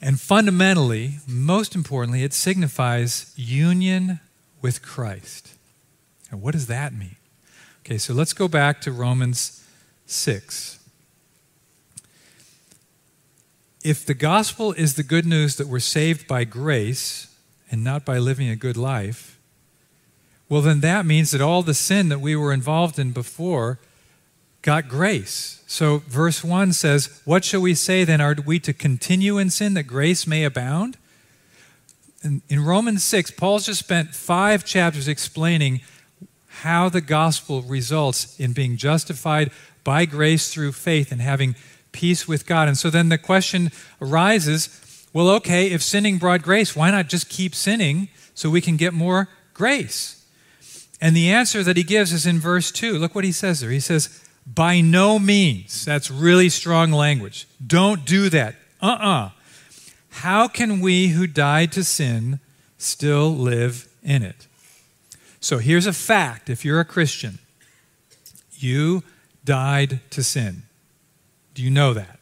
And 0.00 0.18
fundamentally, 0.18 1.16
most 1.28 1.74
importantly, 1.74 2.24
it 2.24 2.32
signifies 2.32 3.32
union 3.36 4.20
with 4.62 4.80
Christ. 4.80 5.54
And 6.30 6.40
what 6.40 6.52
does 6.52 6.66
that 6.68 6.94
mean? 6.94 7.16
Okay, 7.84 7.98
so 7.98 8.14
let's 8.14 8.32
go 8.32 8.48
back 8.48 8.80
to 8.82 8.92
Romans 8.92 9.66
6. 10.06 10.79
If 13.82 14.04
the 14.04 14.14
gospel 14.14 14.72
is 14.72 14.94
the 14.94 15.02
good 15.02 15.24
news 15.24 15.56
that 15.56 15.66
we're 15.66 15.80
saved 15.80 16.28
by 16.28 16.44
grace 16.44 17.34
and 17.70 17.82
not 17.82 18.04
by 18.04 18.18
living 18.18 18.48
a 18.48 18.56
good 18.56 18.76
life, 18.76 19.38
well, 20.50 20.60
then 20.60 20.80
that 20.80 21.06
means 21.06 21.30
that 21.30 21.40
all 21.40 21.62
the 21.62 21.74
sin 21.74 22.08
that 22.10 22.20
we 22.20 22.36
were 22.36 22.52
involved 22.52 22.98
in 22.98 23.12
before 23.12 23.78
got 24.62 24.88
grace. 24.88 25.62
So, 25.66 25.98
verse 26.08 26.44
1 26.44 26.72
says, 26.74 27.22
What 27.24 27.44
shall 27.44 27.60
we 27.60 27.74
say 27.74 28.04
then? 28.04 28.20
Are 28.20 28.36
we 28.44 28.58
to 28.60 28.74
continue 28.74 29.38
in 29.38 29.48
sin 29.48 29.74
that 29.74 29.84
grace 29.84 30.26
may 30.26 30.44
abound? 30.44 30.98
In, 32.22 32.42
in 32.48 32.62
Romans 32.62 33.02
6, 33.04 33.30
Paul's 33.30 33.64
just 33.64 33.78
spent 33.78 34.14
five 34.14 34.64
chapters 34.64 35.08
explaining 35.08 35.80
how 36.48 36.90
the 36.90 37.00
gospel 37.00 37.62
results 37.62 38.38
in 38.38 38.52
being 38.52 38.76
justified 38.76 39.50
by 39.84 40.04
grace 40.04 40.52
through 40.52 40.72
faith 40.72 41.10
and 41.10 41.22
having 41.22 41.54
peace 41.92 42.28
with 42.28 42.46
God. 42.46 42.68
And 42.68 42.78
so 42.78 42.90
then 42.90 43.08
the 43.08 43.18
question 43.18 43.70
arises 44.00 44.68
well, 45.12 45.28
okay, 45.30 45.70
if 45.70 45.82
sinning 45.82 46.18
brought 46.18 46.42
grace, 46.42 46.76
why 46.76 46.90
not 46.90 47.08
just 47.08 47.28
keep 47.28 47.54
sinning 47.54 48.08
so 48.32 48.48
we 48.48 48.60
can 48.60 48.76
get 48.76 48.94
more 48.94 49.28
grace? 49.54 50.24
And 51.00 51.16
the 51.16 51.30
answer 51.30 51.62
that 51.64 51.76
he 51.76 51.82
gives 51.82 52.12
is 52.12 52.26
in 52.26 52.38
verse 52.38 52.70
2. 52.70 52.98
Look 52.98 53.14
what 53.14 53.24
he 53.24 53.32
says 53.32 53.60
there. 53.60 53.70
He 53.70 53.80
says, 53.80 54.22
By 54.46 54.80
no 54.80 55.18
means. 55.18 55.84
That's 55.84 56.10
really 56.10 56.48
strong 56.48 56.92
language. 56.92 57.48
Don't 57.64 58.04
do 58.04 58.28
that. 58.28 58.54
Uh 58.80 58.86
uh-uh. 58.86 59.26
uh 59.26 59.30
How 60.10 60.46
can 60.46 60.80
we 60.80 61.08
who 61.08 61.26
died 61.26 61.72
to 61.72 61.82
sin 61.82 62.38
still 62.78 63.30
live 63.34 63.88
in 64.02 64.22
it? 64.22 64.46
So 65.40 65.58
here's 65.58 65.86
a 65.86 65.92
fact 65.92 66.50
if 66.50 66.64
you're 66.64 66.80
a 66.80 66.84
Christian, 66.84 67.38
you 68.52 69.02
died 69.44 70.00
to 70.10 70.22
sin. 70.22 70.64
Do 71.60 71.64
you 71.64 71.70
know 71.70 71.92
that? 71.92 72.18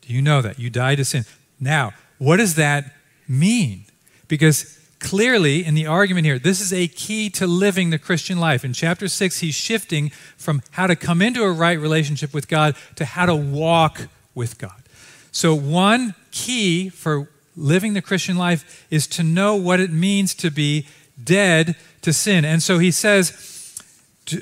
Do 0.00 0.12
you 0.12 0.20
know 0.20 0.42
that? 0.42 0.58
You 0.58 0.70
died 0.70 0.96
to 0.96 1.04
sin. 1.04 1.24
Now, 1.60 1.92
what 2.18 2.38
does 2.38 2.56
that 2.56 2.96
mean? 3.28 3.84
Because 4.26 4.76
clearly, 4.98 5.64
in 5.64 5.74
the 5.74 5.86
argument 5.86 6.26
here, 6.26 6.40
this 6.40 6.60
is 6.60 6.72
a 6.72 6.88
key 6.88 7.30
to 7.30 7.46
living 7.46 7.90
the 7.90 7.98
Christian 7.98 8.40
life. 8.40 8.64
In 8.64 8.72
chapter 8.72 9.06
6, 9.06 9.38
he's 9.38 9.54
shifting 9.54 10.10
from 10.36 10.62
how 10.72 10.88
to 10.88 10.96
come 10.96 11.22
into 11.22 11.44
a 11.44 11.52
right 11.52 11.78
relationship 11.78 12.34
with 12.34 12.48
God 12.48 12.74
to 12.96 13.04
how 13.04 13.26
to 13.26 13.36
walk 13.36 14.08
with 14.34 14.58
God. 14.58 14.82
So, 15.30 15.54
one 15.54 16.16
key 16.32 16.88
for 16.88 17.28
living 17.56 17.94
the 17.94 18.02
Christian 18.02 18.36
life 18.36 18.84
is 18.90 19.06
to 19.06 19.22
know 19.22 19.54
what 19.54 19.78
it 19.78 19.92
means 19.92 20.34
to 20.34 20.50
be 20.50 20.88
dead 21.22 21.76
to 22.02 22.12
sin. 22.12 22.44
And 22.44 22.64
so 22.64 22.78
he 22.78 22.90
says, 22.90 23.49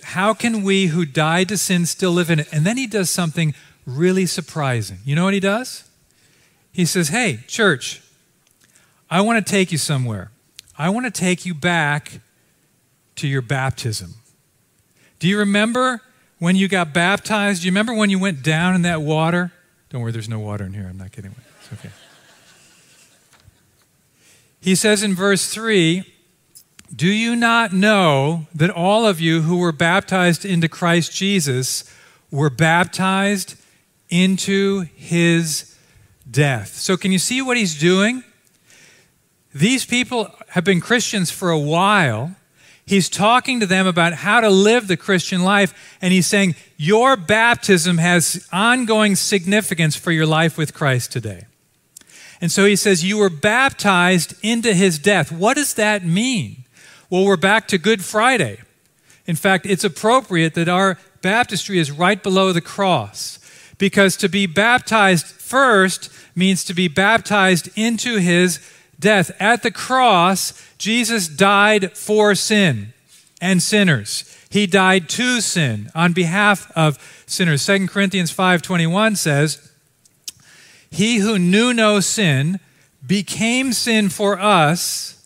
how 0.03 0.35
can 0.35 0.63
we 0.63 0.87
who 0.87 1.05
died 1.05 1.49
to 1.49 1.57
sin 1.57 1.87
still 1.87 2.13
live 2.13 2.31
in 2.31 2.41
it? 2.41 2.49
And 2.53 2.65
then 2.65 2.77
he 2.77 2.87
does 2.87 3.11
something 3.11 3.55
really 3.87 4.27
surprising. 4.27 4.99
You 5.05 5.17
know 5.17 5.25
what 5.25 5.35
he 5.35 5.41
does? 5.41 5.89
He 6.73 6.85
says, 6.85 7.09
Hey, 7.09 7.41
church, 7.47 8.03
I 9.11 9.21
want 9.21 9.45
to 9.45 9.51
take 9.51 9.73
you 9.73 9.79
somewhere. 9.79 10.31
I 10.77 10.91
want 10.91 11.07
to 11.07 11.11
take 11.11 11.47
you 11.47 11.55
back 11.55 12.21
to 13.17 13.27
your 13.27 13.43
baptism. 13.43 14.15
Do 15.19 15.27
you 15.27 15.39
remember 15.39 16.03
when 16.39 16.55
you 16.55 16.69
got 16.69 16.93
baptized? 16.93 17.63
Do 17.63 17.67
you 17.67 17.73
remember 17.73 17.95
when 17.95 18.11
you 18.11 18.19
went 18.19 18.43
down 18.43 18.75
in 18.75 18.83
that 18.83 19.03
water? 19.03 19.53
Don't 19.91 20.03
worry, 20.03 20.13
there's 20.13 20.29
no 20.29 20.39
water 20.39 20.65
in 20.65 20.75
here. 20.75 20.87
I'm 20.89 20.99
not 20.99 21.13
kidding. 21.13 21.35
It's 21.61 21.73
okay. 21.73 21.91
He 24.61 24.75
says 24.75 25.03
in 25.03 25.15
verse 25.15 25.53
3 25.53 26.05
do 26.95 27.09
you 27.09 27.37
not 27.37 27.73
know 27.73 28.47
that 28.55 28.71
all 28.71 29.07
of 29.07 29.21
you 29.21 29.43
who 29.43 29.59
were 29.59 29.73
baptized 29.73 30.45
into 30.45 30.69
Christ 30.69 31.15
Jesus 31.15 31.85
were 32.31 32.51
baptized 32.51 33.57
into 34.09 34.87
his 34.95 35.77
death? 36.31 36.75
So, 36.75 36.97
can 36.97 37.13
you 37.13 37.19
see 37.19 37.43
what 37.43 37.57
he's 37.57 37.79
doing? 37.79 38.25
These 39.55 39.85
people 39.85 40.35
have 40.51 40.65
been 40.65 40.81
Christians 40.81 41.31
for 41.31 41.51
a 41.51 41.59
while. 41.59 42.35
He's 42.87 43.11
talking 43.11 43.61
to 43.61 43.67
them 43.67 43.87
about 43.87 44.15
how 44.15 44.41
to 44.41 44.49
live 44.49 44.89
the 44.89 44.97
Christian 44.97 45.43
life, 45.43 45.99
and 46.01 46.11
he's 46.11 46.27
saying, 46.27 46.55
Your 46.79 47.17
baptism 47.17 47.99
has 47.99 48.49
ongoing 48.51 49.15
significance 49.15 49.95
for 49.95 50.11
your 50.11 50.27
life 50.27 50.57
with 50.57 50.73
Christ 50.73 51.13
today. 51.13 51.45
And 52.41 52.51
so 52.51 52.65
he 52.65 52.77
says, 52.77 53.05
You 53.05 53.19
were 53.19 53.29
baptized 53.29 54.35
into 54.43 54.73
his 54.73 54.99
death. 54.99 55.31
What 55.31 55.57
does 55.57 55.75
that 55.75 56.03
mean? 56.03 56.65
Well, 57.11 57.25
we're 57.25 57.39
back 57.39 57.69
to 57.69 57.79
Good 57.79 58.05
Friday. 58.05 58.61
In 59.25 59.35
fact, 59.35 59.65
it's 59.65 59.83
appropriate 59.83 60.53
that 60.53 60.69
our 60.69 60.99
baptistry 61.23 61.79
is 61.79 61.91
right 61.91 62.23
below 62.23 62.53
the 62.53 62.61
cross 62.61 63.39
because 63.79 64.15
to 64.19 64.29
be 64.29 64.45
baptized 64.45 65.25
first 65.25 66.11
means 66.37 66.65
to 66.65 66.75
be 66.75 66.87
baptized 66.87 67.71
into 67.77 68.19
his 68.19 68.61
death. 69.01 69.31
At 69.41 69.63
the 69.63 69.71
cross, 69.71 70.53
Jesus 70.77 71.29
died 71.29 71.97
for 71.97 72.35
sin 72.35 72.93
and 73.41 73.63
sinners. 73.63 74.37
He 74.51 74.67
died 74.67 75.09
to 75.11 75.41
sin 75.41 75.91
on 75.95 76.13
behalf 76.13 76.71
of 76.77 76.99
sinners. 77.25 77.63
2 77.63 77.89
Corinthians 77.89 78.31
5:21 78.31 79.17
says, 79.17 79.57
"He 80.91 81.21
who 81.21 81.39
knew 81.39 81.73
no 81.73 82.01
sin 82.01 82.61
became 83.07 83.73
sin 83.73 84.11
for 84.11 84.39
us 84.39 85.18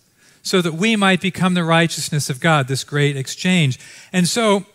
so 0.43 0.61
that 0.61 0.75
we 0.75 0.97
might 0.97 1.21
become 1.21 1.55
the 1.55 1.65
righteousness 1.65 2.29
of 2.29 2.41
God, 2.41 2.69
this 2.69 2.85
great 2.85 3.17
exchange. 3.17 3.79
And 4.13 4.27
so 4.27 4.67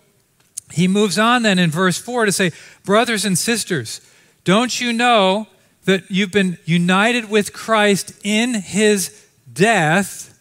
he 0.72 0.88
moves 0.88 1.20
on 1.20 1.44
then 1.44 1.60
in 1.60 1.70
verse 1.70 1.98
4 1.98 2.26
to 2.26 2.32
say, 2.32 2.52
Brothers 2.84 3.26
and 3.26 3.38
sisters, 3.38 4.02
don't 4.44 4.80
you 4.80 4.94
know 4.94 5.48
that 5.86 6.10
you've 6.10 6.32
been 6.32 6.58
united 6.66 7.30
with 7.30 7.54
Christ 7.54 8.14
in 8.24 8.54
his 8.56 9.26
death? 9.52 10.40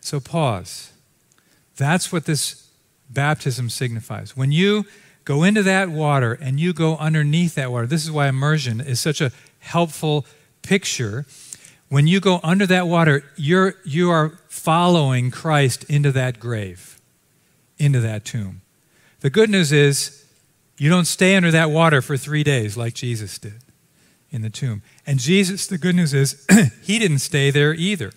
So 0.00 0.20
pause. 0.20 0.92
That's 1.76 2.12
what 2.12 2.26
this 2.26 2.68
baptism 3.08 3.70
signifies. 3.70 4.36
When 4.36 4.52
you 4.52 4.84
go 5.24 5.42
into 5.42 5.62
that 5.62 5.88
water 5.88 6.32
and 6.32 6.58
you 6.58 6.72
go 6.72 6.96
underneath 6.96 7.54
that 7.54 7.70
water, 7.70 7.86
this 7.86 8.04
is 8.04 8.10
why 8.10 8.28
immersion 8.28 8.80
is 8.80 9.00
such 9.00 9.20
a 9.20 9.32
helpful 9.60 10.26
picture 10.62 11.24
when 11.92 12.06
you 12.06 12.20
go 12.20 12.40
under 12.42 12.66
that 12.66 12.88
water, 12.88 13.22
you're, 13.36 13.74
you 13.84 14.10
are 14.10 14.38
following 14.48 15.30
Christ 15.30 15.84
into 15.90 16.10
that 16.12 16.40
grave, 16.40 16.98
into 17.76 18.00
that 18.00 18.24
tomb. 18.24 18.62
The 19.20 19.28
good 19.28 19.50
news 19.50 19.72
is 19.72 20.24
you 20.78 20.88
don't 20.88 21.04
stay 21.04 21.36
under 21.36 21.50
that 21.50 21.70
water 21.70 22.00
for 22.00 22.16
three 22.16 22.42
days 22.42 22.78
like 22.78 22.94
Jesus 22.94 23.38
did 23.38 23.60
in 24.30 24.40
the 24.40 24.48
tomb. 24.48 24.80
And 25.06 25.18
Jesus, 25.18 25.66
the 25.66 25.76
good 25.76 25.94
news 25.94 26.14
is, 26.14 26.46
he 26.82 26.98
didn't 26.98 27.18
stay 27.18 27.50
there 27.50 27.74
either. 27.74 28.12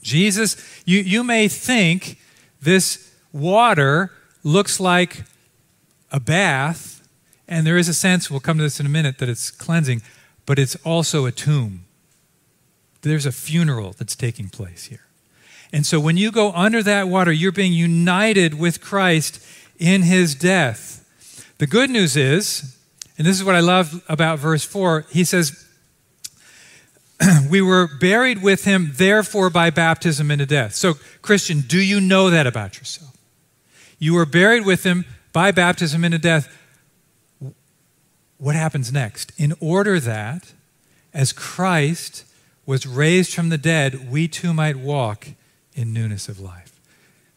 Jesus, 0.00 0.56
you, 0.84 1.00
you 1.00 1.24
may 1.24 1.48
think 1.48 2.20
this 2.62 3.12
water 3.32 4.12
looks 4.44 4.78
like 4.78 5.24
a 6.12 6.20
bath, 6.20 7.04
and 7.48 7.66
there 7.66 7.76
is 7.76 7.88
a 7.88 7.94
sense, 7.94 8.30
we'll 8.30 8.38
come 8.38 8.58
to 8.58 8.62
this 8.62 8.78
in 8.78 8.86
a 8.86 8.88
minute, 8.88 9.18
that 9.18 9.28
it's 9.28 9.50
cleansing, 9.50 10.00
but 10.46 10.60
it's 10.60 10.76
also 10.84 11.26
a 11.26 11.32
tomb 11.32 11.83
there's 13.08 13.26
a 13.26 13.32
funeral 13.32 13.94
that's 13.96 14.16
taking 14.16 14.48
place 14.48 14.84
here. 14.86 15.00
And 15.72 15.84
so 15.84 15.98
when 15.98 16.16
you 16.16 16.30
go 16.30 16.52
under 16.52 16.82
that 16.82 17.08
water, 17.08 17.32
you're 17.32 17.52
being 17.52 17.72
united 17.72 18.54
with 18.54 18.80
Christ 18.80 19.44
in 19.78 20.02
his 20.02 20.34
death. 20.34 21.52
The 21.58 21.66
good 21.66 21.90
news 21.90 22.16
is, 22.16 22.76
and 23.18 23.26
this 23.26 23.36
is 23.36 23.44
what 23.44 23.54
I 23.54 23.60
love 23.60 24.02
about 24.08 24.38
verse 24.38 24.64
4, 24.64 25.06
he 25.10 25.24
says, 25.24 25.66
We 27.50 27.60
were 27.60 27.88
buried 28.00 28.42
with 28.42 28.64
him, 28.64 28.92
therefore, 28.94 29.50
by 29.50 29.70
baptism 29.70 30.30
into 30.30 30.46
death. 30.46 30.74
So, 30.74 30.94
Christian, 31.22 31.60
do 31.60 31.80
you 31.80 32.00
know 32.00 32.30
that 32.30 32.46
about 32.46 32.78
yourself? 32.78 33.16
You 33.98 34.14
were 34.14 34.26
buried 34.26 34.64
with 34.64 34.84
him 34.84 35.04
by 35.32 35.50
baptism 35.50 36.04
into 36.04 36.18
death. 36.18 36.48
What 38.38 38.54
happens 38.54 38.92
next? 38.92 39.32
In 39.38 39.54
order 39.60 40.00
that, 40.00 40.52
as 41.12 41.32
Christ 41.32 42.24
was 42.66 42.86
raised 42.86 43.34
from 43.34 43.48
the 43.48 43.58
dead, 43.58 44.10
we 44.10 44.28
too 44.28 44.54
might 44.54 44.76
walk 44.76 45.28
in 45.74 45.92
newness 45.92 46.28
of 46.28 46.40
life. 46.40 46.80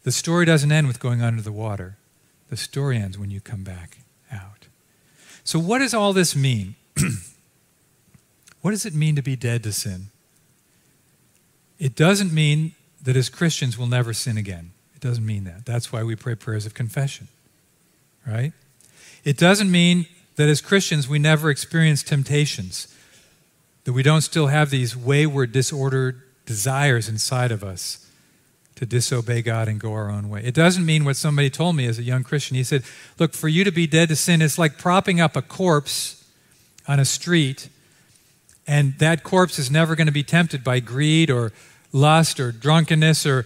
The 0.03 0.11
story 0.11 0.45
doesn't 0.45 0.71
end 0.71 0.87
with 0.87 0.99
going 0.99 1.21
under 1.21 1.41
the 1.41 1.51
water, 1.51 1.97
the 2.49 2.57
story 2.57 2.97
ends 2.97 3.17
when 3.17 3.29
you 3.29 3.41
come 3.41 3.63
back 3.63 3.97
out. 4.31 4.67
So, 5.43 5.59
what 5.59 5.79
does 5.79 5.93
all 5.93 6.13
this 6.13 6.35
mean? 6.35 6.75
what 8.61 8.71
does 8.71 8.85
it 8.85 8.93
mean 8.93 9.15
to 9.15 9.21
be 9.21 9.35
dead 9.35 9.63
to 9.63 9.73
sin? 9.73 10.07
It 11.79 11.95
doesn't 11.95 12.33
mean 12.33 12.73
that 13.03 13.15
as 13.15 13.29
Christians 13.29 13.77
we'll 13.77 13.87
never 13.87 14.13
sin 14.13 14.37
again. 14.37 14.71
It 14.95 15.01
doesn't 15.01 15.25
mean 15.25 15.43
that. 15.43 15.65
That's 15.65 15.91
why 15.91 16.03
we 16.03 16.15
pray 16.15 16.35
prayers 16.35 16.65
of 16.65 16.73
confession, 16.73 17.27
right? 18.25 18.51
It 19.23 19.37
doesn't 19.37 19.69
mean 19.69 20.07
that 20.37 20.49
as 20.49 20.61
Christians 20.61 21.07
we 21.07 21.19
never 21.19 21.49
experience 21.49 22.01
temptations 22.01 22.87
that 23.87 23.93
we 23.93 24.03
don't 24.03 24.19
still 24.19 24.47
have 24.47 24.69
these 24.69 24.97
wayward, 24.97 25.53
disordered 25.53 26.21
desires 26.45 27.07
inside 27.07 27.53
of 27.53 27.63
us 27.63 28.05
to 28.75 28.85
disobey 28.85 29.41
God 29.41 29.69
and 29.69 29.79
go 29.79 29.93
our 29.93 30.11
own 30.11 30.29
way. 30.29 30.41
It 30.43 30.53
doesn't 30.53 30.85
mean 30.85 31.05
what 31.05 31.15
somebody 31.15 31.49
told 31.49 31.77
me 31.77 31.85
as 31.85 31.97
a 31.97 32.03
young 32.03 32.25
Christian. 32.25 32.57
He 32.57 32.65
said, 32.65 32.83
Look, 33.17 33.33
for 33.33 33.47
you 33.47 33.63
to 33.63 33.71
be 33.71 33.87
dead 33.87 34.09
to 34.09 34.17
sin, 34.17 34.41
it's 34.41 34.57
like 34.57 34.77
propping 34.77 35.21
up 35.21 35.37
a 35.37 35.41
corpse 35.41 36.29
on 36.85 36.99
a 36.99 37.05
street, 37.05 37.69
and 38.67 38.93
that 38.99 39.23
corpse 39.23 39.57
is 39.57 39.71
never 39.71 39.95
going 39.95 40.07
to 40.07 40.11
be 40.11 40.21
tempted 40.21 40.65
by 40.65 40.81
greed 40.81 41.29
or 41.29 41.53
lust 41.93 42.41
or 42.41 42.51
drunkenness 42.51 43.25
or 43.25 43.45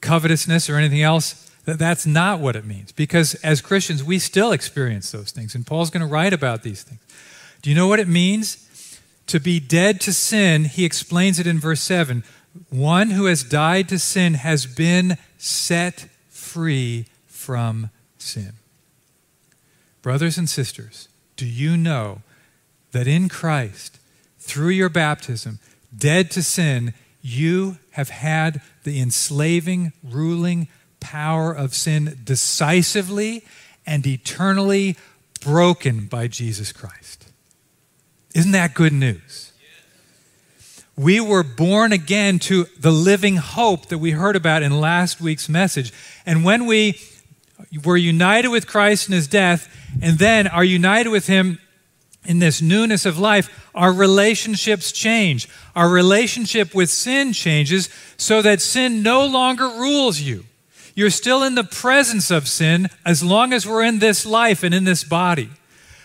covetousness 0.00 0.70
or 0.70 0.76
anything 0.76 1.02
else. 1.02 1.52
That's 1.66 2.06
not 2.06 2.40
what 2.40 2.56
it 2.56 2.64
means. 2.64 2.90
Because 2.90 3.34
as 3.44 3.60
Christians, 3.60 4.02
we 4.02 4.18
still 4.18 4.50
experience 4.50 5.10
those 5.10 5.30
things. 5.30 5.54
And 5.54 5.66
Paul's 5.66 5.90
going 5.90 6.00
to 6.00 6.10
write 6.10 6.32
about 6.32 6.62
these 6.62 6.82
things. 6.82 7.02
Do 7.60 7.68
you 7.68 7.76
know 7.76 7.86
what 7.86 8.00
it 8.00 8.08
means? 8.08 8.66
To 9.30 9.38
be 9.38 9.60
dead 9.60 10.00
to 10.00 10.12
sin, 10.12 10.64
he 10.64 10.84
explains 10.84 11.38
it 11.38 11.46
in 11.46 11.60
verse 11.60 11.80
7 11.82 12.24
one 12.68 13.10
who 13.10 13.26
has 13.26 13.44
died 13.44 13.88
to 13.90 13.98
sin 14.00 14.34
has 14.34 14.66
been 14.66 15.16
set 15.38 16.08
free 16.28 17.06
from 17.28 17.90
sin. 18.18 18.54
Brothers 20.02 20.36
and 20.36 20.50
sisters, 20.50 21.06
do 21.36 21.46
you 21.46 21.76
know 21.76 22.22
that 22.90 23.06
in 23.06 23.28
Christ, 23.28 24.00
through 24.40 24.70
your 24.70 24.88
baptism, 24.88 25.60
dead 25.96 26.32
to 26.32 26.42
sin, 26.42 26.92
you 27.22 27.78
have 27.92 28.08
had 28.08 28.60
the 28.82 29.00
enslaving, 29.00 29.92
ruling 30.02 30.66
power 30.98 31.52
of 31.52 31.76
sin 31.76 32.18
decisively 32.24 33.44
and 33.86 34.04
eternally 34.08 34.96
broken 35.40 36.06
by 36.06 36.26
Jesus 36.26 36.72
Christ? 36.72 37.29
Isn't 38.34 38.52
that 38.52 38.74
good 38.74 38.92
news? 38.92 39.50
we 41.00 41.18
were 41.18 41.42
born 41.42 41.92
again 41.92 42.38
to 42.38 42.64
the 42.78 42.90
living 42.90 43.36
hope 43.36 43.86
that 43.86 43.96
we 43.96 44.10
heard 44.10 44.36
about 44.36 44.62
in 44.62 44.82
last 44.82 45.18
week's 45.18 45.48
message. 45.48 45.94
And 46.26 46.44
when 46.44 46.66
we 46.66 47.00
were 47.82 47.96
united 47.96 48.48
with 48.48 48.66
Christ 48.66 49.08
in 49.08 49.14
his 49.14 49.26
death, 49.26 49.74
and 50.02 50.18
then 50.18 50.46
are 50.46 50.62
united 50.62 51.08
with 51.08 51.26
him 51.26 51.58
in 52.26 52.38
this 52.38 52.60
newness 52.60 53.06
of 53.06 53.18
life, 53.18 53.70
our 53.74 53.94
relationships 53.94 54.92
change. 54.92 55.48
Our 55.74 55.88
relationship 55.88 56.74
with 56.74 56.90
sin 56.90 57.32
changes 57.32 57.88
so 58.18 58.42
that 58.42 58.60
sin 58.60 59.02
no 59.02 59.24
longer 59.24 59.68
rules 59.68 60.20
you. 60.20 60.44
You're 60.94 61.08
still 61.08 61.42
in 61.42 61.54
the 61.54 61.64
presence 61.64 62.30
of 62.30 62.46
sin 62.46 62.90
as 63.06 63.22
long 63.22 63.54
as 63.54 63.66
we're 63.66 63.84
in 63.84 64.00
this 64.00 64.26
life 64.26 64.62
and 64.62 64.74
in 64.74 64.84
this 64.84 65.02
body. 65.02 65.48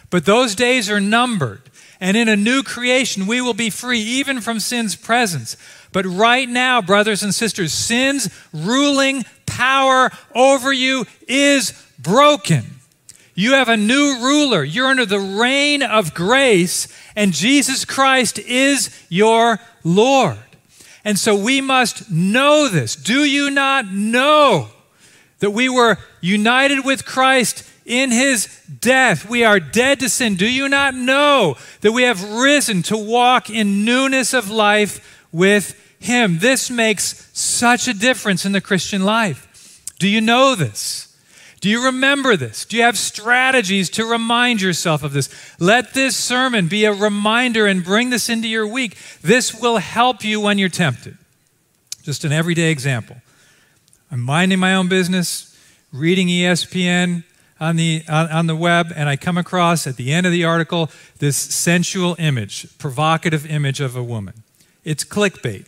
But 0.09 0.25
those 0.25 0.55
days 0.55 0.89
are 0.89 1.01
numbered. 1.01 1.63
And 1.99 2.17
in 2.17 2.27
a 2.27 2.35
new 2.35 2.61
creation, 2.63 3.27
we 3.27 3.41
will 3.41 3.53
be 3.53 3.69
free 3.69 3.99
even 3.99 4.41
from 4.41 4.59
sin's 4.59 4.95
presence. 4.95 5.55
But 5.91 6.05
right 6.05 6.49
now, 6.49 6.81
brothers 6.81 7.23
and 7.23 7.33
sisters, 7.33 7.71
sin's 7.71 8.29
ruling 8.51 9.23
power 9.45 10.11
over 10.33 10.73
you 10.73 11.05
is 11.27 11.71
broken. 11.97 12.63
You 13.33 13.53
have 13.53 13.69
a 13.69 13.77
new 13.77 14.19
ruler. 14.21 14.63
You're 14.63 14.87
under 14.87 15.05
the 15.05 15.19
reign 15.19 15.83
of 15.83 16.13
grace, 16.13 16.87
and 17.15 17.33
Jesus 17.33 17.85
Christ 17.85 18.39
is 18.39 18.89
your 19.09 19.59
Lord. 19.83 20.37
And 21.03 21.19
so 21.19 21.35
we 21.35 21.61
must 21.61 22.09
know 22.09 22.67
this. 22.67 22.95
Do 22.95 23.23
you 23.23 23.51
not 23.51 23.87
know 23.87 24.69
that 25.39 25.51
we 25.51 25.69
were 25.69 25.97
united 26.21 26.83
with 26.83 27.05
Christ 27.05 27.69
in 27.85 28.11
his 28.11 28.47
death, 28.79 29.29
we 29.29 29.43
are 29.43 29.59
dead 29.59 29.99
to 29.99 30.09
sin. 30.09 30.35
Do 30.35 30.49
you 30.49 30.67
not 30.67 30.95
know 30.95 31.55
that 31.81 31.91
we 31.91 32.03
have 32.03 32.23
risen 32.31 32.81
to 32.83 32.97
walk 32.97 33.49
in 33.49 33.85
newness 33.85 34.33
of 34.33 34.49
life 34.49 35.25
with 35.31 35.79
him? 35.99 36.39
This 36.39 36.71
makes 36.71 37.29
such 37.33 37.87
a 37.87 37.93
difference 37.93 38.43
in 38.43 38.53
the 38.53 38.61
Christian 38.61 39.03
life. 39.03 39.83
Do 39.99 40.07
you 40.07 40.19
know 40.19 40.55
this? 40.55 41.15
Do 41.61 41.69
you 41.69 41.85
remember 41.85 42.35
this? 42.35 42.65
Do 42.65 42.77
you 42.77 42.83
have 42.83 42.97
strategies 42.97 43.89
to 43.91 44.05
remind 44.05 44.61
yourself 44.61 45.03
of 45.03 45.13
this? 45.13 45.29
Let 45.59 45.93
this 45.93 46.15
sermon 46.15 46.67
be 46.67 46.85
a 46.85 46.93
reminder 46.93 47.65
and 47.65 47.83
bring 47.83 48.09
this 48.09 48.29
into 48.29 48.47
your 48.47 48.67
week. 48.67 48.97
This 49.21 49.53
will 49.53 49.77
help 49.77 50.23
you 50.23 50.39
when 50.39 50.57
you're 50.57 50.69
tempted. 50.69 51.17
Just 52.03 52.23
an 52.23 52.31
everyday 52.31 52.71
example. 52.71 53.17
I'm 54.11 54.21
minding 54.21 54.59
my 54.59 54.75
own 54.75 54.89
business, 54.89 55.57
reading 55.91 56.27
ESPN, 56.27 57.23
on 57.59 57.77
the, 57.77 58.03
on, 58.09 58.29
on, 58.29 58.47
the 58.47 58.55
web, 58.55 58.91
and 58.95 59.07
I 59.07 59.15
come 59.15 59.37
across 59.37 59.87
at 59.87 59.95
the 59.95 60.11
end 60.11 60.25
of 60.25 60.31
the 60.31 60.43
article 60.43 60.89
this 61.19 61.37
sensual 61.37 62.15
image, 62.19 62.77
provocative 62.77 63.49
image 63.49 63.79
of 63.79 63.95
a 63.95 64.03
woman. 64.03 64.43
It's 64.83 65.03
clickbait. 65.03 65.65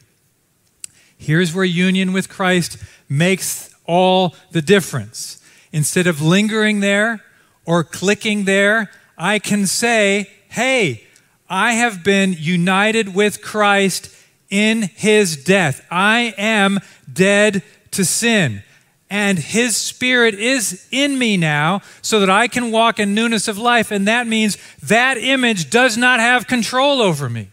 Here's 1.18 1.54
where 1.54 1.66
union 1.66 2.14
with 2.14 2.30
Christ 2.30 2.78
makes 3.10 3.74
all 3.86 4.36
the 4.52 4.62
difference. 4.62 5.42
Instead 5.72 6.08
of 6.08 6.22
lingering 6.22 6.82
there 6.82 7.24
or 7.66 7.84
clicking 7.84 8.46
there, 8.46 8.92
I 9.18 9.40
can 9.40 9.66
say, 9.66 10.30
hey, 10.50 11.06
I 11.50 11.74
have 11.74 12.04
been 12.04 12.36
united 12.38 13.16
with 13.16 13.42
Christ 13.42 14.14
in 14.50 14.84
his 14.84 15.44
death. 15.44 15.86
I 15.90 16.34
am 16.38 16.80
dead 17.12 17.64
to 17.92 18.04
sin 18.04 18.64
and 19.10 19.40
his 19.40 19.78
spirit 19.78 20.36
is 20.36 20.86
in 20.92 21.18
me 21.18 21.38
now 21.38 21.82
so 22.02 22.20
that 22.20 22.30
I 22.30 22.48
can 22.48 22.72
walk 22.72 23.00
in 23.00 23.16
newness 23.16 23.48
of 23.48 23.58
life. 23.58 23.92
And 23.92 24.08
that 24.08 24.28
means 24.28 24.58
that 24.84 25.18
image 25.18 25.70
does 25.70 25.98
not 25.98 26.20
have 26.20 26.48
control 26.48 27.02
over 27.02 27.30
me. 27.30 27.50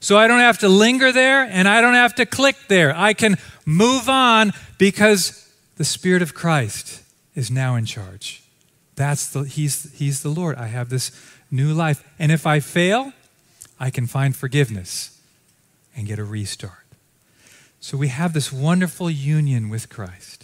So 0.00 0.18
I 0.18 0.26
don't 0.26 0.40
have 0.40 0.58
to 0.58 0.68
linger 0.68 1.12
there 1.12 1.44
and 1.44 1.68
I 1.68 1.80
don't 1.80 1.94
have 1.94 2.14
to 2.16 2.26
click 2.26 2.56
there. 2.68 2.96
I 2.96 3.12
can 3.12 3.36
move 3.66 4.08
on 4.08 4.52
because 4.78 5.50
the 5.76 5.84
Spirit 5.84 6.22
of 6.22 6.34
Christ 6.34 7.02
is 7.34 7.50
now 7.50 7.74
in 7.74 7.84
charge. 7.84 8.42
That's 8.96 9.26
the, 9.28 9.42
he's, 9.42 9.92
he's 9.94 10.22
the 10.22 10.28
Lord. 10.28 10.56
I 10.56 10.66
have 10.66 10.88
this 10.88 11.10
new 11.50 11.72
life. 11.72 12.06
And 12.18 12.30
if 12.30 12.46
I 12.46 12.60
fail, 12.60 13.12
I 13.80 13.90
can 13.90 14.06
find 14.06 14.34
forgiveness 14.36 15.20
and 15.96 16.06
get 16.06 16.18
a 16.18 16.24
restart. 16.24 16.84
So 17.80 17.98
we 17.98 18.08
have 18.08 18.32
this 18.32 18.52
wonderful 18.52 19.10
union 19.10 19.68
with 19.68 19.88
Christ. 19.88 20.43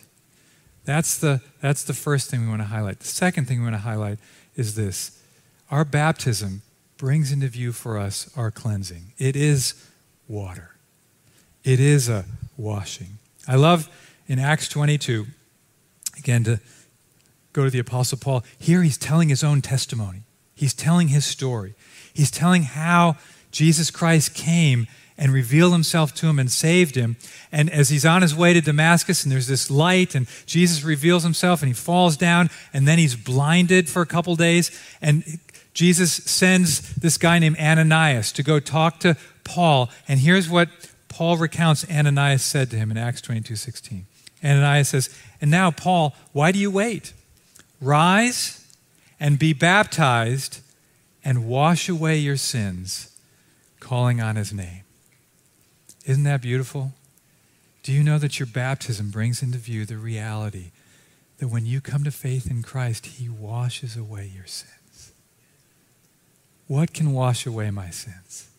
That's 0.90 1.18
the, 1.18 1.40
that's 1.62 1.85
the 1.85 1.94
first 1.94 2.33
thing 2.33 2.40
we 2.40 2.48
want 2.48 2.62
to 2.62 2.66
highlight. 2.66 2.98
The 2.98 3.07
second 3.07 3.46
thing 3.46 3.59
we 3.61 3.62
want 3.62 3.76
to 3.76 3.83
highlight 3.83 4.18
is 4.57 4.74
this 4.74 5.22
our 5.70 5.85
baptism 5.85 6.62
brings 6.96 7.31
into 7.31 7.46
view 7.46 7.70
for 7.70 7.96
us 7.96 8.29
our 8.37 8.50
cleansing. 8.50 9.12
It 9.16 9.37
is 9.37 9.88
water, 10.26 10.74
it 11.62 11.79
is 11.79 12.09
a 12.09 12.24
washing. 12.57 13.18
I 13.46 13.55
love 13.55 13.88
in 14.26 14.40
Acts 14.40 14.68
22, 14.68 15.26
again, 16.18 16.42
to 16.42 16.61
go 17.53 17.62
to 17.62 17.70
the 17.70 17.79
Apostle 17.79 18.18
Paul. 18.18 18.42
Here 18.59 18.83
he's 18.83 18.98
telling 18.98 19.29
his 19.29 19.44
own 19.44 19.62
testimony, 19.62 20.22
he's 20.57 20.74
telling 20.74 21.07
his 21.07 21.24
story, 21.24 21.74
he's 22.12 22.33
telling 22.33 22.64
how 22.64 23.16
Jesus 23.53 23.92
Christ 23.92 24.35
came 24.35 24.88
and 25.20 25.35
revealed 25.35 25.74
himself 25.74 26.14
to 26.14 26.26
him 26.26 26.38
and 26.38 26.50
saved 26.50 26.94
him. 26.94 27.16
And 27.52 27.68
as 27.70 27.90
he's 27.90 28.06
on 28.06 28.22
his 28.22 28.35
way 28.35 28.54
to 28.54 28.62
Damascus, 28.62 29.22
and 29.22 29.30
there's 29.30 29.46
this 29.46 29.70
light, 29.70 30.14
and 30.14 30.26
Jesus 30.46 30.83
reveals 30.83 31.22
himself, 31.22 31.61
and 31.61 31.68
he 31.68 31.74
falls 31.74 32.16
down, 32.16 32.48
and 32.72 32.88
then 32.88 32.98
he's 32.98 33.14
blinded 33.14 33.88
for 33.88 34.00
a 34.00 34.06
couple 34.06 34.35
days. 34.35 34.70
And 35.02 35.22
Jesus 35.74 36.11
sends 36.12 36.94
this 36.94 37.18
guy 37.18 37.38
named 37.38 37.59
Ananias 37.59 38.33
to 38.33 38.42
go 38.42 38.59
talk 38.61 38.98
to 39.00 39.14
Paul. 39.44 39.90
And 40.09 40.20
here's 40.20 40.48
what 40.48 40.70
Paul 41.09 41.37
recounts 41.37 41.88
Ananias 41.90 42.42
said 42.42 42.70
to 42.70 42.76
him 42.76 42.90
in 42.90 42.96
Acts 42.96 43.20
22 43.20 43.56
16. 43.56 44.06
Ananias 44.42 44.88
says, 44.88 45.14
And 45.42 45.50
now, 45.50 45.70
Paul, 45.70 46.14
why 46.33 46.50
do 46.50 46.59
you 46.59 46.70
wait? 46.70 47.12
Rise 47.78 48.66
and 49.20 49.38
be 49.38 49.52
baptized 49.52 50.61
and 51.22 51.46
wash 51.46 51.90
away 51.90 52.16
your 52.16 52.38
sins, 52.38 53.14
calling 53.80 54.22
on 54.22 54.37
his 54.37 54.50
name. 54.50 54.85
Isn't 56.06 56.24
that 56.24 56.42
beautiful? 56.42 56.92
Do 57.82 57.92
you 57.92 58.02
know 58.02 58.18
that 58.18 58.38
your 58.38 58.46
baptism 58.46 59.10
brings 59.10 59.42
into 59.42 59.58
view 59.58 59.84
the 59.84 59.96
reality 59.96 60.70
that 61.38 61.48
when 61.48 61.64
you 61.64 61.80
come 61.80 62.04
to 62.04 62.10
faith 62.10 62.50
in 62.50 62.62
Christ, 62.62 63.06
He 63.06 63.28
washes 63.28 63.96
away 63.96 64.30
your 64.34 64.46
sins? 64.46 65.12
What 66.66 66.92
can 66.92 67.12
wash 67.12 67.46
away 67.46 67.70
my 67.70 67.90
sins? 67.90 68.50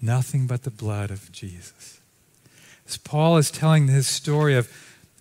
Nothing 0.00 0.46
but 0.46 0.64
the 0.64 0.70
blood 0.70 1.10
of 1.10 1.30
Jesus. 1.30 2.00
As 2.86 2.96
Paul 2.96 3.36
is 3.36 3.50
telling 3.50 3.86
his 3.86 4.08
story 4.08 4.56
of 4.56 4.68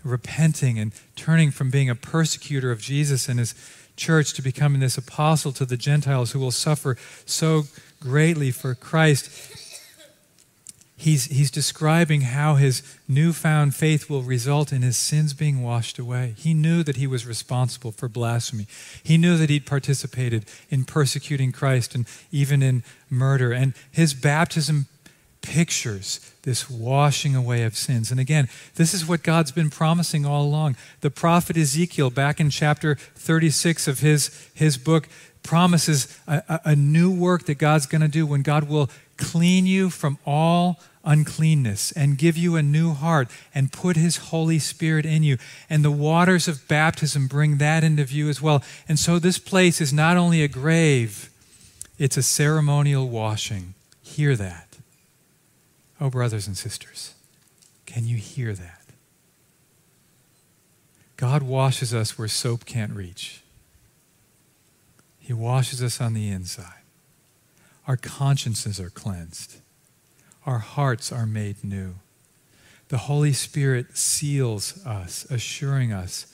repenting 0.03 0.79
and 0.79 0.93
turning 1.15 1.51
from 1.51 1.69
being 1.69 1.89
a 1.89 1.95
persecutor 1.95 2.71
of 2.71 2.81
Jesus 2.81 3.29
and 3.29 3.37
his 3.37 3.53
church 3.95 4.33
to 4.33 4.41
becoming 4.41 4.81
this 4.81 4.97
apostle 4.97 5.51
to 5.51 5.65
the 5.65 5.77
Gentiles 5.77 6.31
who 6.31 6.39
will 6.39 6.49
suffer 6.49 6.97
so 7.25 7.63
greatly 7.99 8.49
for 8.49 8.73
Christ, 8.73 9.29
he's, 11.01 11.25
he's 11.25 11.51
describing 11.51 12.21
how 12.21 12.55
his 12.55 12.83
newfound 13.07 13.75
faith 13.75 14.09
will 14.09 14.21
result 14.21 14.71
in 14.71 14.83
his 14.83 14.97
sins 14.97 15.33
being 15.33 15.63
washed 15.63 15.97
away. 15.97 16.35
He 16.37 16.53
knew 16.53 16.83
that 16.83 16.97
he 16.97 17.07
was 17.07 17.25
responsible 17.25 17.91
for 17.91 18.07
blasphemy. 18.07 18.67
He 19.03 19.17
knew 19.17 19.35
that 19.37 19.49
he'd 19.49 19.65
participated 19.65 20.45
in 20.69 20.85
persecuting 20.85 21.51
Christ 21.51 21.95
and 21.95 22.05
even 22.31 22.61
in 22.61 22.83
murder. 23.09 23.51
And 23.51 23.73
his 23.91 24.13
baptism 24.13 24.85
pictures 25.41 26.19
this 26.43 26.69
washing 26.69 27.35
away 27.35 27.63
of 27.63 27.75
sins. 27.75 28.11
And 28.11 28.19
again, 28.19 28.47
this 28.75 28.93
is 28.93 29.05
what 29.05 29.23
God's 29.23 29.51
been 29.51 29.69
promising 29.69 30.25
all 30.25 30.43
along. 30.43 30.75
The 31.01 31.09
prophet 31.09 31.57
Ezekiel, 31.57 32.11
back 32.11 32.39
in 32.39 32.49
chapter 32.49 32.95
36 33.15 33.87
of 33.87 33.99
his, 33.99 34.49
his 34.53 34.77
book, 34.77 35.09
promises 35.43 36.19
a, 36.27 36.59
a, 36.65 36.75
new 36.75 37.11
work 37.11 37.45
that 37.45 37.55
God's 37.55 37.85
going 37.85 38.01
to 38.01 38.07
do 38.07 38.25
when 38.25 38.41
God 38.41 38.69
will 38.69 38.89
clean 39.17 39.65
you 39.65 39.89
from 39.89 40.17
all 40.25 40.79
uncleanness 41.03 41.91
and 41.93 42.17
give 42.17 42.37
you 42.37 42.55
a 42.55 42.63
new 42.63 42.93
heart 42.93 43.29
and 43.53 43.71
put 43.71 43.95
his 43.95 44.17
Holy 44.17 44.59
Spirit 44.59 45.05
in 45.05 45.23
you. 45.23 45.37
And 45.69 45.83
the 45.83 45.91
waters 45.91 46.47
of 46.47 46.67
baptism 46.67 47.27
bring 47.27 47.57
that 47.57 47.83
into 47.83 48.03
view 48.03 48.29
as 48.29 48.41
well. 48.41 48.63
And 48.87 48.99
so 48.99 49.19
this 49.19 49.39
place 49.39 49.81
is 49.81 49.91
not 49.91 50.17
only 50.17 50.43
a 50.43 50.47
grave, 50.47 51.29
it's 51.97 52.17
a 52.17 52.23
ceremonial 52.23 53.09
washing. 53.09 53.73
Hear 54.01 54.35
that. 54.35 54.77
Oh, 55.99 56.09
brothers 56.09 56.47
and 56.47 56.57
sisters, 56.57 57.13
can 57.85 58.05
you 58.05 58.17
hear 58.17 58.53
that? 58.53 58.81
God 61.17 61.43
washes 61.43 61.93
us 61.93 62.17
where 62.17 62.27
soap 62.27 62.65
can't 62.65 62.93
reach. 62.93 63.40
He 65.21 65.33
washes 65.33 65.81
us 65.81 66.01
on 66.01 66.13
the 66.13 66.29
inside. 66.29 66.81
Our 67.87 67.95
consciences 67.95 68.79
are 68.79 68.89
cleansed. 68.89 69.57
Our 70.45 70.59
hearts 70.59 71.11
are 71.11 71.25
made 71.25 71.63
new. 71.63 71.95
The 72.89 72.97
Holy 72.97 73.31
Spirit 73.31 73.97
seals 73.97 74.85
us, 74.85 75.25
assuring 75.29 75.93
us 75.93 76.25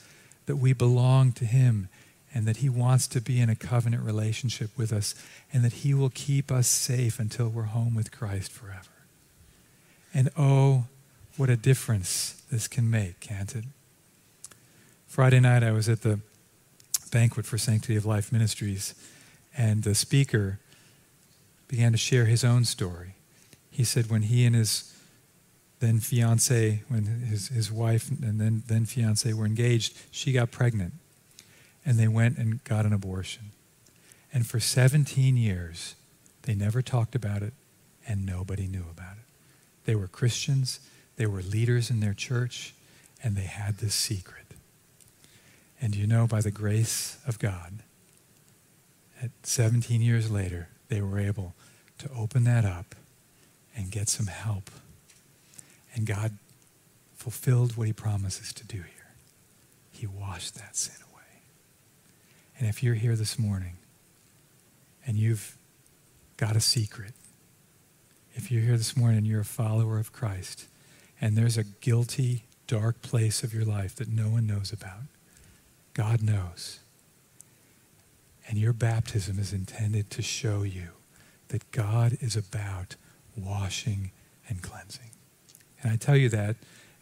that 0.46 0.56
we 0.56 0.72
belong 0.72 1.32
to 1.32 1.44
Him 1.44 1.88
and 2.34 2.46
that 2.46 2.58
He 2.58 2.68
wants 2.68 3.06
to 3.08 3.20
be 3.20 3.40
in 3.40 3.50
a 3.50 3.54
covenant 3.54 4.02
relationship 4.02 4.70
with 4.76 4.92
us 4.92 5.14
and 5.52 5.62
that 5.64 5.74
He 5.74 5.94
will 5.94 6.10
keep 6.10 6.50
us 6.50 6.66
safe 6.66 7.20
until 7.20 7.48
we're 7.48 7.64
home 7.64 7.94
with 7.94 8.10
Christ 8.10 8.50
forever. 8.50 8.88
And 10.14 10.30
oh, 10.36 10.86
what 11.36 11.50
a 11.50 11.56
difference 11.56 12.42
this 12.50 12.66
can 12.66 12.90
make, 12.90 13.20
can't 13.20 13.54
it? 13.54 13.64
Friday 15.06 15.40
night, 15.40 15.62
I 15.62 15.72
was 15.72 15.88
at 15.88 16.02
the 16.02 16.20
banquet 17.08 17.46
for 17.46 17.58
Sanctity 17.58 17.96
of 17.96 18.06
Life 18.06 18.32
Ministries, 18.32 18.94
and 19.56 19.82
the 19.82 19.94
speaker 19.94 20.60
began 21.66 21.92
to 21.92 21.98
share 21.98 22.26
his 22.26 22.44
own 22.44 22.64
story. 22.64 23.14
He 23.70 23.84
said 23.84 24.10
when 24.10 24.22
he 24.22 24.44
and 24.44 24.54
his 24.54 24.94
then 25.80 26.00
fiance, 26.00 26.82
when 26.88 27.04
his, 27.04 27.48
his 27.48 27.70
wife 27.70 28.10
and 28.10 28.40
then, 28.40 28.62
then 28.66 28.84
fiance 28.84 29.32
were 29.32 29.46
engaged, 29.46 29.96
she 30.10 30.32
got 30.32 30.50
pregnant. 30.50 30.94
And 31.84 31.98
they 31.98 32.08
went 32.08 32.36
and 32.36 32.62
got 32.64 32.84
an 32.84 32.92
abortion. 32.92 33.52
And 34.32 34.46
for 34.46 34.60
17 34.60 35.36
years, 35.36 35.94
they 36.42 36.54
never 36.54 36.82
talked 36.82 37.14
about 37.14 37.42
it, 37.42 37.54
and 38.06 38.26
nobody 38.26 38.66
knew 38.66 38.84
about 38.90 39.14
it. 39.16 39.24
They 39.84 39.94
were 39.94 40.08
Christians, 40.08 40.80
they 41.16 41.26
were 41.26 41.42
leaders 41.42 41.90
in 41.90 42.00
their 42.00 42.14
church, 42.14 42.74
and 43.22 43.36
they 43.36 43.42
had 43.42 43.78
this 43.78 43.94
secret. 43.94 44.47
And 45.80 45.94
you 45.94 46.06
know, 46.06 46.26
by 46.26 46.40
the 46.40 46.50
grace 46.50 47.18
of 47.26 47.38
God, 47.38 47.80
at 49.22 49.30
17 49.42 50.00
years 50.00 50.30
later, 50.30 50.68
they 50.88 51.00
were 51.00 51.18
able 51.18 51.54
to 51.98 52.08
open 52.16 52.44
that 52.44 52.64
up 52.64 52.94
and 53.76 53.90
get 53.90 54.08
some 54.08 54.26
help. 54.26 54.70
And 55.94 56.06
God 56.06 56.38
fulfilled 57.16 57.76
what 57.76 57.86
he 57.86 57.92
promises 57.92 58.52
to 58.54 58.66
do 58.66 58.78
here. 58.78 59.14
He 59.90 60.06
washed 60.06 60.54
that 60.54 60.76
sin 60.76 60.94
away. 61.12 61.42
And 62.58 62.68
if 62.68 62.82
you're 62.82 62.94
here 62.94 63.16
this 63.16 63.38
morning 63.38 63.76
and 65.06 65.16
you've 65.16 65.56
got 66.36 66.56
a 66.56 66.60
secret, 66.60 67.12
if 68.34 68.50
you're 68.50 68.62
here 68.62 68.76
this 68.76 68.96
morning 68.96 69.18
and 69.18 69.26
you're 69.26 69.40
a 69.40 69.44
follower 69.44 69.98
of 69.98 70.12
Christ, 70.12 70.66
and 71.20 71.36
there's 71.36 71.58
a 71.58 71.64
guilty, 71.64 72.44
dark 72.68 73.02
place 73.02 73.42
of 73.42 73.52
your 73.52 73.64
life 73.64 73.96
that 73.96 74.08
no 74.08 74.28
one 74.28 74.46
knows 74.46 74.72
about, 74.72 75.02
God 75.98 76.22
knows. 76.22 76.78
And 78.48 78.56
your 78.56 78.72
baptism 78.72 79.40
is 79.40 79.52
intended 79.52 80.10
to 80.10 80.22
show 80.22 80.62
you 80.62 80.90
that 81.48 81.72
God 81.72 82.16
is 82.20 82.36
about 82.36 82.94
washing 83.36 84.12
and 84.48 84.62
cleansing. 84.62 85.10
And 85.82 85.90
I 85.90 85.96
tell 85.96 86.16
you 86.16 86.28
that 86.28 86.54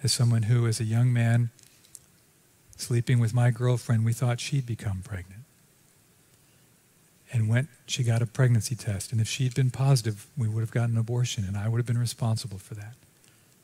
as 0.02 0.14
someone 0.14 0.44
who, 0.44 0.66
as 0.66 0.80
a 0.80 0.84
young 0.84 1.12
man, 1.12 1.50
sleeping 2.78 3.18
with 3.18 3.34
my 3.34 3.50
girlfriend, 3.50 4.06
we 4.06 4.14
thought 4.14 4.40
she'd 4.40 4.64
become 4.64 5.02
pregnant 5.04 5.42
and 7.30 7.50
went, 7.50 7.68
she 7.86 8.02
got 8.02 8.22
a 8.22 8.26
pregnancy 8.26 8.74
test. 8.74 9.12
And 9.12 9.20
if 9.20 9.28
she'd 9.28 9.54
been 9.54 9.70
positive, 9.70 10.26
we 10.38 10.48
would 10.48 10.60
have 10.60 10.70
gotten 10.70 10.94
an 10.94 11.00
abortion, 11.00 11.44
and 11.44 11.54
I 11.54 11.68
would 11.68 11.78
have 11.78 11.86
been 11.86 11.98
responsible 11.98 12.58
for 12.58 12.74
that. 12.76 12.94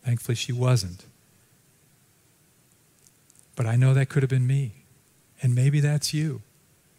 Thankfully, 0.04 0.34
she 0.34 0.52
wasn't. 0.52 1.06
But 3.56 3.64
I 3.64 3.76
know 3.76 3.94
that 3.94 4.10
could 4.10 4.22
have 4.22 4.30
been 4.30 4.46
me. 4.46 4.81
And 5.42 5.54
maybe 5.54 5.80
that's 5.80 6.14
you. 6.14 6.40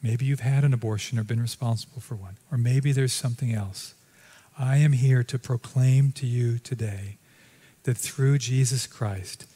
Maybe 0.01 0.25
you've 0.25 0.41
had 0.41 0.63
an 0.63 0.73
abortion 0.73 1.17
or 1.17 1.23
been 1.23 1.41
responsible 1.41 2.01
for 2.01 2.15
one. 2.15 2.37
Or 2.51 2.57
maybe 2.57 2.91
there's 2.91 3.13
something 3.13 3.53
else. 3.53 3.95
I 4.59 4.77
am 4.77 4.91
here 4.91 5.23
to 5.23 5.39
proclaim 5.39 6.11
to 6.11 6.27
you 6.27 6.59
today 6.59 7.17
that 7.83 7.97
through 7.97 8.37
Jesus 8.37 8.85
Christ, 8.85 9.47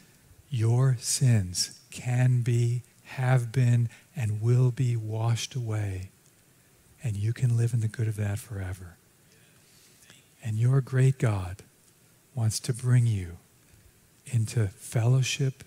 your 0.49 0.95
sins 0.99 1.79
can 1.91 2.41
be, 2.41 2.83
have 3.03 3.51
been, 3.51 3.89
and 4.15 4.41
will 4.41 4.71
be 4.71 4.95
washed 4.95 5.53
away 5.53 6.09
and 7.03 7.15
you 7.15 7.33
can 7.33 7.55
live 7.55 7.73
in 7.73 7.79
the 7.79 7.87
good 7.87 8.07
of 8.07 8.15
that 8.17 8.39
forever. 8.39 8.97
And 10.43 10.57
your 10.57 10.81
great 10.81 11.17
God 11.17 11.63
wants 12.35 12.59
to 12.61 12.73
bring 12.73 13.07
you 13.07 13.37
into 14.25 14.67
fellowship, 14.67 15.63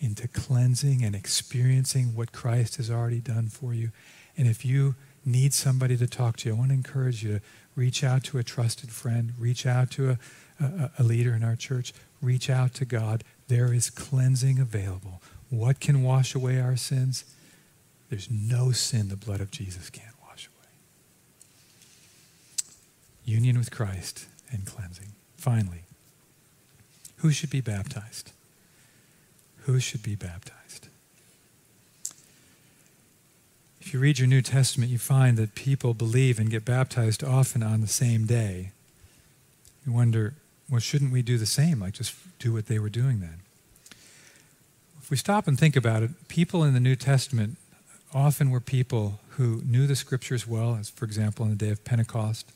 into 0.00 0.28
cleansing 0.28 1.04
and 1.04 1.14
experiencing 1.14 2.14
what 2.14 2.32
Christ 2.32 2.76
has 2.76 2.90
already 2.90 3.20
done 3.20 3.48
for 3.48 3.72
you. 3.74 3.90
And 4.36 4.48
if 4.48 4.64
you 4.64 4.94
need 5.24 5.54
somebody 5.54 5.96
to 5.96 6.06
talk 6.06 6.36
to, 6.38 6.50
I 6.50 6.52
want 6.54 6.70
to 6.70 6.74
encourage 6.74 7.22
you 7.22 7.38
to 7.38 7.44
reach 7.74 8.04
out 8.04 8.24
to 8.24 8.38
a 8.38 8.42
trusted 8.42 8.90
friend, 8.90 9.32
reach 9.38 9.66
out 9.66 9.90
to 9.92 10.10
a, 10.10 10.18
a, 10.60 10.90
a 10.98 11.02
leader 11.02 11.34
in 11.34 11.42
our 11.42 11.56
church, 11.56 11.92
reach 12.20 12.50
out 12.50 12.74
to 12.74 12.84
God. 12.84 13.24
There 13.48 13.72
is 13.72 13.90
cleansing 13.90 14.58
available. 14.58 15.22
What 15.50 15.80
can 15.80 16.02
wash 16.02 16.34
away 16.34 16.60
our 16.60 16.76
sins? 16.76 17.24
There's 18.10 18.28
no 18.30 18.72
sin 18.72 19.08
the 19.08 19.16
blood 19.16 19.40
of 19.40 19.50
Jesus 19.50 19.90
can't 19.90 20.14
wash 20.26 20.48
away. 20.48 20.68
union 23.24 23.58
with 23.58 23.70
Christ, 23.70 24.26
and 24.50 24.66
cleansing. 24.66 25.12
Finally, 25.36 25.82
who 27.16 27.30
should 27.30 27.50
be 27.50 27.60
baptized? 27.60 28.32
Who 29.64 29.80
should 29.80 30.02
be 30.02 30.14
baptized? 30.14 30.88
If 33.80 33.92
you 33.92 34.00
read 34.00 34.18
your 34.18 34.28
New 34.28 34.42
Testament, 34.42 34.90
you 34.90 34.98
find 34.98 35.36
that 35.36 35.54
people 35.54 35.92
believe 35.92 36.38
and 36.38 36.50
get 36.50 36.64
baptized 36.64 37.22
often 37.22 37.62
on 37.62 37.80
the 37.80 37.86
same 37.86 38.24
day. 38.24 38.70
You 39.86 39.92
wonder, 39.92 40.34
well, 40.70 40.80
shouldn't 40.80 41.12
we 41.12 41.22
do 41.22 41.36
the 41.36 41.46
same? 41.46 41.80
Like 41.80 41.92
just 41.94 42.14
do 42.38 42.52
what 42.52 42.66
they 42.66 42.78
were 42.78 42.88
doing 42.88 43.20
then? 43.20 43.40
If 45.02 45.10
we 45.10 45.18
stop 45.18 45.46
and 45.46 45.58
think 45.58 45.76
about 45.76 46.02
it, 46.02 46.28
people 46.28 46.64
in 46.64 46.72
the 46.72 46.80
New 46.80 46.96
Testament 46.96 47.58
often 48.14 48.50
were 48.50 48.60
people 48.60 49.20
who 49.30 49.60
knew 49.66 49.86
the 49.86 49.96
scriptures 49.96 50.46
well, 50.46 50.76
as 50.76 50.88
for 50.88 51.04
example 51.04 51.44
in 51.44 51.50
the 51.50 51.56
day 51.56 51.70
of 51.70 51.84
Pentecost. 51.84 52.50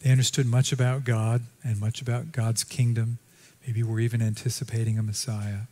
They 0.00 0.10
understood 0.10 0.46
much 0.46 0.72
about 0.72 1.04
God 1.04 1.42
and 1.62 1.78
much 1.78 2.00
about 2.00 2.32
God's 2.32 2.64
kingdom. 2.64 3.18
Maybe 3.66 3.82
we're 3.82 4.00
even 4.00 4.22
anticipating 4.22 4.98
a 4.98 5.02
Messiah. 5.02 5.62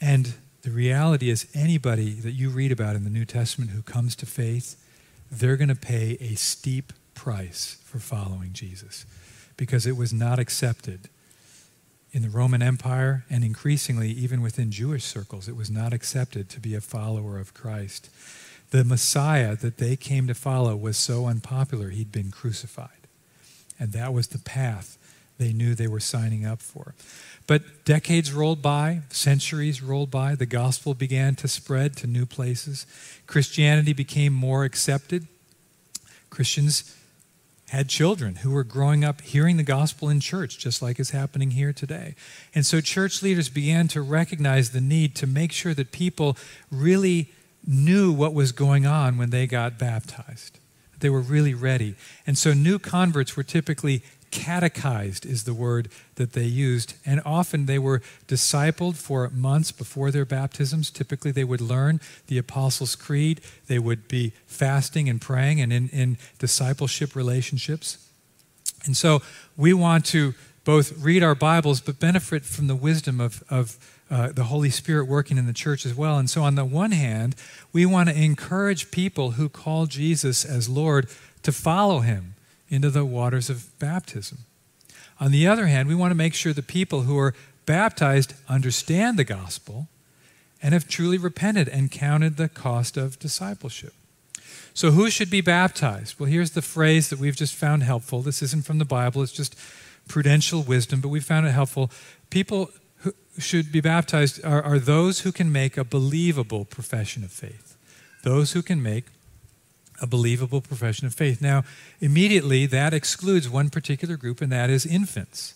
And 0.00 0.34
the 0.62 0.70
reality 0.70 1.30
is, 1.30 1.46
anybody 1.54 2.12
that 2.12 2.32
you 2.32 2.50
read 2.50 2.72
about 2.72 2.96
in 2.96 3.04
the 3.04 3.10
New 3.10 3.24
Testament 3.24 3.70
who 3.70 3.82
comes 3.82 4.14
to 4.16 4.26
faith, 4.26 4.76
they're 5.30 5.56
going 5.56 5.68
to 5.68 5.74
pay 5.74 6.16
a 6.20 6.34
steep 6.34 6.92
price 7.14 7.80
for 7.84 7.98
following 7.98 8.52
Jesus 8.52 9.06
because 9.56 9.86
it 9.86 9.96
was 9.96 10.12
not 10.12 10.38
accepted 10.38 11.08
in 12.12 12.22
the 12.22 12.30
Roman 12.30 12.62
Empire 12.62 13.24
and 13.30 13.44
increasingly 13.44 14.10
even 14.10 14.42
within 14.42 14.70
Jewish 14.70 15.04
circles. 15.04 15.48
It 15.48 15.56
was 15.56 15.70
not 15.70 15.92
accepted 15.92 16.48
to 16.50 16.60
be 16.60 16.74
a 16.74 16.80
follower 16.80 17.38
of 17.38 17.54
Christ. 17.54 18.10
The 18.70 18.84
Messiah 18.84 19.56
that 19.56 19.78
they 19.78 19.96
came 19.96 20.26
to 20.26 20.34
follow 20.34 20.76
was 20.76 20.96
so 20.96 21.26
unpopular, 21.26 21.90
he'd 21.90 22.12
been 22.12 22.30
crucified. 22.30 22.88
And 23.78 23.92
that 23.92 24.12
was 24.12 24.28
the 24.28 24.38
path 24.38 24.98
they 25.40 25.52
knew 25.52 25.74
they 25.74 25.88
were 25.88 26.00
signing 26.00 26.44
up 26.44 26.60
for. 26.60 26.94
But 27.46 27.84
decades 27.84 28.32
rolled 28.32 28.62
by, 28.62 29.00
centuries 29.08 29.82
rolled 29.82 30.10
by, 30.10 30.34
the 30.36 30.46
gospel 30.46 30.94
began 30.94 31.34
to 31.36 31.48
spread 31.48 31.96
to 31.96 32.06
new 32.06 32.26
places. 32.26 32.86
Christianity 33.26 33.92
became 33.92 34.32
more 34.32 34.64
accepted. 34.64 35.26
Christians 36.28 36.94
had 37.70 37.88
children 37.88 38.36
who 38.36 38.50
were 38.50 38.64
growing 38.64 39.02
up 39.02 39.22
hearing 39.22 39.56
the 39.56 39.62
gospel 39.62 40.08
in 40.08 40.20
church, 40.20 40.58
just 40.58 40.82
like 40.82 41.00
is 41.00 41.10
happening 41.10 41.52
here 41.52 41.72
today. 41.72 42.14
And 42.54 42.66
so 42.66 42.80
church 42.80 43.22
leaders 43.22 43.48
began 43.48 43.88
to 43.88 44.02
recognize 44.02 44.70
the 44.70 44.80
need 44.80 45.16
to 45.16 45.26
make 45.26 45.52
sure 45.52 45.72
that 45.74 45.90
people 45.90 46.36
really 46.70 47.32
knew 47.66 48.12
what 48.12 48.34
was 48.34 48.52
going 48.52 48.86
on 48.86 49.16
when 49.16 49.30
they 49.30 49.46
got 49.46 49.78
baptized. 49.78 50.58
They 50.98 51.10
were 51.10 51.20
really 51.20 51.54
ready. 51.54 51.94
And 52.26 52.36
so 52.36 52.52
new 52.52 52.78
converts 52.78 53.36
were 53.36 53.42
typically 53.42 54.02
catechized 54.30 55.26
is 55.26 55.44
the 55.44 55.54
word 55.54 55.88
that 56.14 56.32
they 56.32 56.44
used. 56.44 56.94
And 57.04 57.20
often 57.24 57.66
they 57.66 57.78
were 57.78 58.02
discipled 58.28 58.96
for 58.96 59.28
months 59.30 59.72
before 59.72 60.10
their 60.10 60.24
baptisms. 60.24 60.90
Typically, 60.90 61.30
they 61.30 61.44
would 61.44 61.60
learn 61.60 62.00
the 62.26 62.38
Apostles' 62.38 62.96
Creed. 62.96 63.40
They 63.66 63.78
would 63.78 64.08
be 64.08 64.32
fasting 64.46 65.08
and 65.08 65.20
praying 65.20 65.60
and 65.60 65.72
in, 65.72 65.88
in 65.88 66.18
discipleship 66.38 67.14
relationships. 67.14 68.08
And 68.84 68.96
so 68.96 69.22
we 69.56 69.72
want 69.72 70.04
to 70.06 70.34
both 70.64 70.92
read 70.98 71.22
our 71.22 71.34
Bibles 71.34 71.80
but 71.80 71.98
benefit 71.98 72.44
from 72.44 72.66
the 72.66 72.76
wisdom 72.76 73.20
of, 73.20 73.42
of 73.50 73.76
uh, 74.10 74.32
the 74.32 74.44
Holy 74.44 74.70
Spirit 74.70 75.06
working 75.06 75.38
in 75.38 75.46
the 75.46 75.52
church 75.52 75.86
as 75.86 75.94
well. 75.94 76.18
And 76.18 76.28
so, 76.28 76.42
on 76.42 76.56
the 76.56 76.64
one 76.64 76.92
hand, 76.92 77.36
we 77.72 77.86
want 77.86 78.08
to 78.08 78.14
encourage 78.14 78.90
people 78.90 79.32
who 79.32 79.48
call 79.48 79.86
Jesus 79.86 80.44
as 80.44 80.68
Lord 80.68 81.08
to 81.42 81.52
follow 81.52 82.00
him 82.00 82.34
into 82.70 82.88
the 82.90 83.04
waters 83.04 83.50
of 83.50 83.76
baptism. 83.78 84.38
On 85.18 85.32
the 85.32 85.46
other 85.46 85.66
hand, 85.66 85.88
we 85.88 85.94
want 85.94 86.12
to 86.12 86.16
make 86.16 86.34
sure 86.34 86.52
the 86.52 86.62
people 86.62 87.02
who 87.02 87.18
are 87.18 87.34
baptized 87.66 88.34
understand 88.48 89.18
the 89.18 89.24
gospel 89.24 89.88
and 90.62 90.72
have 90.72 90.88
truly 90.88 91.18
repented 91.18 91.68
and 91.68 91.90
counted 91.90 92.36
the 92.36 92.48
cost 92.48 92.96
of 92.96 93.18
discipleship. 93.18 93.92
So, 94.72 94.92
who 94.92 95.10
should 95.10 95.30
be 95.30 95.40
baptized? 95.40 96.18
Well, 96.18 96.30
here's 96.30 96.52
the 96.52 96.62
phrase 96.62 97.10
that 97.10 97.18
we've 97.18 97.36
just 97.36 97.54
found 97.54 97.82
helpful. 97.82 98.22
This 98.22 98.42
isn't 98.42 98.64
from 98.64 98.78
the 98.78 98.84
Bible, 98.84 99.22
it's 99.22 99.32
just 99.32 99.56
prudential 100.08 100.62
wisdom, 100.62 101.00
but 101.00 101.08
we 101.08 101.20
found 101.20 101.46
it 101.46 101.50
helpful. 101.50 101.90
People 102.30 102.70
who 102.98 103.12
should 103.38 103.72
be 103.72 103.80
baptized 103.80 104.44
are, 104.44 104.62
are 104.62 104.78
those 104.78 105.20
who 105.20 105.32
can 105.32 105.50
make 105.50 105.76
a 105.76 105.84
believable 105.84 106.64
profession 106.64 107.24
of 107.24 107.30
faith. 107.30 107.76
Those 108.22 108.52
who 108.52 108.62
can 108.62 108.82
make 108.82 109.06
a 110.00 110.06
believable 110.06 110.60
profession 110.60 111.06
of 111.06 111.14
faith. 111.14 111.40
Now, 111.40 111.64
immediately 112.00 112.66
that 112.66 112.94
excludes 112.94 113.48
one 113.48 113.70
particular 113.70 114.16
group, 114.16 114.40
and 114.40 114.50
that 114.52 114.70
is 114.70 114.86
infants. 114.86 115.54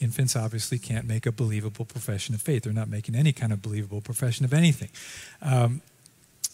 Infants 0.00 0.36
obviously 0.36 0.78
can't 0.78 1.06
make 1.06 1.26
a 1.26 1.32
believable 1.32 1.84
profession 1.84 2.34
of 2.34 2.42
faith. 2.42 2.64
They're 2.64 2.72
not 2.72 2.88
making 2.88 3.14
any 3.14 3.32
kind 3.32 3.52
of 3.52 3.60
believable 3.60 4.00
profession 4.00 4.44
of 4.44 4.52
anything. 4.52 4.90
Um, 5.42 5.82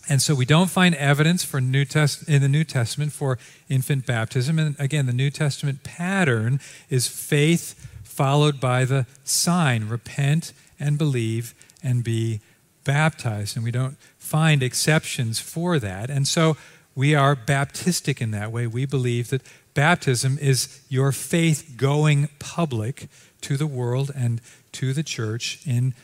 and 0.09 0.21
so 0.21 0.35
we 0.35 0.45
don't 0.45 0.71
find 0.71 0.95
evidence 0.95 1.45
for 1.45 1.61
New 1.61 1.85
Test- 1.85 2.29
in 2.29 2.43
the 2.43 2.49
New 2.49 2.65
Testament 2.65 3.13
for 3.13 3.39
infant 3.69 4.07
baptism. 4.07 4.59
And 4.59 4.77
again, 4.79 5.07
the 5.07 5.13
New 5.13 5.31
Testament 5.31 5.83
pattern 5.83 6.61
is 6.91 7.07
faith 7.07 7.91
followed 8.03 8.61
by 8.61 8.85
the 8.85 9.07
sign 9.25 9.89
repent 9.89 10.53
and 10.79 10.99
believe 10.99 11.55
and 11.83 12.05
be 12.05 12.41
baptized. 12.85 13.57
And 13.57 13.65
we 13.65 13.71
don't 13.71 13.97
find 14.19 14.63
exceptions 14.63 15.41
for 15.41 15.79
that. 15.79 16.11
And 16.11 16.29
so 16.29 16.57
we 16.95 17.15
are 17.15 17.35
Baptistic 17.35 18.21
in 18.21 18.31
that 18.31 18.53
way. 18.53 18.67
We 18.67 18.87
believe 18.87 19.31
that 19.31 19.43
baptism 19.75 20.39
is 20.41 20.81
your 20.89 21.13
faith 21.13 21.75
going 21.77 22.29
public 22.39 23.09
to 23.41 23.57
the 23.57 23.67
world 23.67 24.11
and 24.15 24.41
to 24.73 24.93
the 24.93 25.03
church 25.03 25.61
in 25.67 25.95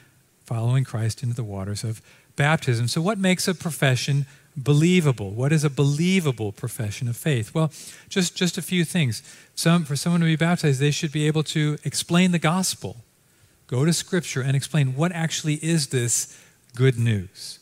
following 0.45 0.85
Christ 0.85 1.23
into 1.23 1.37
the 1.37 1.45
waters 1.45 1.85
of 1.85 2.03
baptism. 2.35 2.89
So, 2.89 3.01
what 3.01 3.19
makes 3.19 3.47
a 3.47 3.55
profession 3.55 4.27
believable? 4.57 5.31
What 5.31 5.53
is 5.53 5.63
a 5.63 5.71
believable 5.71 6.51
profession 6.51 7.07
of 7.07 7.17
faith? 7.17 7.55
Well, 7.55 7.71
just, 8.09 8.35
just 8.35 8.59
a 8.59 8.63
few 8.63 8.85
things. 8.85 9.23
Some, 9.55 9.85
for 9.85 9.95
someone 9.95 10.21
to 10.21 10.27
be 10.27 10.37
baptized, 10.37 10.81
they 10.81 10.91
should 10.91 11.13
be 11.13 11.29
able 11.29 11.45
to 11.45 11.79
explain 11.85 12.33
the 12.33 12.39
gospel, 12.41 12.97
go 13.69 13.85
to 13.85 13.93
Scripture 13.93 14.43
and 14.43 14.57
explain 14.57 14.97
what 14.97 15.13
actually 15.13 15.55
is 15.55 15.89
this 15.89 16.37
good 16.75 16.99
news. 16.99 17.60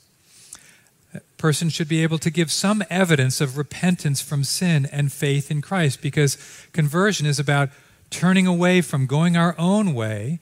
Person 1.39 1.69
should 1.71 1.89
be 1.89 2.03
able 2.03 2.19
to 2.19 2.31
give 2.31 2.51
some 2.51 2.85
evidence 2.91 3.41
of 3.41 3.57
repentance 3.57 4.21
from 4.21 4.45
sin 4.45 4.87
and 4.93 5.13
faith 5.13 5.51
in 5.51 5.63
Christ 5.63 6.03
because 6.03 6.37
conversion 6.73 7.27
is 7.27 7.39
about 7.39 7.71
turning 8.11 8.47
away 8.47 8.81
from 8.81 9.07
going 9.07 9.37
our 9.37 9.55
own 9.59 9.95
way, 9.95 10.41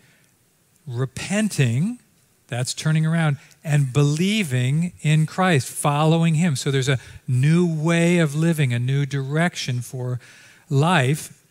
repenting 0.87 1.99
that's 2.49 2.75
turning 2.75 3.05
around 3.05 3.39
and 3.65 3.93
believing 3.93 4.93
in 5.03 5.27
Christ, 5.27 5.69
following 5.69 6.35
Him. 6.35 6.57
So 6.57 6.71
there's 6.71 6.89
a 6.89 6.99
new 7.27 7.67
way 7.67 8.19
of 8.19 8.35
living, 8.35 8.73
a 8.73 8.79
new 8.79 9.05
direction 9.05 9.81
for 9.81 10.21
life. 10.71 11.43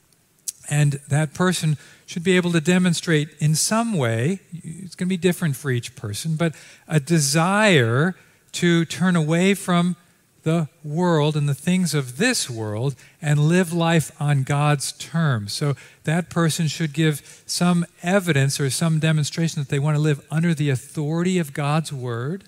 And 0.69 0.93
that 1.09 1.33
person 1.33 1.77
should 2.05 2.23
be 2.23 2.37
able 2.37 2.51
to 2.53 2.61
demonstrate 2.61 3.29
in 3.39 3.55
some 3.55 3.93
way, 3.93 4.39
it's 4.53 4.95
going 4.95 5.07
to 5.07 5.13
be 5.13 5.17
different 5.17 5.55
for 5.55 5.69
each 5.69 5.95
person, 5.95 6.35
but 6.35 6.55
a 6.87 6.99
desire 6.99 8.15
to 8.55 8.85
turn 8.85 9.15
away 9.15 9.53
from 9.53 9.95
the 10.43 10.69
world 10.83 11.35
and 11.35 11.49
the 11.49 11.55
things 11.55 11.93
of 11.95 12.17
this 12.17 12.49
world 12.49 12.95
and 13.21 13.39
live 13.39 13.73
life 13.73 14.11
on 14.21 14.43
God's 14.43 14.91
terms. 14.91 15.53
So 15.53 15.75
that 16.03 16.29
person 16.29 16.67
should 16.67 16.93
give 16.93 17.43
some 17.47 17.85
evidence 18.03 18.59
or 18.59 18.69
some 18.69 18.99
demonstration 18.99 19.61
that 19.61 19.69
they 19.69 19.79
want 19.79 19.97
to 19.97 20.01
live 20.01 20.23
under 20.29 20.53
the 20.53 20.69
authority 20.69 21.39
of 21.39 21.53
God's 21.53 21.91
word 21.91 22.43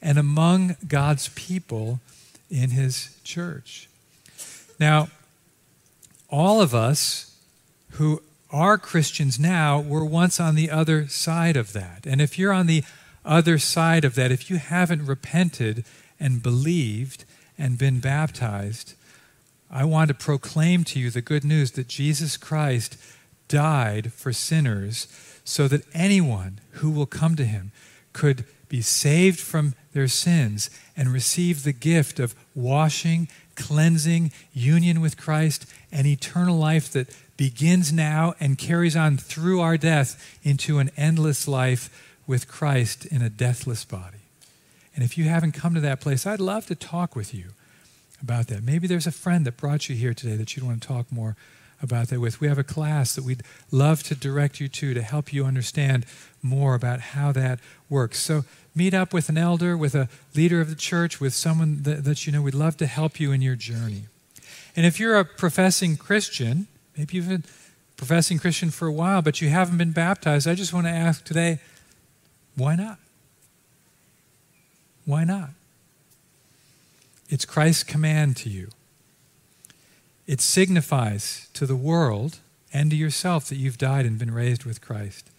and 0.00 0.16
among 0.16 0.76
God's 0.86 1.28
people 1.30 2.00
in 2.48 2.70
his 2.70 3.18
church. 3.24 3.88
Now, 4.78 5.08
all 6.30 6.60
of 6.60 6.72
us 6.74 7.36
who 7.92 8.22
are 8.50 8.78
Christians 8.78 9.40
now 9.40 9.80
were 9.80 10.04
once 10.04 10.38
on 10.38 10.54
the 10.54 10.70
other 10.70 11.08
side 11.08 11.56
of 11.56 11.72
that. 11.72 12.06
And 12.06 12.20
if 12.20 12.38
you're 12.38 12.52
on 12.52 12.66
the 12.66 12.84
other 13.24 13.58
side 13.58 14.04
of 14.04 14.14
that, 14.14 14.30
if 14.32 14.50
you 14.50 14.56
haven't 14.56 15.06
repented, 15.06 15.84
and 16.20 16.42
believed 16.42 17.24
and 17.58 17.78
been 17.78 18.00
baptized, 18.00 18.94
I 19.70 19.84
want 19.84 20.08
to 20.08 20.14
proclaim 20.14 20.84
to 20.84 21.00
you 21.00 21.10
the 21.10 21.20
good 21.20 21.44
news 21.44 21.72
that 21.72 21.88
Jesus 21.88 22.36
Christ 22.36 22.96
died 23.48 24.12
for 24.12 24.32
sinners 24.32 25.06
so 25.44 25.68
that 25.68 25.84
anyone 25.92 26.60
who 26.72 26.90
will 26.90 27.06
come 27.06 27.36
to 27.36 27.44
him 27.44 27.72
could 28.12 28.44
be 28.68 28.80
saved 28.80 29.38
from 29.38 29.74
their 29.92 30.08
sins 30.08 30.70
and 30.96 31.12
receive 31.12 31.62
the 31.62 31.72
gift 31.72 32.18
of 32.18 32.34
washing, 32.54 33.28
cleansing, 33.54 34.32
union 34.52 35.00
with 35.00 35.16
Christ, 35.16 35.66
and 35.92 36.06
eternal 36.06 36.56
life 36.56 36.90
that 36.92 37.14
begins 37.36 37.92
now 37.92 38.34
and 38.40 38.56
carries 38.56 38.96
on 38.96 39.16
through 39.16 39.60
our 39.60 39.76
death 39.76 40.38
into 40.42 40.78
an 40.78 40.90
endless 40.96 41.46
life 41.46 42.13
with 42.26 42.48
Christ 42.48 43.06
in 43.06 43.22
a 43.22 43.30
deathless 43.30 43.84
body. 43.84 44.18
And 44.94 45.04
if 45.04 45.18
you 45.18 45.24
haven't 45.24 45.52
come 45.52 45.74
to 45.74 45.80
that 45.80 46.00
place, 46.00 46.26
I'd 46.26 46.40
love 46.40 46.66
to 46.66 46.74
talk 46.74 47.16
with 47.16 47.34
you 47.34 47.46
about 48.22 48.46
that. 48.46 48.62
Maybe 48.62 48.86
there's 48.86 49.06
a 49.06 49.12
friend 49.12 49.44
that 49.44 49.56
brought 49.56 49.88
you 49.88 49.96
here 49.96 50.14
today 50.14 50.36
that 50.36 50.56
you'd 50.56 50.64
want 50.64 50.82
to 50.82 50.88
talk 50.88 51.10
more 51.10 51.36
about 51.82 52.08
that 52.08 52.20
with. 52.20 52.40
We 52.40 52.48
have 52.48 52.58
a 52.58 52.64
class 52.64 53.14
that 53.14 53.24
we'd 53.24 53.42
love 53.70 54.02
to 54.04 54.14
direct 54.14 54.60
you 54.60 54.68
to 54.68 54.94
to 54.94 55.02
help 55.02 55.32
you 55.32 55.44
understand 55.44 56.06
more 56.42 56.74
about 56.74 57.00
how 57.00 57.32
that 57.32 57.58
works. 57.90 58.20
So 58.20 58.44
meet 58.74 58.94
up 58.94 59.12
with 59.12 59.28
an 59.28 59.36
elder, 59.36 59.76
with 59.76 59.94
a 59.94 60.08
leader 60.34 60.60
of 60.60 60.68
the 60.68 60.76
church, 60.76 61.20
with 61.20 61.34
someone 61.34 61.82
that, 61.82 62.04
that 62.04 62.26
you 62.26 62.32
know. 62.32 62.42
We'd 62.42 62.54
love 62.54 62.76
to 62.78 62.86
help 62.86 63.20
you 63.20 63.32
in 63.32 63.42
your 63.42 63.56
journey. 63.56 64.04
And 64.76 64.86
if 64.86 64.98
you're 64.98 65.16
a 65.16 65.24
professing 65.24 65.96
Christian, 65.96 66.66
maybe 66.96 67.16
you've 67.16 67.28
been 67.28 67.44
professing 67.96 68.38
Christian 68.38 68.70
for 68.70 68.86
a 68.86 68.92
while, 68.92 69.22
but 69.22 69.40
you 69.40 69.48
haven't 69.48 69.78
been 69.78 69.92
baptized, 69.92 70.48
I 70.48 70.54
just 70.54 70.72
want 70.72 70.86
to 70.86 70.92
ask 70.92 71.24
today, 71.24 71.60
why 72.56 72.76
not? 72.76 72.98
Why 75.04 75.24
not? 75.24 75.50
It's 77.28 77.44
Christ's 77.44 77.82
command 77.82 78.36
to 78.38 78.48
you. 78.48 78.68
It 80.26 80.40
signifies 80.40 81.48
to 81.54 81.66
the 81.66 81.76
world 81.76 82.38
and 82.72 82.90
to 82.90 82.96
yourself 82.96 83.46
that 83.46 83.56
you've 83.56 83.78
died 83.78 84.06
and 84.06 84.18
been 84.18 84.32
raised 84.32 84.64
with 84.64 84.80
Christ. 84.80 85.30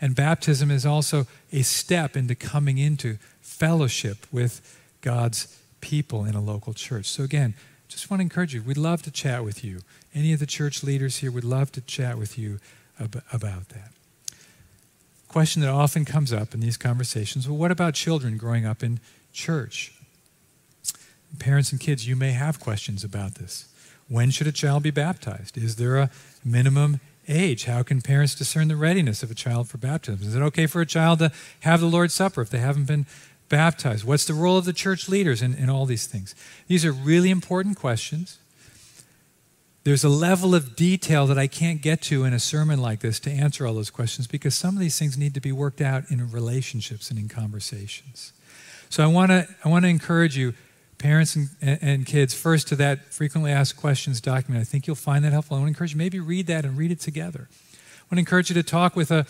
And 0.00 0.14
baptism 0.14 0.70
is 0.70 0.86
also 0.86 1.26
a 1.52 1.62
step 1.62 2.16
into 2.16 2.34
coming 2.34 2.78
into 2.78 3.18
fellowship 3.40 4.26
with 4.30 4.78
God's 5.00 5.58
people 5.80 6.24
in 6.24 6.34
a 6.34 6.40
local 6.40 6.72
church. 6.72 7.06
So, 7.06 7.24
again, 7.24 7.54
just 7.88 8.10
want 8.10 8.20
to 8.20 8.22
encourage 8.22 8.54
you. 8.54 8.62
We'd 8.62 8.76
love 8.76 9.02
to 9.02 9.10
chat 9.10 9.44
with 9.44 9.64
you. 9.64 9.80
Any 10.14 10.32
of 10.32 10.40
the 10.40 10.46
church 10.46 10.84
leaders 10.84 11.18
here 11.18 11.32
would 11.32 11.44
love 11.44 11.72
to 11.72 11.80
chat 11.80 12.16
with 12.16 12.38
you 12.38 12.60
ab- 13.00 13.22
about 13.32 13.70
that. 13.70 13.90
Question 15.28 15.60
that 15.62 15.70
often 15.70 16.06
comes 16.06 16.32
up 16.32 16.54
in 16.54 16.60
these 16.60 16.78
conversations 16.78 17.46
well, 17.46 17.58
what 17.58 17.70
about 17.70 17.94
children 17.94 18.38
growing 18.38 18.64
up 18.64 18.82
in 18.82 18.98
church? 19.32 19.92
Parents 21.38 21.70
and 21.70 21.80
kids, 21.80 22.08
you 22.08 22.16
may 22.16 22.32
have 22.32 22.58
questions 22.58 23.04
about 23.04 23.34
this. 23.34 23.68
When 24.08 24.30
should 24.30 24.46
a 24.46 24.52
child 24.52 24.82
be 24.82 24.90
baptized? 24.90 25.58
Is 25.58 25.76
there 25.76 25.98
a 25.98 26.10
minimum 26.42 27.00
age? 27.28 27.66
How 27.66 27.82
can 27.82 28.00
parents 28.00 28.34
discern 28.34 28.68
the 28.68 28.76
readiness 28.76 29.22
of 29.22 29.30
a 29.30 29.34
child 29.34 29.68
for 29.68 29.76
baptism? 29.76 30.26
Is 30.26 30.34
it 30.34 30.40
okay 30.40 30.66
for 30.66 30.80
a 30.80 30.86
child 30.86 31.18
to 31.18 31.30
have 31.60 31.80
the 31.80 31.86
Lord's 31.86 32.14
Supper 32.14 32.40
if 32.40 32.48
they 32.48 32.58
haven't 32.58 32.86
been 32.86 33.04
baptized? 33.50 34.04
What's 34.04 34.24
the 34.24 34.32
role 34.32 34.56
of 34.56 34.64
the 34.64 34.72
church 34.72 35.10
leaders 35.10 35.42
in, 35.42 35.54
in 35.54 35.68
all 35.68 35.84
these 35.84 36.06
things? 36.06 36.34
These 36.68 36.86
are 36.86 36.92
really 36.92 37.30
important 37.30 37.76
questions. 37.76 38.38
There's 39.88 40.04
a 40.04 40.10
level 40.10 40.54
of 40.54 40.76
detail 40.76 41.26
that 41.28 41.38
I 41.38 41.46
can't 41.46 41.80
get 41.80 42.02
to 42.02 42.24
in 42.24 42.34
a 42.34 42.38
sermon 42.38 42.78
like 42.78 43.00
this 43.00 43.18
to 43.20 43.30
answer 43.30 43.66
all 43.66 43.72
those 43.72 43.88
questions 43.88 44.26
because 44.26 44.54
some 44.54 44.74
of 44.74 44.80
these 44.80 44.98
things 44.98 45.16
need 45.16 45.32
to 45.32 45.40
be 45.40 45.50
worked 45.50 45.80
out 45.80 46.10
in 46.10 46.30
relationships 46.30 47.08
and 47.08 47.18
in 47.18 47.26
conversations. 47.30 48.34
So 48.90 49.02
I 49.02 49.06
want 49.06 49.30
to 49.30 49.48
I 49.64 49.70
want 49.70 49.86
to 49.86 49.88
encourage 49.88 50.36
you 50.36 50.52
parents 50.98 51.36
and, 51.36 51.48
and, 51.62 52.04
kids 52.04 52.34
first 52.34 52.68
to 52.68 52.76
that 52.76 53.14
frequently 53.14 53.50
asked 53.50 53.78
questions 53.78 54.20
document. 54.20 54.60
I 54.60 54.64
think 54.64 54.86
you'll 54.86 54.94
find 54.94 55.24
that 55.24 55.32
helpful. 55.32 55.56
I 55.56 55.60
want 55.60 55.68
to 55.68 55.70
encourage 55.70 55.92
you 55.92 55.96
maybe 55.96 56.20
read 56.20 56.48
that 56.48 56.66
and 56.66 56.76
read 56.76 56.90
it 56.90 57.00
together. 57.00 57.48
I 57.48 58.02
want 58.10 58.16
to 58.16 58.18
encourage 58.18 58.50
you 58.50 58.54
to 58.56 58.62
talk 58.62 58.94
with 58.94 59.10
a, 59.10 59.24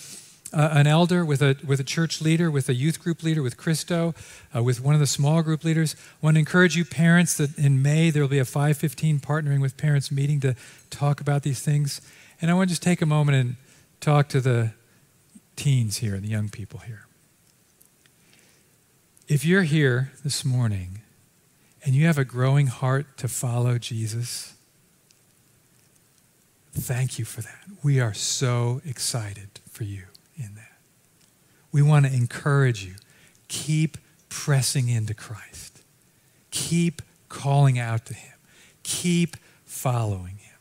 uh, 0.53 0.71
an 0.73 0.87
elder, 0.87 1.25
with 1.25 1.43
a, 1.43 1.57
with 1.67 1.81
a 1.81 1.85
church 1.85 2.21
leader, 2.21 2.51
with 2.51 2.69
a 2.69 2.75
youth 2.75 3.01
group 3.01 3.23
leader, 3.23 3.43
with 3.43 3.57
Christo, 3.57 4.15
uh, 4.55 4.63
with 4.63 4.81
one 4.81 4.95
of 4.95 5.01
the 5.01 5.07
small 5.07 5.43
group 5.43 5.65
leaders. 5.65 5.95
I 5.99 6.27
want 6.27 6.37
to 6.37 6.39
encourage 6.39 6.77
you 6.77 6.85
parents 6.85 7.37
that 7.37 7.57
in 7.59 7.83
May 7.83 8.11
there 8.11 8.23
will 8.23 8.29
be 8.29 8.39
a 8.39 8.45
515 8.45 9.21
partnering 9.21 9.61
with 9.61 9.77
parents 9.77 10.11
meeting 10.11 10.41
to 10.41 10.55
talk 10.91 11.21
about 11.21 11.43
these 11.43 11.61
things. 11.61 12.01
And 12.41 12.51
I 12.51 12.55
want 12.55 12.69
to 12.69 12.73
just 12.73 12.83
take 12.83 13.03
a 13.03 13.07
moment 13.07 13.37
and 13.37 13.57
talk 14.01 14.29
to 14.29 14.41
the 14.41 14.73
teens 15.57 15.99
here 15.99 16.15
and 16.15 16.25
the 16.25 16.29
young 16.29 16.49
people 16.49 16.81
here. 16.81 17.07
If 19.27 19.45
you're 19.45 19.65
here 19.65 20.13
this 20.25 20.45
morning 20.45 21.03
and 21.85 21.95
you 21.95 22.07
have 22.07 22.17
a 22.17 22.25
growing 22.25 22.69
heart 22.69 23.19
to 23.19 23.29
follow 23.29 23.77
Jesus, 23.77 24.55
thank 26.73 27.19
you 27.19 27.25
for 27.25 27.43
that. 27.43 27.59
We 27.83 28.01
are 28.01 28.15
so 28.15 28.81
excited 28.87 29.49
for 29.71 29.85
you. 29.85 30.05
We 31.73 31.83
want 31.83 32.07
to 32.07 32.13
encourage 32.13 32.85
you. 32.85 32.95
Keep 33.49 33.99
pressing 34.29 34.89
into 34.89 35.15
Christ. 35.15 35.83
Keep 36.51 37.03
calling 37.29 37.79
out 37.79 38.07
to 38.07 38.15
Him. 38.15 38.35
Keep 38.83 39.37
following 39.65 40.37
Him. 40.39 40.57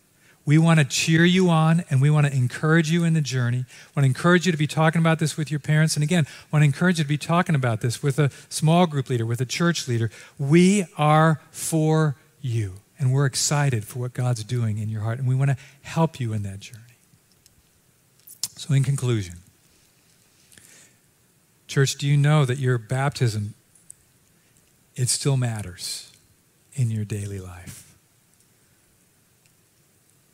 we 0.46 0.58
want 0.58 0.80
to 0.80 0.86
cheer 0.86 1.26
you 1.26 1.50
on 1.50 1.84
and 1.90 2.02
we 2.02 2.10
want 2.10 2.26
to 2.28 2.34
encourage 2.34 2.90
you 2.90 3.04
in 3.04 3.14
the 3.14 3.22
journey. 3.22 3.66
I 3.68 4.00
want 4.00 4.04
to 4.04 4.06
encourage 4.06 4.46
you 4.46 4.52
to 4.52 4.58
be 4.58 4.68
talking 4.68 5.00
about 5.00 5.20
this 5.20 5.36
with 5.36 5.52
your 5.52 5.60
parents. 5.60 5.96
And 5.96 6.04
again, 6.04 6.26
I 6.28 6.46
want 6.52 6.62
to 6.62 6.66
encourage 6.66 7.00
you 7.00 7.04
to 7.04 7.08
be 7.08 7.18
talking 7.18 7.56
about 7.56 7.82
this 7.82 8.02
with 8.02 8.18
a 8.20 8.32
small 8.50 8.88
group 8.88 9.10
leader, 9.10 9.26
with 9.26 9.42
a 9.42 9.46
church 9.46 9.88
leader. 9.88 10.10
We 10.38 10.86
are 10.98 11.42
for 11.52 12.16
you. 12.42 12.76
And 13.00 13.14
we're 13.14 13.26
excited 13.26 13.86
for 13.86 14.00
what 14.00 14.14
God's 14.14 14.44
doing 14.44 14.78
in 14.78 14.90
your 14.90 15.02
heart. 15.02 15.20
And 15.20 15.28
we 15.28 15.36
want 15.36 15.52
to 15.52 15.58
help 15.82 16.20
you 16.20 16.34
in 16.34 16.44
that 16.44 16.60
journey. 16.60 16.84
So, 18.56 18.74
in 18.74 18.84
conclusion, 18.84 19.36
church, 21.68 21.96
do 21.96 22.08
you 22.08 22.18
know 22.18 22.46
that 22.46 22.58
your 22.58 22.78
baptism, 22.78 23.54
it 24.96 25.10
still 25.10 25.38
matters 25.38 26.12
in 26.74 26.90
your 26.90 27.06
daily 27.06 27.40
life? 27.40 27.96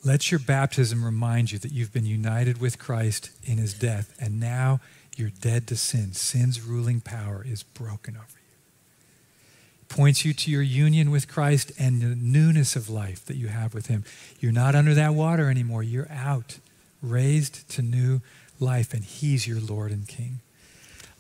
Let 0.06 0.32
your 0.32 0.40
baptism 0.40 1.04
remind 1.04 1.52
you 1.52 1.60
that 1.60 1.72
you've 1.72 1.94
been 1.94 2.06
united 2.06 2.60
with 2.60 2.78
Christ 2.78 3.32
in 3.44 3.58
his 3.58 3.74
death, 3.74 4.14
and 4.20 4.40
now 4.40 4.82
you're 5.16 5.30
dead 5.30 5.66
to 5.68 5.78
sin. 5.78 6.14
Sin's 6.14 6.62
ruling 6.62 7.00
power 7.00 7.46
is 7.48 7.64
broken 7.64 8.16
over 8.16 8.26
you. 8.34 8.58
It 9.82 9.88
points 9.88 10.26
you 10.26 10.34
to 10.34 10.52
your 10.52 10.62
union 10.62 11.10
with 11.10 11.30
Christ 11.30 11.72
and 11.80 12.02
the 12.02 12.16
newness 12.16 12.76
of 12.76 12.90
life 12.90 13.26
that 13.28 13.38
you 13.38 13.48
have 13.48 13.74
with 13.74 13.88
him. 13.88 14.04
You're 14.40 14.52
not 14.52 14.76
under 14.76 14.94
that 14.94 15.14
water 15.14 15.50
anymore. 15.50 15.84
You're 15.84 16.12
out, 16.12 16.60
raised 17.02 17.70
to 17.70 17.82
new 17.82 18.22
life, 18.60 18.94
and 18.94 19.06
he's 19.06 19.48
your 19.48 19.62
Lord 19.62 19.92
and 19.92 20.06
King. 20.06 20.40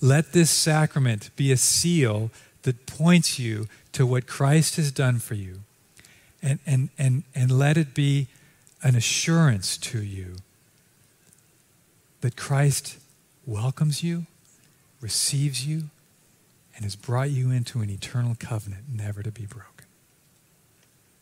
Let 0.03 0.33
this 0.33 0.51
sacrament 0.51 1.29
be 1.37 1.49
a 1.53 1.55
seal 1.55 2.29
that 2.63 2.85
points 2.85 3.39
you 3.39 3.69
to 3.93 4.05
what 4.05 4.27
Christ 4.27 4.75
has 4.75 4.91
done 4.91 5.19
for 5.19 5.33
you. 5.33 5.61
And, 6.41 6.59
and, 6.65 6.89
and, 6.97 7.23
and 7.33 7.49
let 7.49 7.77
it 7.77 7.93
be 7.93 8.27
an 8.83 8.97
assurance 8.97 9.77
to 9.77 10.03
you 10.03 10.35
that 12.19 12.35
Christ 12.35 12.97
welcomes 13.45 14.03
you, 14.03 14.25
receives 14.99 15.65
you, 15.65 15.83
and 16.75 16.83
has 16.83 16.97
brought 16.97 17.29
you 17.29 17.49
into 17.49 17.79
an 17.79 17.89
eternal 17.89 18.35
covenant 18.37 18.83
never 18.93 19.23
to 19.23 19.31
be 19.31 19.45
broken. 19.45 19.72